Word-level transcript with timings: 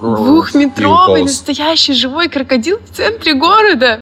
Двухметровый 0.00 1.22
настоящий 1.22 1.92
живой 1.92 2.28
крокодил 2.28 2.78
в 2.78 2.96
центре 2.96 3.34
города. 3.34 4.00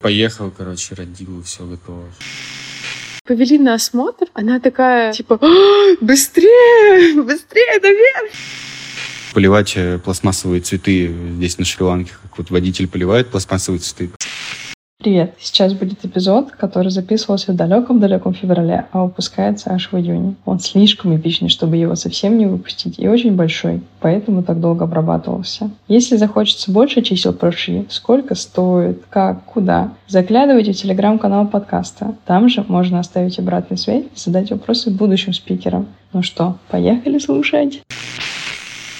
Поехал, 0.00 0.52
короче, 0.56 0.94
родил, 0.94 1.42
все 1.42 1.64
готово. 1.64 2.04
Повели 3.24 3.58
на 3.58 3.74
осмотр, 3.74 4.26
она 4.32 4.60
такая, 4.60 5.12
типа, 5.12 5.38
«А, 5.40 5.96
быстрее, 6.00 7.20
быстрее 7.22 7.80
наверх. 7.80 8.32
Поливать 9.34 9.74
э, 9.76 9.98
пластмассовые 9.98 10.62
цветы 10.62 11.14
здесь 11.36 11.58
на 11.58 11.64
Шри-Ланке, 11.64 12.12
как 12.22 12.38
вот 12.38 12.50
водитель 12.50 12.88
поливает 12.88 13.28
пластмассовые 13.28 13.80
цветы. 13.80 14.10
Привет! 15.00 15.34
Сейчас 15.38 15.74
будет 15.74 16.04
эпизод, 16.04 16.50
который 16.50 16.90
записывался 16.90 17.52
в 17.52 17.54
далеком-далеком 17.54 18.34
феврале, 18.34 18.86
а 18.90 19.04
выпускается 19.04 19.70
аж 19.70 19.92
в 19.92 19.96
июне. 19.96 20.34
Он 20.44 20.58
слишком 20.58 21.16
эпичный, 21.16 21.50
чтобы 21.50 21.76
его 21.76 21.94
совсем 21.94 22.36
не 22.36 22.46
выпустить, 22.46 22.98
и 22.98 23.06
очень 23.06 23.36
большой, 23.36 23.80
поэтому 24.00 24.42
так 24.42 24.58
долго 24.58 24.86
обрабатывался. 24.86 25.70
Если 25.86 26.16
захочется 26.16 26.72
больше 26.72 27.02
чисел 27.02 27.32
про 27.32 27.52
Ши, 27.52 27.86
сколько 27.90 28.34
стоит, 28.34 29.04
как, 29.08 29.44
куда, 29.44 29.92
заглядывайте 30.08 30.72
в 30.72 30.76
телеграм-канал 30.76 31.46
подкаста. 31.46 32.16
Там 32.26 32.48
же 32.48 32.64
можно 32.66 32.98
оставить 32.98 33.38
обратную 33.38 33.78
связь 33.78 34.02
и 34.02 34.18
задать 34.18 34.50
вопросы 34.50 34.90
будущим 34.90 35.32
спикерам. 35.32 35.86
Ну 36.12 36.24
что, 36.24 36.58
поехали 36.72 37.18
слушать? 37.18 37.82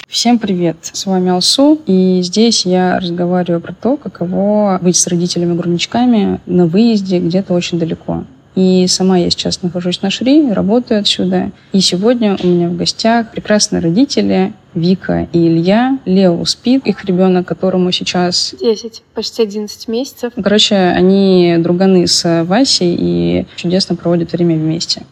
Всем 0.08 0.38
привет! 0.38 0.76
С 0.80 1.04
вами 1.04 1.30
Алсу, 1.30 1.78
и 1.84 2.22
здесь 2.22 2.64
я 2.64 2.98
разговариваю 2.98 3.60
про 3.60 3.74
то, 3.74 3.98
каково 3.98 4.78
быть 4.80 4.96
с 4.96 5.06
родителями-грудничками 5.06 6.40
на 6.46 6.66
выезде 6.66 7.18
где-то 7.18 7.52
очень 7.52 7.78
далеко. 7.78 8.24
И 8.54 8.86
сама 8.88 9.18
я 9.18 9.28
сейчас 9.28 9.62
нахожусь 9.62 10.00
на 10.00 10.08
Шри, 10.08 10.50
работаю 10.50 11.00
отсюда. 11.00 11.52
И 11.74 11.80
сегодня 11.80 12.38
у 12.42 12.46
меня 12.46 12.70
в 12.70 12.76
гостях 12.78 13.30
прекрасные 13.32 13.82
родители 13.82 14.54
Вика 14.72 15.28
и 15.34 15.46
Илья. 15.46 15.98
Лео 16.06 16.42
спит, 16.46 16.86
их 16.86 17.04
ребенок, 17.04 17.46
которому 17.46 17.92
сейчас... 17.92 18.54
10, 18.58 19.02
почти 19.12 19.42
11 19.42 19.88
месяцев. 19.88 20.32
Короче, 20.42 20.74
они 20.74 21.56
друганы 21.58 22.06
с 22.06 22.44
Васей 22.44 22.96
и 22.98 23.46
чудесно 23.56 23.94
проводят 23.94 24.32
время 24.32 24.56
вместе. 24.56 25.02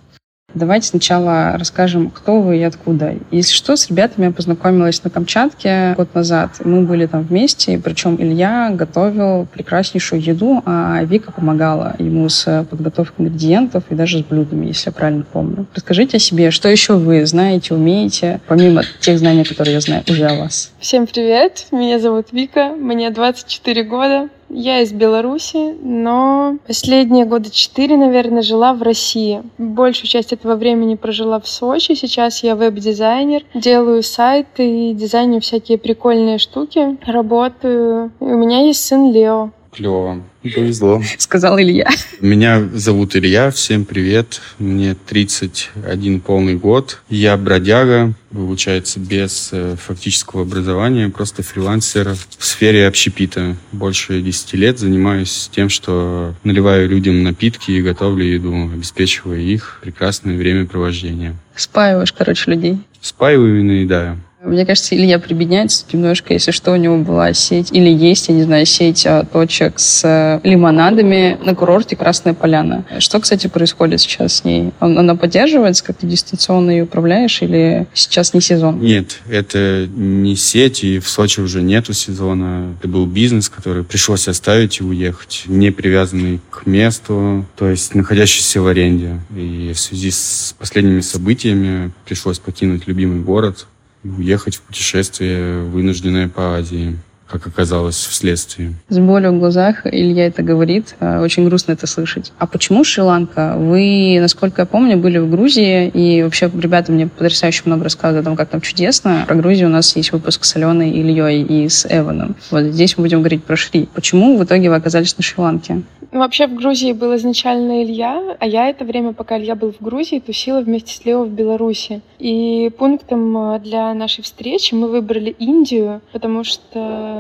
Давайте 0.57 0.89
сначала 0.89 1.53
расскажем, 1.59 2.09
кто 2.09 2.41
вы 2.41 2.57
и 2.57 2.63
откуда. 2.63 3.15
Если 3.31 3.53
что, 3.53 3.77
с 3.77 3.91
ребятами 3.91 4.25
я 4.25 4.31
познакомилась 4.31 5.05
на 5.05 5.11
Камчатке 5.11 5.93
год 5.99 6.15
назад. 6.15 6.53
Мы 6.65 6.81
были 6.81 7.05
там 7.05 7.25
вместе, 7.25 7.79
причем 7.79 8.17
Илья 8.19 8.71
готовил 8.71 9.47
прекраснейшую 9.53 10.23
еду, 10.23 10.63
а 10.65 11.05
Вика 11.05 11.31
помогала 11.31 11.95
ему 11.99 12.31
с 12.31 12.67
подготовкой 12.71 13.27
ингредиентов 13.27 13.85
и 13.91 13.95
даже 13.95 14.21
с 14.21 14.23
блюдами, 14.23 14.69
если 14.69 14.89
я 14.89 14.93
правильно 14.95 15.27
помню. 15.31 15.67
Расскажите 15.75 16.17
о 16.17 16.21
себе, 16.21 16.51
что 16.51 16.71
еще 16.71 16.95
вы 16.95 17.27
знаете, 17.27 17.75
умеете, 17.75 18.41
помимо 18.49 18.83
тех 19.01 19.19
знаний, 19.19 19.45
которые 19.45 19.75
я 19.75 19.81
знаю 19.81 20.05
уже 20.09 20.25
о 20.25 20.37
вас. 20.37 20.73
Всем 20.81 21.07
привет, 21.07 21.67
меня 21.71 21.99
зовут 21.99 22.29
Вика, 22.33 22.71
мне 22.71 23.11
24 23.11 23.83
года. 23.83 24.31
Я 24.49 24.81
из 24.81 24.93
Беларуси, 24.93 25.77
но 25.83 26.59
последние 26.67 27.25
года 27.25 27.51
четыре, 27.51 27.97
наверное, 27.97 28.43
жила 28.43 28.75
в 28.75 28.83
России. 28.83 29.43
Большую 29.59 30.09
часть 30.09 30.33
этого 30.33 30.55
времени 30.55 30.95
прожила 30.95 31.41
в 31.41 31.49
Сочи. 31.49 31.95
Сейчас 31.95 32.43
я 32.43 32.55
веб-дизайнер, 32.55 33.43
делаю 33.55 34.03
сайты 34.03 34.91
и 34.91 34.95
дизайню 34.95 35.41
всякие 35.41 35.79
прикольные 35.79 36.39
штуки. 36.39 36.97
Работаю. 37.05 38.13
И 38.21 38.25
у 38.25 38.37
меня 38.37 38.67
есть 38.67 38.85
сын 38.85 39.13
Лео. 39.13 39.51
Клево. 39.77 40.23
Повезло. 40.43 41.03
Сказал 41.19 41.61
Илья. 41.61 41.91
Меня 42.21 42.67
зовут 42.73 43.15
Илья. 43.15 43.51
Всем 43.51 43.85
привет. 43.85 44.41
Мне 44.59 44.95
31 44.95 46.21
полный 46.21 46.55
год. 46.55 47.03
Я 47.11 47.37
бродяга, 47.37 48.15
получается, 48.33 49.01
без 49.01 49.51
э, 49.53 49.77
фактического 49.77 50.43
образования, 50.43 51.11
просто 51.11 51.43
фрилансер 51.43 52.15
в 52.39 52.45
сфере 52.45 52.87
общепита. 52.87 53.57
Больше 53.73 54.23
10 54.23 54.55
лет 54.55 54.79
занимаюсь 54.79 55.51
тем, 55.53 55.69
что 55.69 56.35
наливаю 56.43 56.89
людям 56.89 57.23
напитки 57.23 57.73
и 57.73 57.83
готовлю 57.83 58.25
еду, 58.25 58.71
обеспечивая 58.73 59.41
их 59.41 59.81
прекрасное 59.83 60.39
времяпровождение. 60.39 61.35
Спаиваешь, 61.55 62.15
короче, 62.15 62.51
людей. 62.51 62.79
Спаиваю 63.03 63.61
и 63.61 63.63
наедаю. 63.63 64.23
Мне 64.43 64.67
кажется, 64.67 64.95
Илья 64.95 65.19
прибедняется 65.19 65.85
немножко, 65.93 66.35
если 66.35 66.51
что, 66.51 66.73
у 66.73 66.77
него 66.77 66.99
была 66.99 67.33
сеть, 67.33 67.73
или 67.73 67.89
есть, 67.89 68.29
я 68.29 68.35
не 68.35 68.43
знаю, 68.43 68.67
сеть 68.67 69.07
а, 69.07 69.25
точек 69.25 69.79
с 69.79 70.03
э, 70.05 70.41
лимонадами 70.47 71.39
на 71.43 71.55
курорте 71.55 71.97
Красная 71.97 72.35
Поляна. 72.35 72.85
Что, 72.99 73.19
кстати, 73.19 73.47
происходит 73.47 74.01
сейчас 74.01 74.37
с 74.37 74.45
ней? 74.45 74.73
Она 74.79 75.17
поддерживается, 75.17 75.83
как 75.85 75.97
ты 75.97 76.07
дистанционно 76.07 76.71
ее 76.71 76.85
управляешь, 76.85 77.41
или 77.41 77.87
сейчас 77.95 78.35
не 78.35 78.43
сезон? 78.43 78.79
Нет, 78.81 79.21
это 79.29 79.89
не 79.95 80.37
сеть, 80.37 80.85
и 80.85 80.99
в 80.99 81.09
Сочи 81.09 81.41
уже 81.41 81.63
нету 81.63 81.95
сезона. 81.95 82.75
Это 82.79 82.89
был 82.89 83.07
бизнес, 83.07 83.49
который 83.49 83.85
пришлось 83.85 84.29
оставить 84.29 84.81
и 84.81 84.85
уехать, 84.85 85.45
не 85.47 85.71
привязанный 85.71 86.41
к 86.51 86.67
месту, 86.67 87.47
то 87.57 87.69
есть 87.69 87.95
находящийся 87.95 88.61
в 88.61 88.67
аренде. 88.67 89.19
И 89.35 89.73
в 89.75 89.81
связи 89.81 90.11
с 90.11 90.55
последними 90.59 91.01
событиями 91.01 91.91
пришлось 92.05 92.39
покинуть 92.39 92.87
любимый 92.87 93.21
город, 93.21 93.67
уехать 94.05 94.57
в 94.57 94.63
путешествие, 94.63 95.63
вынужденное 95.63 96.29
по 96.29 96.57
Азии 96.57 96.99
как 97.29 97.47
оказалось 97.47 97.97
вследствие. 97.97 98.75
С 98.89 98.99
болью 98.99 99.33
в 99.33 99.39
глазах 99.39 99.87
Илья 99.87 100.27
это 100.27 100.43
говорит. 100.43 100.95
Э, 101.01 101.21
очень 101.21 101.45
грустно 101.45 101.73
это 101.73 101.87
слышать. 101.87 102.33
А 102.39 102.47
почему 102.47 102.85
Шри-Ланка? 102.85 103.55
Вы, 103.57 104.19
насколько 104.21 104.63
я 104.63 104.67
помню, 104.67 104.97
были 104.97 105.19
в 105.19 105.31
Грузии, 105.31 105.89
и 105.89 106.23
вообще 106.23 106.51
ребята 106.55 106.93
мне 106.93 107.09
потрясающе 107.09 107.63
много 107.67 107.85
рассказывают 107.85 108.27
о 108.27 108.29
том, 108.29 108.37
как 108.37 108.49
там 108.49 108.61
чудесно. 108.61 109.25
Про 109.27 109.35
Грузию 109.37 109.69
у 109.69 109.73
нас 109.73 109.97
есть 109.97 110.13
выпуск 110.13 110.45
с 110.45 110.57
Аленой, 110.57 110.91
Ильей 110.91 111.43
и 111.43 111.69
с 111.69 111.87
Эваном. 111.89 112.37
Вот 112.51 112.65
здесь 112.65 112.97
мы 112.97 113.03
будем 113.03 113.21
говорить 113.21 113.45
про 113.45 113.57
Шри. 113.57 113.89
Почему 113.95 114.39
в 114.39 114.45
итоге 114.45 114.71
вы 114.71 114.77
оказались 114.77 115.17
на 115.17 115.23
Шри-Ланке? 115.23 115.83
Ну, 116.13 116.21
вообще 116.21 116.47
в 116.47 116.55
Грузии 116.55 116.93
был 116.93 117.15
изначально 117.17 117.85
Илья, 117.85 118.37
а 118.39 118.47
я 118.47 118.69
это 118.69 118.85
время, 118.85 119.13
пока 119.13 119.39
Илья 119.39 119.55
был 119.55 119.73
в 119.73 119.85
Грузии, 119.85 120.19
тусила 120.19 120.61
вместе 120.61 120.95
с 120.95 121.05
Лео 121.05 121.25
в 121.25 121.31
Беларуси. 121.31 122.01
И 122.19 122.71
пунктом 122.79 123.37
э, 123.37 123.59
для 123.61 123.93
нашей 123.93 124.23
встречи 124.23 124.73
мы 124.73 124.89
выбрали 124.89 125.31
Индию, 125.39 126.01
потому 126.13 126.45
что 126.45 127.16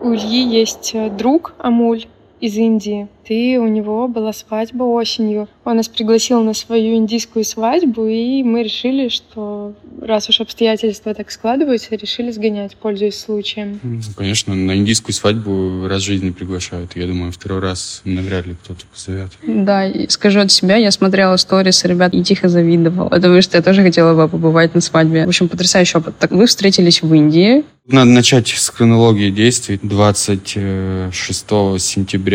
у 0.00 0.14
Ильи 0.14 0.42
есть 0.42 0.94
э, 0.94 1.10
друг 1.10 1.54
Амуль 1.58 2.06
из 2.40 2.56
Индии, 2.56 3.08
и 3.30 3.56
у 3.58 3.68
него 3.68 4.08
была 4.08 4.32
свадьба 4.32 4.82
осенью. 4.82 5.48
Он 5.64 5.76
нас 5.76 5.88
пригласил 5.88 6.42
на 6.42 6.52
свою 6.52 6.96
индийскую 6.96 7.44
свадьбу, 7.44 8.06
и 8.06 8.42
мы 8.42 8.64
решили, 8.64 9.08
что 9.08 9.74
раз 10.00 10.28
уж 10.28 10.40
обстоятельства 10.40 11.14
так 11.14 11.30
складываются, 11.30 11.94
решили 11.94 12.32
сгонять, 12.32 12.76
пользуясь 12.76 13.20
случаем. 13.20 13.78
Ну, 13.82 14.00
конечно, 14.16 14.54
на 14.54 14.76
индийскую 14.76 15.14
свадьбу 15.14 15.86
раз 15.86 16.02
в 16.02 16.06
жизни 16.06 16.30
приглашают. 16.30 16.96
Я 16.96 17.06
думаю, 17.06 17.30
второй 17.30 17.60
раз 17.60 18.02
навряд 18.04 18.46
ли 18.46 18.56
кто-то 18.64 18.84
позовет. 18.92 19.30
Да, 19.46 19.86
и 19.86 20.08
скажу 20.08 20.40
от 20.40 20.50
себя, 20.50 20.76
я 20.76 20.90
смотрела 20.90 21.36
сторис 21.36 21.84
ребят 21.84 22.14
и 22.14 22.24
тихо 22.24 22.48
завидовала, 22.48 23.10
потому 23.10 23.40
что 23.42 23.58
я 23.58 23.62
тоже 23.62 23.82
хотела 23.82 24.14
бы 24.14 24.28
побывать 24.28 24.74
на 24.74 24.80
свадьбе. 24.80 25.26
В 25.26 25.28
общем, 25.28 25.48
потрясающий 25.48 25.98
опыт. 25.98 26.16
Так 26.18 26.32
вы 26.32 26.46
встретились 26.46 27.02
в 27.02 27.14
Индии. 27.14 27.64
Надо 27.86 28.10
начать 28.10 28.48
с 28.48 28.68
хронологии 28.68 29.30
действий. 29.30 29.78
26 29.82 31.12
сентября 31.78 32.29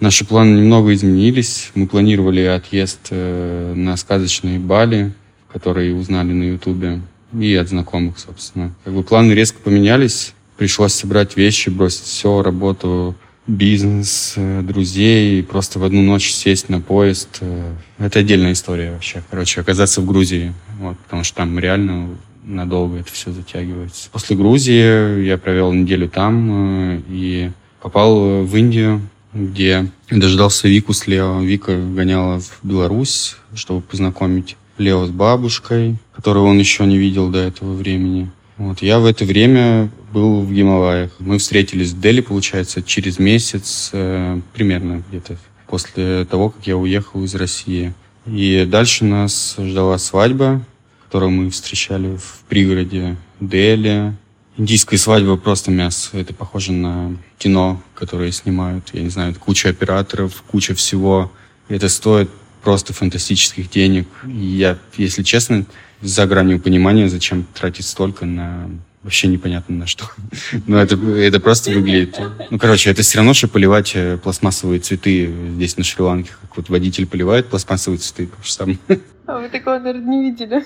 наши 0.00 0.24
планы 0.24 0.40
планы 0.40 0.60
немного 0.60 0.94
изменились. 0.94 1.70
Мы 1.74 1.86
планировали 1.86 2.40
отъезд 2.42 3.08
э, 3.10 3.74
на 3.74 3.96
сказочные 3.96 4.58
Бали, 4.58 5.12
которые 5.52 5.94
узнали 5.94 6.32
на 6.32 6.44
Ютубе, 6.44 7.00
и 7.38 7.54
от 7.54 7.68
знакомых, 7.68 8.18
собственно. 8.18 8.72
Как 8.84 8.94
бы 8.94 9.02
планы 9.02 9.32
резко 9.32 9.58
поменялись. 9.62 10.32
Пришлось 10.56 10.94
собрать 10.94 11.36
вещи, 11.36 11.70
бросить 11.70 12.04
все, 12.04 12.42
работу, 12.42 13.14
бизнес, 13.46 14.34
э, 14.36 14.62
друзей, 14.62 15.42
просто 15.42 15.78
в 15.78 15.84
одну 15.84 16.02
ночь 16.02 16.30
сесть 16.30 16.68
на 16.68 16.80
поезд. 16.80 17.38
Э, 17.40 17.74
это 17.98 18.20
отдельная 18.20 18.52
история 18.52 18.92
вообще. 18.92 19.22
Короче, 19.30 19.60
оказаться 19.60 20.00
в 20.00 20.06
Грузии, 20.06 20.52
вот, 20.78 20.98
потому 20.98 21.24
что 21.24 21.36
там 21.36 21.58
реально 21.58 22.08
надолго 22.44 22.98
это 22.98 23.12
все 23.12 23.30
затягивается. 23.30 24.08
После 24.10 24.36
Грузии 24.36 25.22
я 25.24 25.38
провел 25.38 25.72
неделю 25.72 26.08
там 26.08 27.02
и 27.08 27.50
попал 27.80 28.44
в 28.44 28.56
Индию, 28.56 29.00
где 29.32 29.90
дождался 30.10 30.68
Вику 30.68 30.92
с 30.92 31.06
Лео. 31.06 31.40
Вика 31.40 31.76
гоняла 31.76 32.40
в 32.40 32.58
Беларусь, 32.62 33.36
чтобы 33.54 33.80
познакомить 33.80 34.56
Лео 34.78 35.06
с 35.06 35.10
бабушкой, 35.10 35.96
которую 36.14 36.46
он 36.46 36.58
еще 36.58 36.86
не 36.86 36.98
видел 36.98 37.28
до 37.28 37.38
этого 37.38 37.74
времени. 37.74 38.30
Вот, 38.56 38.82
я 38.82 38.98
в 38.98 39.06
это 39.06 39.24
время 39.24 39.90
был 40.12 40.42
в 40.42 40.52
Гималаях. 40.52 41.12
Мы 41.18 41.38
встретились 41.38 41.92
в 41.92 42.00
Дели, 42.00 42.20
получается, 42.20 42.82
через 42.82 43.18
месяц, 43.18 43.90
э, 43.92 44.40
примерно 44.52 45.02
где-то 45.08 45.38
после 45.66 46.24
того, 46.24 46.50
как 46.50 46.66
я 46.66 46.76
уехал 46.76 47.24
из 47.24 47.34
России. 47.34 47.94
И 48.26 48.66
дальше 48.68 49.04
нас 49.04 49.56
ждала 49.58 49.96
свадьба, 49.98 50.62
которую 51.04 51.30
мы 51.30 51.50
встречали 51.50 52.16
в 52.16 52.42
пригороде 52.48 53.16
Дели. 53.40 54.14
Индийская 54.60 54.98
свадьба 54.98 55.38
просто 55.38 55.70
мясо. 55.70 56.10
Это 56.18 56.34
похоже 56.34 56.72
на 56.72 57.16
кино, 57.38 57.82
которое 57.94 58.30
снимают. 58.30 58.90
Я 58.92 59.00
не 59.00 59.08
знаю, 59.08 59.34
куча 59.34 59.70
операторов, 59.70 60.44
куча 60.46 60.74
всего. 60.74 61.32
Это 61.70 61.88
стоит 61.88 62.28
просто 62.62 62.92
фантастических 62.92 63.70
денег. 63.70 64.06
И 64.26 64.44
я, 64.44 64.76
если 64.98 65.22
честно, 65.22 65.64
за 66.02 66.26
гранью 66.26 66.60
понимания, 66.60 67.08
зачем 67.08 67.46
тратить 67.54 67.86
столько 67.86 68.26
на 68.26 68.68
вообще 69.02 69.28
непонятно 69.28 69.76
на 69.76 69.86
что. 69.86 70.10
Но 70.66 70.76
это, 70.76 70.94
это 70.96 71.40
просто 71.40 71.70
выглядит... 71.70 72.20
Ну, 72.50 72.58
короче, 72.58 72.90
это 72.90 73.00
все 73.00 73.16
равно, 73.16 73.32
что 73.32 73.48
поливать 73.48 73.92
э, 73.94 74.18
пластмассовые 74.18 74.80
цветы 74.80 75.32
здесь 75.54 75.78
на 75.78 75.84
Шри-Ланке. 75.84 76.32
Как 76.38 76.54
вот 76.58 76.68
водитель 76.68 77.06
поливает 77.06 77.48
пластмассовые 77.48 77.98
цветы, 77.98 78.26
то 78.26 78.44
же 78.44 78.52
самое. 78.52 78.78
А 79.30 79.38
вы 79.38 79.48
такого, 79.48 79.78
наверное, 79.78 80.16
не 80.16 80.30
видели. 80.30 80.64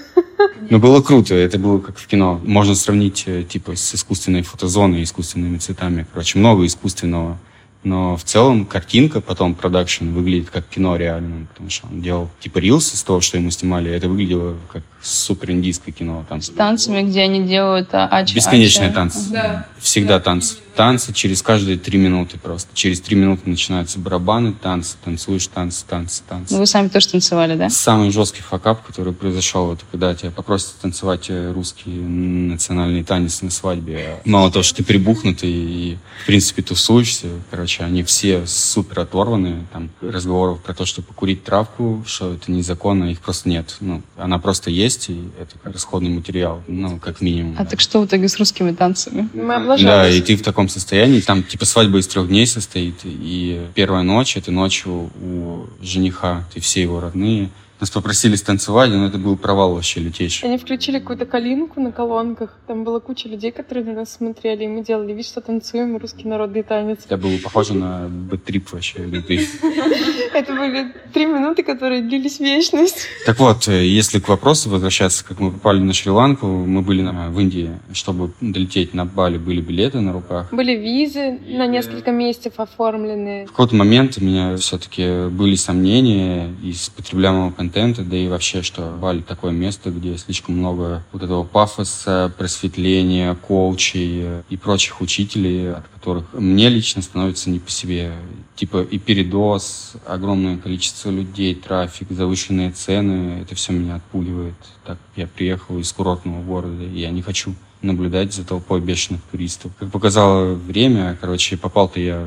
Ну, 0.71 0.79
было 0.79 1.03
круто. 1.03 1.35
Это 1.35 1.59
было 1.59 1.81
как 1.81 1.99
в 1.99 2.07
кино. 2.07 2.41
Можно 2.45 2.75
сравнить, 2.75 3.25
э, 3.27 3.43
типа, 3.43 3.77
с 3.77 3.95
искусственной 3.95 4.43
фотозоной, 4.43 5.03
искусственными 5.03 5.59
цветами. 5.59 6.07
Короче, 6.13 6.39
много 6.39 6.65
искусственного 6.65 7.39
но 7.85 8.17
в 8.17 8.25
целом 8.25 8.65
картинка, 8.65 9.21
потом 9.21 9.55
продакшн 9.55 10.09
выглядит 10.09 10.49
как 10.49 10.67
кино 10.67 10.97
реально, 10.97 11.47
потому 11.49 11.69
что 11.69 11.87
он 11.87 12.01
делал 12.01 12.31
типа 12.41 12.59
рилс 12.59 12.95
из 12.95 13.03
того, 13.03 13.21
что 13.21 13.37
ему 13.37 13.51
снимали, 13.51 13.93
это 13.93 14.09
выглядело 14.09 14.57
как 14.73 14.83
супер 15.05 15.51
индийское 15.53 15.95
кино. 15.95 16.25
Там. 16.29 16.41
С 16.41 16.49
танцами, 16.51 17.03
где 17.03 17.23
они 17.23 17.45
делают 17.47 17.89
а, 17.93 18.07
ача, 18.07 18.35
Бесконечные 18.35 18.89
ача. 18.89 18.95
танцы. 18.95 19.19
Да. 19.31 19.67
Всегда 19.79 20.19
да. 20.19 20.25
танцы. 20.25 20.57
Танцы 20.75 21.13
через 21.13 21.41
каждые 21.41 21.79
три 21.79 21.99
минуты 21.99 22.37
просто. 22.37 22.69
Через 22.75 23.01
три 23.01 23.15
минуты 23.17 23.49
начинаются 23.49 24.01
барабаны, 24.01 24.53
танцы, 24.53 24.97
танцуешь, 25.05 25.47
танцы, 25.47 25.85
танцы, 25.89 26.23
танцы. 26.29 26.53
Ну, 26.55 26.61
вы 26.61 26.67
сами 26.67 26.89
тоже 26.89 27.09
танцевали, 27.09 27.55
да? 27.55 27.71
Самый 27.71 28.11
жесткий 28.11 28.43
факап, 28.43 28.85
который 28.85 29.13
произошел, 29.13 29.73
это 29.73 29.85
когда 29.91 30.15
тебя 30.15 30.33
попросят 30.33 30.75
танцевать 30.83 31.27
э, 31.29 31.53
русский 31.53 31.91
национальный 31.91 33.05
танец 33.05 33.43
на 33.43 33.51
свадьбе. 33.51 34.21
Мало 34.25 34.51
того, 34.51 34.65
что 34.65 34.79
ты 34.79 34.85
прибухнутый 34.85 35.51
и, 35.51 35.99
в 36.25 36.27
принципе, 36.27 36.63
тусуешься, 36.63 37.29
короче, 37.51 37.85
они 37.85 38.03
все 38.03 38.45
супер 38.47 39.01
оторваны. 39.01 39.67
Там 39.73 39.91
разговоров 40.01 40.61
про 40.61 40.75
то, 40.75 40.87
что 40.87 41.03
покурить 41.03 41.45
травку, 41.45 42.03
что 42.07 42.35
это 42.35 42.51
незаконно, 42.51 43.05
их 43.05 43.21
просто 43.21 43.49
нет. 43.49 43.77
Ну, 43.79 44.03
она 44.17 44.39
просто 44.39 44.71
есть, 44.71 44.94
есть, 44.95 45.11
и 45.11 45.29
это 45.41 45.57
расходный 45.65 46.11
материал, 46.11 46.63
ну, 46.67 46.99
как 46.99 47.21
минимум. 47.21 47.57
А 47.59 47.65
так 47.65 47.81
что 47.81 48.01
в 48.01 48.07
итоге 48.07 48.29
с 48.29 48.39
русскими 48.39 48.73
танцами? 48.73 49.29
Мы 49.35 49.55
облажались. 49.55 49.85
Да, 49.85 50.09
и 50.09 50.21
ты 50.21 50.37
в 50.37 50.43
таком 50.43 50.69
состоянии, 50.69 51.21
там 51.21 51.43
типа 51.43 51.65
свадьба 51.65 51.99
из 51.99 52.07
трех 52.07 52.29
дней 52.29 52.47
состоит, 52.47 53.01
и 53.05 53.67
первая 53.75 54.03
ночь, 54.03 54.37
это 54.37 54.51
ночью 54.51 55.11
у 55.21 55.67
жениха, 55.83 56.45
ты 56.53 56.61
все 56.61 56.83
его 56.83 57.01
родные, 57.01 57.51
нас 57.85 57.91
попросили 57.91 58.35
станцевать, 58.37 58.91
но 58.91 59.07
это 59.07 59.19
был 59.19 59.37
провал 59.37 59.75
вообще 59.75 60.01
лютейший. 60.01 60.49
Они 60.49 60.57
включили 60.57 60.99
какую-то 60.99 61.27
калинку 61.27 61.83
на 61.83 61.93
колонках. 61.93 62.57
Там 62.67 62.83
была 62.83 62.99
куча 62.99 63.29
людей, 63.29 63.53
которые 63.53 63.85
на 63.85 63.93
нас 63.93 64.15
смотрели, 64.15 64.65
и 64.65 64.69
мы 64.69 64.83
делали 64.83 65.13
вид, 65.13 65.27
что 65.27 65.43
танцуем 65.43 65.99
русский 65.99 66.27
народный 66.27 66.63
танец. 66.63 67.01
Это 67.05 67.19
было 67.19 67.37
похоже 67.43 67.75
на 67.75 68.09
бэтрип 68.09 68.73
вообще 68.73 69.05
лютый. 69.05 69.47
Это 70.35 70.55
были 70.55 70.95
три 71.13 71.27
минуты, 71.27 71.63
которые 71.63 72.01
длились 72.01 72.41
вечность. 72.41 73.07
Так 73.27 73.39
вот, 73.39 73.69
э, 73.69 73.87
если 73.87 74.19
к 74.19 74.29
вопросу 74.29 74.71
возвращаться, 74.71 75.23
как 75.23 75.39
мы 75.39 75.53
попали 75.53 75.81
на 75.81 75.93
Шри-Ланку, 75.93 76.47
мы 76.47 76.81
были 76.81 77.03
в 77.03 77.39
Индии, 77.39 77.71
чтобы 77.93 78.31
долететь 78.41 78.95
на 78.95 79.05
Бали, 79.05 79.37
были 79.37 79.61
билеты 79.61 80.01
на 80.01 80.15
руках. 80.15 80.49
Были 80.53 80.75
визы 80.75 81.39
на 81.47 81.67
несколько 81.67 82.13
месяцев 82.13 82.55
оформленные. 82.57 83.45
В 83.45 83.51
какой-то 83.51 83.77
момент 83.77 84.17
у 84.19 84.25
меня 84.25 84.57
все-таки 84.57 85.29
были 85.29 85.55
сомнения 85.57 86.49
из 86.63 86.89
потребляемого 86.89 87.51
контента 87.51 87.74
контента, 87.75 88.03
да 88.03 88.17
и 88.17 88.29
вообще, 88.29 88.63
что 88.63 88.97
Бали 89.01 89.21
такое 89.21 89.51
место, 89.51 89.91
где 89.91 90.17
слишком 90.17 90.57
много 90.57 91.03
вот 91.13 91.23
этого 91.23 91.43
пафоса, 91.43 92.33
просветления, 92.39 93.35
коучей 93.35 94.43
и 94.49 94.57
прочих 94.57 95.01
учителей, 95.01 95.73
от 95.73 95.89
которых 95.89 96.33
мне 96.33 96.69
лично 96.69 97.03
становится 97.03 97.51
не 97.51 97.59
по 97.59 97.71
себе. 97.71 98.13
Типа 98.55 98.83
и 98.83 98.99
передоз, 98.99 99.95
огромное 100.07 100.57
количество 100.57 101.11
людей, 101.11 101.55
трафик, 101.55 102.09
завышенные 102.11 102.71
цены, 102.71 103.41
это 103.43 103.57
все 103.57 103.73
меня 103.73 103.97
отпугивает. 103.97 104.55
Так 104.87 104.99
я 105.17 105.27
приехал 105.27 105.79
из 105.79 105.93
курортного 105.93 106.43
города, 106.43 106.85
и 106.85 107.01
я 107.01 107.11
не 107.11 107.23
хочу 107.23 107.55
наблюдать 107.83 108.33
за 108.33 108.45
толпой 108.45 108.81
бешеных 108.81 109.21
туристов. 109.31 109.73
Как 109.79 109.91
показало 109.91 110.55
время, 110.55 111.19
короче, 111.21 111.57
попал-то 111.57 112.01
я 112.01 112.25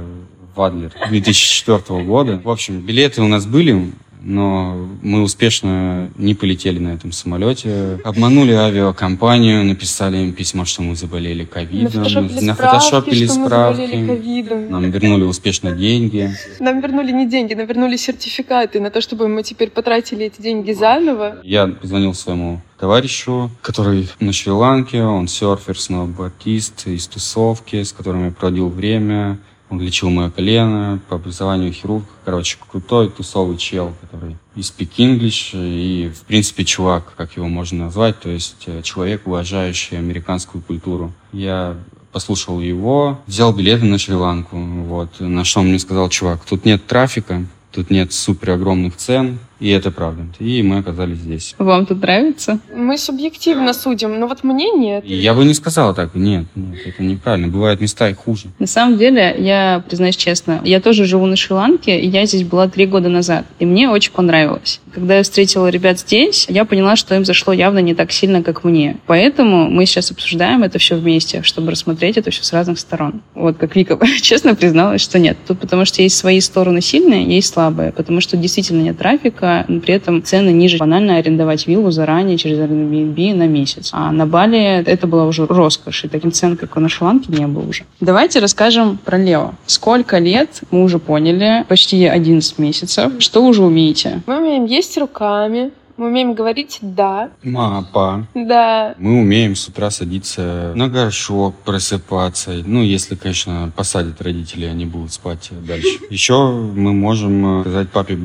в 0.55 0.61
Адлер 0.61 0.91
2004 1.09 2.03
года. 2.03 2.41
В 2.43 2.49
общем, 2.49 2.81
билеты 2.81 3.21
у 3.21 3.27
нас 3.27 3.45
были, 3.45 3.93
но 4.27 4.89
мы 5.01 5.21
успешно 5.21 6.09
не 6.17 6.35
полетели 6.35 6.79
на 6.79 6.89
этом 6.89 7.13
самолете. 7.13 7.99
Обманули 8.03 8.51
авиакомпанию, 8.51 9.63
написали 9.63 10.17
им 10.17 10.33
письмо, 10.33 10.65
что 10.65 10.81
мы 10.81 10.97
заболели 10.97 11.45
ковидом. 11.45 12.29
Нафотошопили 12.41 13.25
справки. 13.25 14.69
Нам 14.69 14.91
вернули 14.91 15.23
успешно 15.23 15.71
деньги. 15.71 16.29
Нам 16.59 16.81
вернули 16.81 17.13
не 17.13 17.25
деньги, 17.25 17.53
нам 17.53 17.67
вернули 17.67 17.95
сертификаты 17.95 18.81
на 18.81 18.91
то, 18.91 18.99
чтобы 18.99 19.29
мы 19.29 19.43
теперь 19.43 19.69
потратили 19.69 20.25
эти 20.25 20.41
деньги 20.41 20.73
заново. 20.73 21.37
Я 21.43 21.67
позвонил 21.67 22.13
своему 22.13 22.59
товарищу, 22.77 23.49
который 23.61 24.09
на 24.19 24.33
Шри-Ланке, 24.33 25.03
он 25.03 25.29
серфер, 25.29 25.79
сноубордист 25.79 26.87
из 26.87 27.07
тусовки, 27.07 27.81
с 27.81 27.93
которым 27.93 28.25
я 28.25 28.31
проводил 28.31 28.67
время. 28.67 29.39
Он 29.69 29.81
лечил 29.81 30.09
мое 30.09 30.29
колено, 30.29 30.99
по 31.09 31.15
образованию 31.15 31.73
хирург. 31.73 32.05
Короче, 32.23 32.57
крутой 32.69 33.09
тусовый 33.09 33.57
чел, 33.57 33.93
который 34.01 34.37
и 34.55 34.61
speak 34.61 34.91
English, 34.97 35.51
и, 35.53 36.09
в 36.09 36.21
принципе, 36.21 36.63
чувак, 36.63 37.13
как 37.15 37.35
его 37.35 37.47
можно 37.47 37.85
назвать, 37.85 38.19
то 38.19 38.29
есть 38.29 38.63
э, 38.65 38.81
человек, 38.81 39.27
уважающий 39.27 39.97
американскую 39.97 40.63
культуру. 40.63 41.13
Я 41.31 41.75
послушал 42.11 42.59
его, 42.59 43.19
взял 43.27 43.53
билеты 43.53 43.85
на 43.85 43.99
Шри-Ланку, 43.99 44.57
вот, 44.57 45.19
на 45.19 45.43
что 45.43 45.59
он 45.59 45.67
мне 45.67 45.79
сказал, 45.79 46.09
чувак, 46.09 46.45
тут 46.45 46.65
нет 46.65 46.87
трафика, 46.87 47.45
тут 47.71 47.91
нет 47.91 48.13
супер 48.13 48.51
огромных 48.51 48.95
цен, 48.95 49.37
и 49.59 49.69
это 49.69 49.91
правда. 49.91 50.23
И 50.39 50.61
мы 50.61 50.79
оказались 50.79 51.17
здесь. 51.17 51.55
Вам 51.57 51.85
тут 51.85 52.01
нравится? 52.01 52.59
Мы 52.75 52.97
субъективно 52.97 53.73
судим, 53.73 54.19
но 54.19 54.27
вот 54.27 54.43
мне 54.43 54.71
нет. 54.71 55.03
Я 55.05 55.33
бы 55.33 55.45
не 55.45 55.53
сказала 55.53 55.93
так. 55.93 56.13
Нет, 56.15 56.45
нет, 56.55 56.75
это 56.85 57.03
неправильно. 57.03 57.47
Бывают 57.47 57.81
места 57.81 58.09
и 58.09 58.13
хуже. 58.13 58.47
На 58.59 58.67
самом 58.67 58.97
деле, 58.97 59.35
я 59.39 59.83
признаюсь 59.87 60.15
честно, 60.15 60.61
я 60.63 60.79
тоже 60.79 61.05
живу 61.05 61.25
на 61.25 61.35
Шри-Ланке, 61.35 61.99
и 61.99 62.07
я 62.07 62.25
здесь 62.25 62.43
была 62.43 62.67
три 62.67 62.85
года 62.85 63.09
назад. 63.09 63.45
И 63.59 63.65
мне 63.65 63.89
очень 63.89 64.11
понравилось. 64.11 64.79
Когда 64.93 65.17
я 65.17 65.23
встретила 65.23 65.67
ребят 65.67 65.99
здесь, 65.99 66.45
я 66.49 66.65
поняла, 66.65 66.95
что 66.95 67.15
им 67.15 67.25
зашло 67.25 67.53
явно 67.53 67.79
не 67.79 67.95
так 67.95 68.11
сильно, 68.11 68.43
как 68.43 68.63
мне. 68.63 68.97
Поэтому 69.07 69.69
мы 69.69 69.85
сейчас 69.85 70.11
обсуждаем 70.11 70.63
это 70.63 70.79
все 70.79 70.95
вместе, 70.95 71.41
чтобы 71.43 71.71
рассмотреть 71.71 72.17
это 72.17 72.31
все 72.31 72.43
с 72.43 72.53
разных 72.53 72.79
сторон. 72.79 73.21
Вот 73.33 73.57
как 73.57 73.75
Вика 73.75 73.99
честно 74.21 74.55
призналась, 74.55 75.01
что 75.01 75.19
нет. 75.19 75.37
Тут 75.47 75.59
потому 75.59 75.85
что 75.85 76.01
есть 76.01 76.17
свои 76.17 76.39
стороны 76.41 76.81
сильные, 76.81 77.23
есть 77.25 77.53
слабые. 77.53 77.91
Потому 77.91 78.21
что 78.21 78.37
действительно 78.37 78.81
нет 78.81 78.97
трафика, 78.97 79.46
ипотека, 79.47 79.65
но 79.67 79.79
при 79.79 79.93
этом 79.93 80.23
цены 80.23 80.49
ниже. 80.49 80.77
Банально 80.77 81.17
арендовать 81.17 81.67
виллу 81.67 81.91
заранее 81.91 82.37
через 82.37 82.57
Airbnb 82.59 83.33
на 83.35 83.47
месяц. 83.47 83.89
А 83.93 84.11
на 84.11 84.25
Бали 84.25 84.83
это 84.83 85.07
была 85.07 85.25
уже 85.25 85.45
роскошь, 85.45 86.05
и 86.05 86.07
таким 86.07 86.31
цен, 86.31 86.57
как 86.57 86.75
на 86.75 86.89
Шри-Ланке, 86.89 87.31
не 87.31 87.47
было 87.47 87.67
уже. 87.67 87.83
Давайте 87.99 88.39
расскажем 88.39 88.97
про 89.03 89.17
Лео. 89.17 89.51
Сколько 89.65 90.19
лет, 90.19 90.61
мы 90.71 90.83
уже 90.83 90.99
поняли, 90.99 91.65
почти 91.67 92.05
11 92.05 92.59
месяцев. 92.59 93.13
Что 93.19 93.43
уже 93.43 93.63
умеете? 93.63 94.21
Мы 94.25 94.37
умеем 94.37 94.65
есть 94.65 94.97
руками, 94.97 95.71
мы 95.97 96.07
умеем 96.07 96.33
говорить 96.33 96.77
«да». 96.81 97.31
Мапа. 97.43 98.27
Да. 98.35 98.95
Мы 98.99 99.19
умеем 99.19 99.55
с 99.55 99.67
утра 99.67 99.89
садиться 99.89 100.73
на 100.75 100.87
горшок, 100.87 101.55
просыпаться. 101.65 102.61
Ну, 102.65 102.83
если, 102.83 103.15
конечно, 103.15 103.71
посадят 103.75 104.21
родители, 104.21 104.65
они 104.65 104.85
будут 104.85 105.11
спать 105.11 105.49
дальше. 105.51 105.99
Еще 106.09 106.51
мы 106.51 106.93
можем 106.93 107.61
сказать 107.61 107.89
папе 107.89 108.17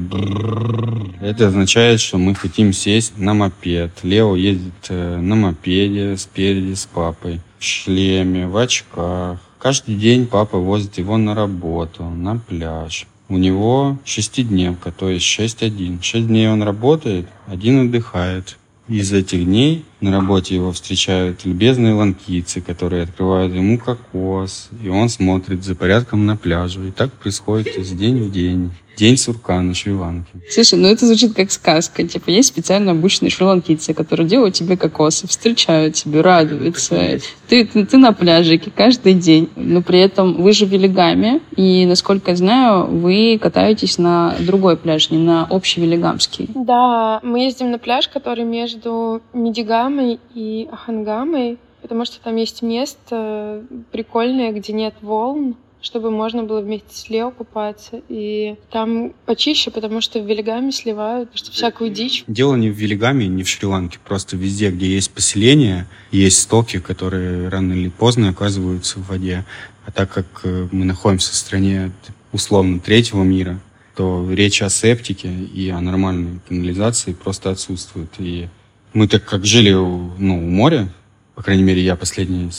Это 1.21 1.49
означает, 1.49 2.01
что 2.01 2.19
мы 2.19 2.35
хотим 2.35 2.73
сесть 2.73 3.19
на 3.19 3.33
мопед. 3.35 3.91
Лео 4.03 4.37
ездит 4.37 4.87
э, 4.91 5.17
на 5.17 5.35
мопеде 5.35 6.17
спереди 6.17 6.75
с 6.75 6.87
папой. 6.87 7.41
В 7.59 7.65
шлеме, 7.65 8.47
в 8.49 8.57
очках. 8.57 9.39
Каждый 9.59 9.95
день 9.95 10.27
папа 10.27 10.59
возит 10.59 10.99
его 10.99 11.17
на 11.17 11.35
работу, 11.35 12.03
на 12.05 12.37
пляж. 12.37 13.07
У 13.33 13.39
него 13.39 13.97
шестидневка, 14.05 14.93
то 14.93 15.09
есть 15.09 15.25
6-1. 15.25 16.03
Шесть 16.03 16.27
дней 16.27 16.51
он 16.51 16.63
работает, 16.63 17.27
один 17.47 17.87
отдыхает. 17.87 18.59
Из 18.89 19.11
этих 19.11 19.47
дней 19.47 19.87
на 20.03 20.13
работе 20.13 20.55
его 20.55 20.71
встречают 20.71 21.47
любезные 21.47 21.95
ланкийцы, 21.95 22.61
которые 22.61 23.05
открывают 23.05 23.55
ему 23.55 23.79
кокос, 23.79 24.69
и 24.85 24.89
он 24.91 25.09
смотрит 25.09 25.65
за 25.65 25.75
порядком 25.75 26.27
на 26.27 26.37
пляже. 26.37 26.89
И 26.89 26.91
так 26.91 27.11
происходит 27.15 27.75
из 27.75 27.93
день 27.93 28.23
в 28.23 28.31
день. 28.31 28.71
День 28.97 29.17
сурка 29.17 29.61
на 29.61 29.75
Шри-Ланке. 29.75 30.31
Слушай, 30.51 30.79
ну 30.79 30.89
это 30.89 31.07
звучит 31.07 31.35
как 31.35 31.51
сказка. 31.51 32.07
Типа 32.07 32.31
есть 32.31 32.49
специально 32.49 32.93
обученные 32.93 33.31
шри-ланкийцы, 33.31 33.95
которые 33.95 34.29
делают 34.29 34.55
тебе 34.55 34.77
кокосы, 34.77 35.27
встречают 35.27 35.95
тебя, 35.95 36.23
радуются. 36.23 37.19
Ты, 37.49 37.65
ты, 37.65 37.87
ты 37.87 37.97
на 37.97 38.13
пляжике 38.13 38.71
каждый 38.75 39.15
день. 39.15 39.49
Но 39.57 39.83
при 39.83 40.01
этом 40.01 40.43
вы 40.43 40.53
же 40.53 40.67
в 40.67 40.71
Велигаме, 40.71 41.41
и, 41.57 41.87
насколько 41.87 42.31
я 42.31 42.37
знаю, 42.37 42.87
вы 42.87 43.39
катаетесь 43.41 43.99
на 43.99 44.37
другой 44.41 44.77
пляж, 44.77 45.11
не 45.11 45.19
на 45.19 45.47
общий 45.49 45.81
Велигамский. 45.81 46.49
Да, 46.55 47.21
мы 47.23 47.45
ездим 47.45 47.71
на 47.71 47.79
пляж, 47.79 48.09
который 48.09 48.45
между 48.45 49.23
Медигамой 49.33 50.21
и 50.35 50.69
Ахангамой, 50.71 51.59
потому 51.81 52.05
что 52.05 52.21
там 52.21 52.37
есть 52.37 52.63
место 52.63 53.63
прикольное, 53.91 54.53
где 54.53 54.73
нет 54.73 54.95
волн, 55.03 55.57
чтобы 55.83 56.11
можно 56.11 56.45
было 56.45 56.61
вместе 56.61 56.95
с 56.95 57.11
Лео 57.11 57.31
купаться. 57.31 58.01
И 58.09 58.57
там 58.71 59.13
почище, 59.27 59.71
потому 59.71 60.01
что 60.01 60.21
в 60.21 60.27
Велигаме 60.27 60.73
сливают 60.73 61.31
что 61.35 61.51
всякую 61.51 61.91
дичь. 61.91 62.25
Дело 62.27 62.55
не 62.55 62.71
в 62.71 62.75
Велигаме, 62.75 63.27
не 63.27 63.43
в 63.43 63.49
Шри-Ланке. 63.49 63.99
Просто 64.05 64.37
везде, 64.37 64.71
где 64.71 64.87
есть 64.87 65.11
поселение, 65.11 65.87
есть 66.13 66.41
стоки, 66.41 66.79
которые 66.79 67.49
рано 67.49 67.73
или 67.73 67.89
поздно 67.89 68.31
оказываются 68.31 68.99
в 69.01 69.09
воде. 69.09 69.45
А 69.85 69.91
так 69.91 70.11
как 70.11 70.27
э, 70.45 70.69
мы 70.71 70.85
находимся 70.85 71.33
в 71.33 71.35
стране 71.35 71.91
условно 72.33 72.79
третьего 72.79 73.25
мира, 73.25 73.61
то 73.97 74.27
речь 74.31 74.63
о 74.63 74.71
септике 74.71 75.29
и 75.29 75.69
о 75.69 75.81
нормальной 75.81 76.41
канализации 76.49 77.13
просто 77.13 77.51
отсутствует. 77.51 78.11
И 78.19 78.49
мы 78.95 79.09
так 79.09 79.25
как 79.25 79.45
жили 79.45 79.73
ну, 79.73 80.39
у 80.39 80.49
моря, 80.49 80.89
по 81.35 81.43
крайней 81.43 81.63
мере, 81.63 81.83
я 81.83 81.97
последние 81.97 82.51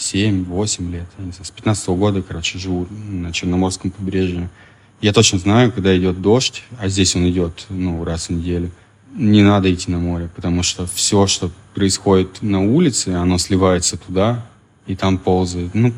7-8 0.00 0.90
лет, 0.90 1.06
я 1.18 1.24
не 1.24 1.32
знаю, 1.32 1.44
с 1.44 1.50
15 1.50 1.88
-го 1.88 1.96
года, 1.96 2.22
короче, 2.22 2.58
живу 2.58 2.86
на 2.90 3.32
Черноморском 3.32 3.90
побережье. 3.90 4.48
Я 5.02 5.12
точно 5.12 5.38
знаю, 5.38 5.72
когда 5.72 5.96
идет 5.96 6.20
дождь, 6.20 6.62
а 6.78 6.88
здесь 6.88 7.14
он 7.16 7.28
идет, 7.28 7.66
ну, 7.68 8.04
раз 8.04 8.28
в 8.28 8.32
неделю, 8.32 8.70
не 9.14 9.42
надо 9.42 9.72
идти 9.72 9.90
на 9.90 9.98
море, 9.98 10.28
потому 10.34 10.62
что 10.62 10.86
все, 10.86 11.26
что 11.26 11.50
происходит 11.74 12.42
на 12.42 12.60
улице, 12.62 13.08
оно 13.08 13.38
сливается 13.38 13.96
туда 13.96 14.46
и 14.86 14.96
там 14.96 15.18
ползает. 15.18 15.74
Ну, 15.74 15.92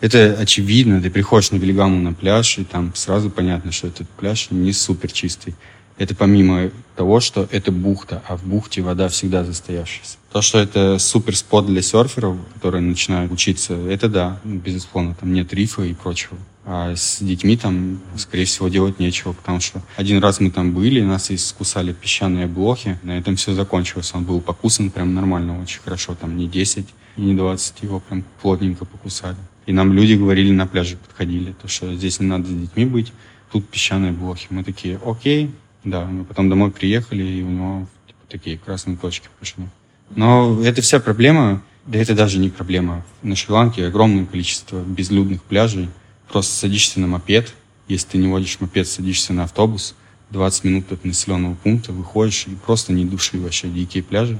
это 0.00 0.36
очевидно. 0.38 1.02
Ты 1.02 1.10
приходишь 1.10 1.50
на 1.50 1.56
Велигаму 1.56 2.00
на 2.00 2.12
пляж, 2.12 2.58
и 2.58 2.64
там 2.64 2.92
сразу 2.94 3.30
понятно, 3.30 3.72
что 3.72 3.88
этот 3.88 4.08
пляж 4.08 4.48
не 4.50 4.72
супер 4.72 5.10
чистый. 5.10 5.54
Это 5.98 6.14
помимо 6.14 6.70
того, 6.94 7.18
что 7.18 7.48
это 7.50 7.72
бухта, 7.72 8.22
а 8.28 8.36
в 8.36 8.44
бухте 8.44 8.82
вода 8.82 9.08
всегда 9.08 9.44
застоявшаяся. 9.44 10.16
То, 10.32 10.42
что 10.42 10.58
это 10.58 10.98
супер 10.98 11.36
спот 11.36 11.66
для 11.66 11.82
серферов, 11.82 12.36
которые 12.54 12.82
начинают 12.82 13.32
учиться, 13.32 13.74
это 13.74 14.08
да, 14.08 14.40
безусловно, 14.44 15.16
там 15.18 15.32
нет 15.32 15.52
рифа 15.52 15.82
и 15.82 15.94
прочего. 15.94 16.36
А 16.64 16.94
с 16.94 17.18
детьми 17.20 17.56
там, 17.56 18.00
скорее 18.16 18.44
всего, 18.44 18.68
делать 18.68 19.00
нечего, 19.00 19.32
потому 19.32 19.58
что 19.58 19.82
один 19.96 20.18
раз 20.18 20.38
мы 20.38 20.50
там 20.50 20.72
были, 20.72 21.00
нас 21.00 21.30
искусали 21.30 21.92
песчаные 21.92 22.46
блохи, 22.46 22.98
на 23.02 23.18
этом 23.18 23.36
все 23.36 23.54
закончилось. 23.54 24.12
Он 24.14 24.24
был 24.24 24.40
покусан 24.40 24.90
прям 24.90 25.14
нормально, 25.14 25.60
очень 25.60 25.80
хорошо, 25.80 26.14
там 26.14 26.36
не 26.36 26.46
10, 26.46 26.86
не 27.16 27.34
20, 27.34 27.82
его 27.82 28.00
прям 28.00 28.22
плотненько 28.42 28.84
покусали. 28.84 29.36
И 29.66 29.72
нам 29.72 29.92
люди 29.92 30.14
говорили 30.14 30.52
на 30.52 30.66
пляже, 30.66 30.96
подходили, 30.96 31.54
то, 31.60 31.68
что 31.68 31.92
здесь 31.94 32.20
не 32.20 32.26
надо 32.26 32.46
с 32.46 32.50
детьми 32.50 32.84
быть, 32.84 33.12
тут 33.50 33.66
песчаные 33.66 34.12
блохи. 34.12 34.46
Мы 34.50 34.62
такие, 34.62 35.00
окей, 35.04 35.50
да. 35.84 36.04
Мы 36.04 36.24
потом 36.24 36.48
домой 36.48 36.70
приехали, 36.70 37.22
и 37.22 37.42
у 37.42 37.48
него 37.48 37.86
типа, 38.06 38.20
такие 38.28 38.58
красные 38.58 38.96
точки 38.96 39.28
пошли. 39.38 39.64
Но 40.14 40.62
это 40.62 40.82
вся 40.82 41.00
проблема, 41.00 41.62
да 41.86 41.98
это 41.98 42.14
даже 42.14 42.38
не 42.38 42.48
проблема. 42.48 43.04
На 43.22 43.36
Шри-Ланке 43.36 43.86
огромное 43.86 44.26
количество 44.26 44.82
безлюдных 44.82 45.42
пляжей. 45.42 45.88
Просто 46.28 46.52
садишься 46.52 47.00
на 47.00 47.06
мопед, 47.06 47.54
если 47.88 48.08
ты 48.08 48.18
не 48.18 48.28
водишь 48.28 48.58
мопед, 48.60 48.86
садишься 48.86 49.32
на 49.32 49.44
автобус, 49.44 49.94
20 50.30 50.64
минут 50.64 50.92
от 50.92 51.04
населенного 51.04 51.54
пункта, 51.54 51.92
выходишь 51.92 52.46
и 52.46 52.50
просто 52.54 52.92
не 52.92 53.06
души 53.06 53.40
вообще 53.40 53.68
дикие 53.68 54.02
пляжи, 54.02 54.38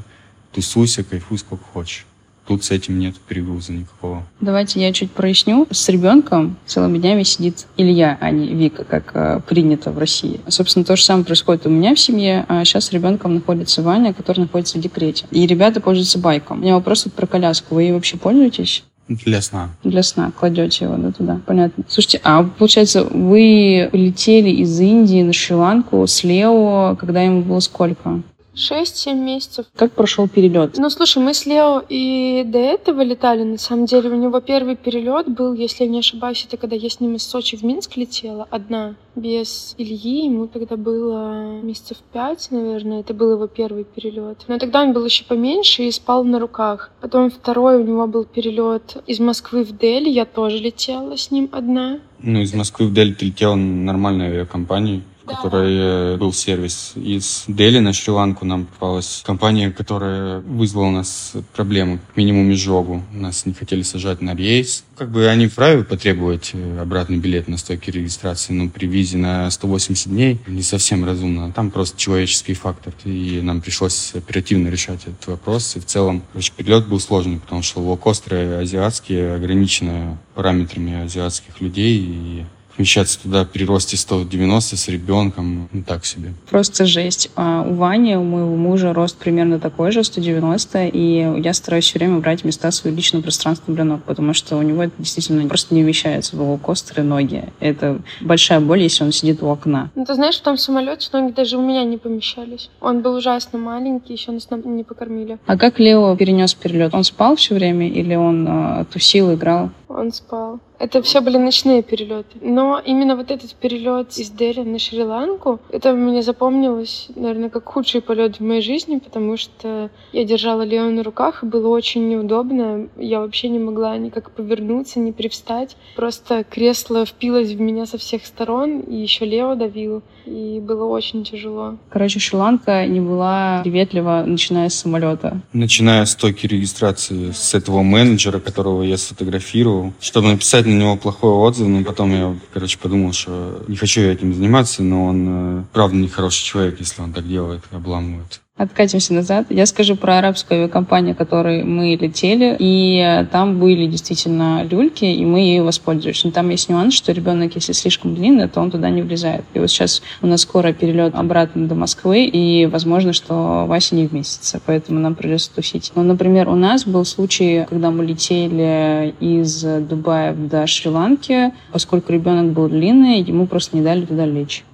тусуйся, 0.53 1.03
кайфуй 1.03 1.39
сколько 1.39 1.65
хочешь. 1.65 2.05
Тут 2.49 2.65
с 2.65 2.71
этим 2.71 2.99
нет 2.99 3.15
перегруза 3.29 3.73
никакого. 3.73 4.27
Давайте 4.41 4.81
я 4.81 4.91
чуть 4.95 5.11
проясню. 5.11 5.67
С 5.71 5.87
ребенком 5.91 6.57
целыми 6.65 6.97
днями 6.97 7.23
сидит 7.23 7.67
Илья, 7.77 8.17
а 8.23 8.31
не 8.31 8.55
Вика, 8.55 8.85
как 8.85 9.11
э, 9.13 9.41
принято 9.47 9.91
в 9.91 9.99
России. 9.99 10.41
Собственно, 10.49 10.83
то 10.83 10.97
же 10.97 11.05
самое 11.05 11.27
происходит 11.27 11.67
у 11.67 11.69
меня 11.69 11.95
в 11.95 12.01
семье. 12.01 12.47
А 12.49 12.65
сейчас 12.65 12.87
с 12.87 12.93
ребенком 12.93 13.35
находится 13.35 13.83
Ваня, 13.83 14.15
который 14.15 14.41
находится 14.41 14.79
в 14.79 14.81
декрете. 14.81 15.27
И 15.31 15.47
ребята 15.47 15.83
пользуются 15.83 16.19
байком. 16.19 16.61
У 16.61 16.63
меня 16.63 16.75
вопрос 16.77 17.05
про 17.15 17.27
коляску. 17.27 17.75
Вы 17.75 17.83
ей 17.83 17.93
вообще 17.93 18.17
пользуетесь? 18.17 18.83
Для 19.09 19.43
сна. 19.43 19.69
Для 19.85 20.03
сна. 20.03 20.33
Кладете 20.35 20.87
его 20.87 20.97
да, 20.97 21.13
туда. 21.13 21.41
Понятно. 21.45 21.85
Слушайте, 21.87 22.23
а 22.25 22.45
получается, 22.45 23.05
вы 23.05 23.91
летели 23.93 24.49
из 24.49 24.81
Индии 24.81 25.23
на 25.23 25.35
Шри-Ланку 25.35 26.07
с 26.07 26.25
Лео, 26.25 26.97
когда 26.99 27.21
ему 27.21 27.43
было 27.43 27.61
сколько? 27.61 28.23
6-7 28.59 29.15
месяцев. 29.15 29.67
Как 29.77 29.93
прошел 29.93 30.29
перелет? 30.29 30.77
Ну, 30.77 30.91
слушай, 30.91 31.23
мы 31.23 31.33
с 31.33 31.47
Лео 31.47 31.83
и 31.89 32.43
до 32.45 32.59
этого 32.59 33.03
летали, 33.03 33.45
на 33.45 33.59
самом 33.59 33.87
деле. 33.87 34.11
У 34.11 34.17
него 34.17 34.41
первый 34.41 34.77
перелет 34.77 35.29
был, 35.29 35.55
если 35.55 35.85
я 35.85 35.91
не 35.91 36.01
ошибаюсь, 36.01 36.45
это 36.47 36.57
когда 36.57 36.77
я 36.77 36.91
с 36.91 37.01
ним 37.01 37.15
из 37.15 37.23
Сочи 37.23 37.57
в 37.57 37.63
Минск 37.63 37.97
летела, 37.97 38.47
одна, 38.51 38.97
без 39.15 39.75
Ильи. 39.79 40.25
Ему 40.27 40.49
тогда 40.49 40.77
было 40.77 41.61
месяцев 41.63 41.99
пять, 42.13 42.49
наверное. 42.51 43.01
Это 43.01 43.15
был 43.15 43.33
его 43.33 43.47
первый 43.47 43.85
перелет. 43.85 44.45
Но 44.49 44.59
тогда 44.59 44.83
он 44.83 44.93
был 44.93 45.05
еще 45.05 45.25
поменьше 45.25 45.85
и 45.85 45.93
спал 45.93 46.25
на 46.25 46.39
руках. 46.39 46.91
Потом 47.01 47.31
второй 47.31 47.77
у 47.77 47.85
него 47.85 48.07
был 48.07 48.25
перелет 48.25 49.03
из 49.07 49.21
Москвы 49.21 49.65
в 49.65 49.77
Дели. 49.77 50.09
Я 50.09 50.25
тоже 50.25 50.59
летела 50.59 51.17
с 51.17 51.31
ним 51.31 51.49
одна. 51.53 52.01
Ну, 52.21 52.41
из 52.41 52.53
Москвы 52.55 52.87
в 52.87 52.93
Дели 52.93 53.13
ты 53.13 53.27
летела 53.27 53.55
на 53.55 53.85
нормальной 53.85 54.27
авиакомпании 54.27 55.03
которой 55.29 55.77
э, 55.77 56.17
был 56.17 56.33
сервис. 56.33 56.93
Из 56.97 57.45
Дели 57.47 57.79
на 57.79 57.93
Шри-Ланку 57.93 58.45
нам 58.45 58.67
попалась 58.67 59.23
компания, 59.25 59.71
которая 59.71 60.41
вызвала 60.41 60.87
у 60.87 60.91
нас 60.91 61.33
проблемы, 61.55 61.99
как 61.99 62.17
минимум 62.17 62.53
изжогу. 62.53 63.03
Нас 63.13 63.47
не 63.47 63.53
хотели 63.53 63.83
сажать 63.83 64.21
на 64.21 64.35
рейс. 64.35 64.85
Как 64.97 65.11
бы 65.11 65.29
они 65.29 65.47
вправе 65.47 65.85
потребовать 65.85 66.51
э, 66.55 66.81
обратный 66.81 67.19
билет 67.19 67.49
на 67.49 67.57
стойке 67.57 67.93
регистрации, 67.93 68.53
но 68.53 68.69
при 68.69 68.87
визе 68.87 69.19
на 69.19 69.51
180 69.51 70.09
дней 70.09 70.41
не 70.47 70.63
совсем 70.63 71.05
разумно. 71.05 71.53
Там 71.53 71.71
просто 71.71 71.99
человеческий 71.99 72.55
фактор, 72.55 72.93
и 73.05 73.41
нам 73.43 73.61
пришлось 73.61 74.15
оперативно 74.15 74.69
решать 74.69 75.03
этот 75.03 75.27
вопрос. 75.27 75.77
И 75.77 75.81
в 75.81 75.87
целом, 75.87 76.23
короче, 76.33 76.53
перелет 76.57 76.87
был 76.89 77.01
сложный, 77.01 77.39
потому 77.39 77.63
что 77.63 77.81
лоукостеры 77.81 78.61
азиатские 78.61 79.35
ограничены 79.35 80.19
параметрами 80.35 81.05
азиатских 81.05 81.61
людей, 81.61 81.99
и 81.99 82.45
вмещаться 82.79 83.21
туда 83.21 83.45
при 83.45 83.65
росте 83.65 83.97
190 83.97 84.77
с 84.77 84.89
ребенком, 84.89 85.69
ну 85.73 85.83
так 85.83 86.07
себе. 86.07 86.33
Просто 86.49 86.87
жесть. 86.87 87.31
А 87.37 87.63
у 87.69 87.75
Вани, 87.75 88.17
у 88.17 88.23
моего 88.23 88.57
мужа, 88.57 88.93
рост 88.95 89.17
примерно 89.17 89.59
такой 89.59 89.93
же, 89.93 90.05
190, 90.05 90.87
и 90.87 91.41
я 91.43 91.53
стараюсь 91.53 91.85
все 91.85 91.99
время 91.99 92.21
брать 92.21 92.45
места 92.45 92.71
в 92.71 92.75
свое 92.75 92.95
личное 92.95 93.21
пространство 93.21 93.75
для 93.75 93.85
ног, 93.85 94.03
потому 94.05 94.33
что 94.33 94.57
у 94.57 94.63
него 94.63 94.85
это 94.85 94.93
действительно 94.99 95.47
просто 95.49 95.75
не 95.75 95.83
вмещается 95.83 96.37
в 96.37 96.41
лоукостеры 96.41 97.03
ноги. 97.03 97.45
Это 97.61 98.01
большая 98.21 98.61
боль, 98.61 98.83
если 98.83 99.05
он 99.05 99.13
сидит 99.13 99.43
у 99.43 99.49
окна. 99.49 99.91
Ну, 99.95 100.05
ты 100.05 100.15
знаешь, 100.15 100.37
в 100.37 100.43
том 100.43 100.57
самолете 100.57 101.09
ноги 101.13 101.33
даже 101.33 101.59
у 101.59 101.63
меня 101.63 101.85
не 101.85 101.99
помещались. 101.99 102.71
Он 102.81 103.01
был 103.01 103.17
ужасно 103.17 103.59
маленький, 103.59 104.13
еще 104.13 104.31
нас 104.33 104.49
не 104.65 104.85
покормили. 104.85 105.39
А 105.47 105.57
как 105.57 105.79
Лео 105.81 106.17
перенес 106.17 106.55
перелет? 106.55 106.95
Он 106.95 107.05
спал 107.05 107.37
все 107.37 107.55
время 107.55 107.89
или 107.89 108.15
он 108.15 108.47
э, 108.49 108.85
тусил, 108.93 109.35
играл? 109.35 109.71
Он 109.99 110.13
спал. 110.13 110.61
Это 110.79 111.03
все 111.03 111.21
были 111.21 111.39
ночные 111.39 111.83
перелеты. 111.83 112.39
Но 112.41 112.81
именно 112.85 113.17
вот 113.17 113.31
этот 113.31 113.53
перелет 113.55 114.17
из 114.17 114.31
Дели 114.31 114.61
на 114.61 114.79
Шри-Ланку, 114.79 115.61
это 115.71 115.93
мне 115.93 116.23
запомнилось, 116.23 117.09
наверное, 117.17 117.51
как 117.51 117.65
худший 117.65 118.01
полет 118.01 118.37
в 118.37 118.45
моей 118.45 118.63
жизни, 118.63 118.99
потому 118.99 119.37
что 119.37 119.91
я 120.13 120.25
держала 120.25 120.63
Лео 120.63 120.89
на 120.91 121.03
руках, 121.03 121.43
и 121.43 121.47
было 121.47 121.69
очень 121.69 122.09
неудобно. 122.09 122.89
Я 122.97 123.21
вообще 123.21 123.49
не 123.49 123.59
могла 123.59 123.97
никак 123.97 124.31
повернуться, 124.31 125.01
ни 125.01 125.11
привстать. 125.11 125.77
Просто 125.97 126.45
кресло 126.45 127.05
впилось 127.05 127.51
в 127.51 127.61
меня 127.61 127.85
со 127.87 127.99
всех 127.99 128.25
сторон, 128.25 128.81
и 128.81 128.95
еще 128.95 129.25
Лео 129.25 129.57
давил, 129.57 130.03
и 130.27 130.61
было 130.61 130.85
очень 130.85 131.25
тяжело. 131.25 131.77
Короче, 131.91 132.21
Шри-Ланка 132.21 132.87
не 132.87 133.01
была 133.01 133.63
приветлива, 133.65 134.23
начиная 134.25 134.69
с 134.69 134.75
самолета. 134.75 135.41
Начиная 135.53 136.05
с 136.05 136.13
стойки 136.13 136.47
регистрации 136.47 137.33
с 137.33 137.55
этого 137.55 137.83
менеджера, 137.83 138.39
которого 138.39 138.85
я 138.85 138.97
сфотографировал, 138.97 139.88
чтобы 140.01 140.29
написать 140.29 140.67
на 140.67 140.73
него 140.73 140.97
плохой 140.97 141.31
отзыв, 141.31 141.69
но 141.69 141.85
потом 141.85 142.13
я, 142.13 142.37
короче, 142.53 142.79
подумал, 142.79 143.13
что 143.13 143.63
не 143.69 143.77
хочу 143.77 144.01
я 144.01 144.13
этим 144.13 144.35
заниматься, 144.35 144.83
но 144.83 145.07
он, 145.07 145.27
э, 145.29 145.65
правда, 145.73 145.97
не 145.97 146.09
хороший 146.09 146.45
человек, 146.45 146.81
если 146.81 147.03
он 147.03 147.13
так 147.13 147.27
делает, 147.27 147.63
обламывает. 147.71 148.41
Откатимся 148.59 149.15
назад. 149.15 149.47
Я 149.51 149.67
скажу 149.67 149.95
про 149.95 150.19
арабскую 150.19 150.63
авиакомпанию, 150.63 151.15
которой 151.15 151.63
мы 151.63 151.95
летели, 151.95 152.57
и 152.59 153.25
там 153.31 153.61
были 153.61 153.87
действительно 153.87 154.65
люльки, 154.69 155.05
и 155.05 155.25
мы 155.25 155.39
ею 155.39 155.65
воспользовались. 155.65 156.25
Но 156.25 156.33
там 156.33 156.49
есть 156.49 156.69
нюанс, 156.69 156.95
что 156.95 157.13
ребенок, 157.13 157.55
если 157.55 157.73
слишком 157.73 158.17
длинный, 158.17 158.49
то 158.49 158.61
он 158.61 158.73
туда 158.73 158.91
не 158.91 159.03
влезает. 159.03 159.45
И 159.55 159.61
вот 159.61 159.71
сейчас 159.71 160.03
у 160.23 160.27
нас 160.27 160.41
скоро 160.41 160.73
перелет 160.73 161.15
обратно 161.15 161.69
до 161.69 161.77
Москвы, 161.77 162.25
и 162.25 162.67
возможно, 162.67 163.13
что 163.13 163.65
Вася 163.69 163.95
не 163.95 164.09
вместится, 164.09 164.61
поэтому 164.67 164.99
нам 164.99 165.15
придется 165.15 165.55
тусить. 165.55 165.93
Но, 165.95 166.03
например, 166.03 166.49
у 166.49 166.57
нас 166.57 166.85
был 166.85 167.05
случай, 167.05 167.65
когда 167.69 167.93
мы 167.93 168.05
летели 168.05 169.15
из 169.21 169.63
Дубая 169.63 170.35
до 170.35 170.67
Шри-Ланки, 170.67 171.53
поскольку 171.71 172.13
ребенок 172.13 172.53
был 172.53 172.69
длинный, 172.69 173.21
ему 173.21 173.47
просто 173.47 173.77
не 173.77 173.85
дали 173.85 174.05
туда 174.05 174.27
лечь. 174.27 174.65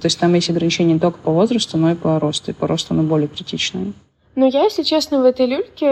То 0.00 0.06
есть 0.06 0.18
там 0.18 0.34
есть 0.34 0.50
ограничения 0.50 0.94
не 0.94 0.98
только 0.98 1.18
по 1.18 1.30
возрасту, 1.30 1.78
но 1.78 1.92
и 1.92 1.94
по 1.94 2.18
росту. 2.18 2.50
И 2.50 2.54
по 2.54 2.66
росту 2.66 2.94
оно 2.94 3.04
более 3.04 3.28
критичное. 3.28 3.92
Но 4.36 4.46
я, 4.46 4.64
если 4.64 4.82
честно, 4.82 5.20
в 5.20 5.24
этой 5.24 5.46
люльке 5.46 5.88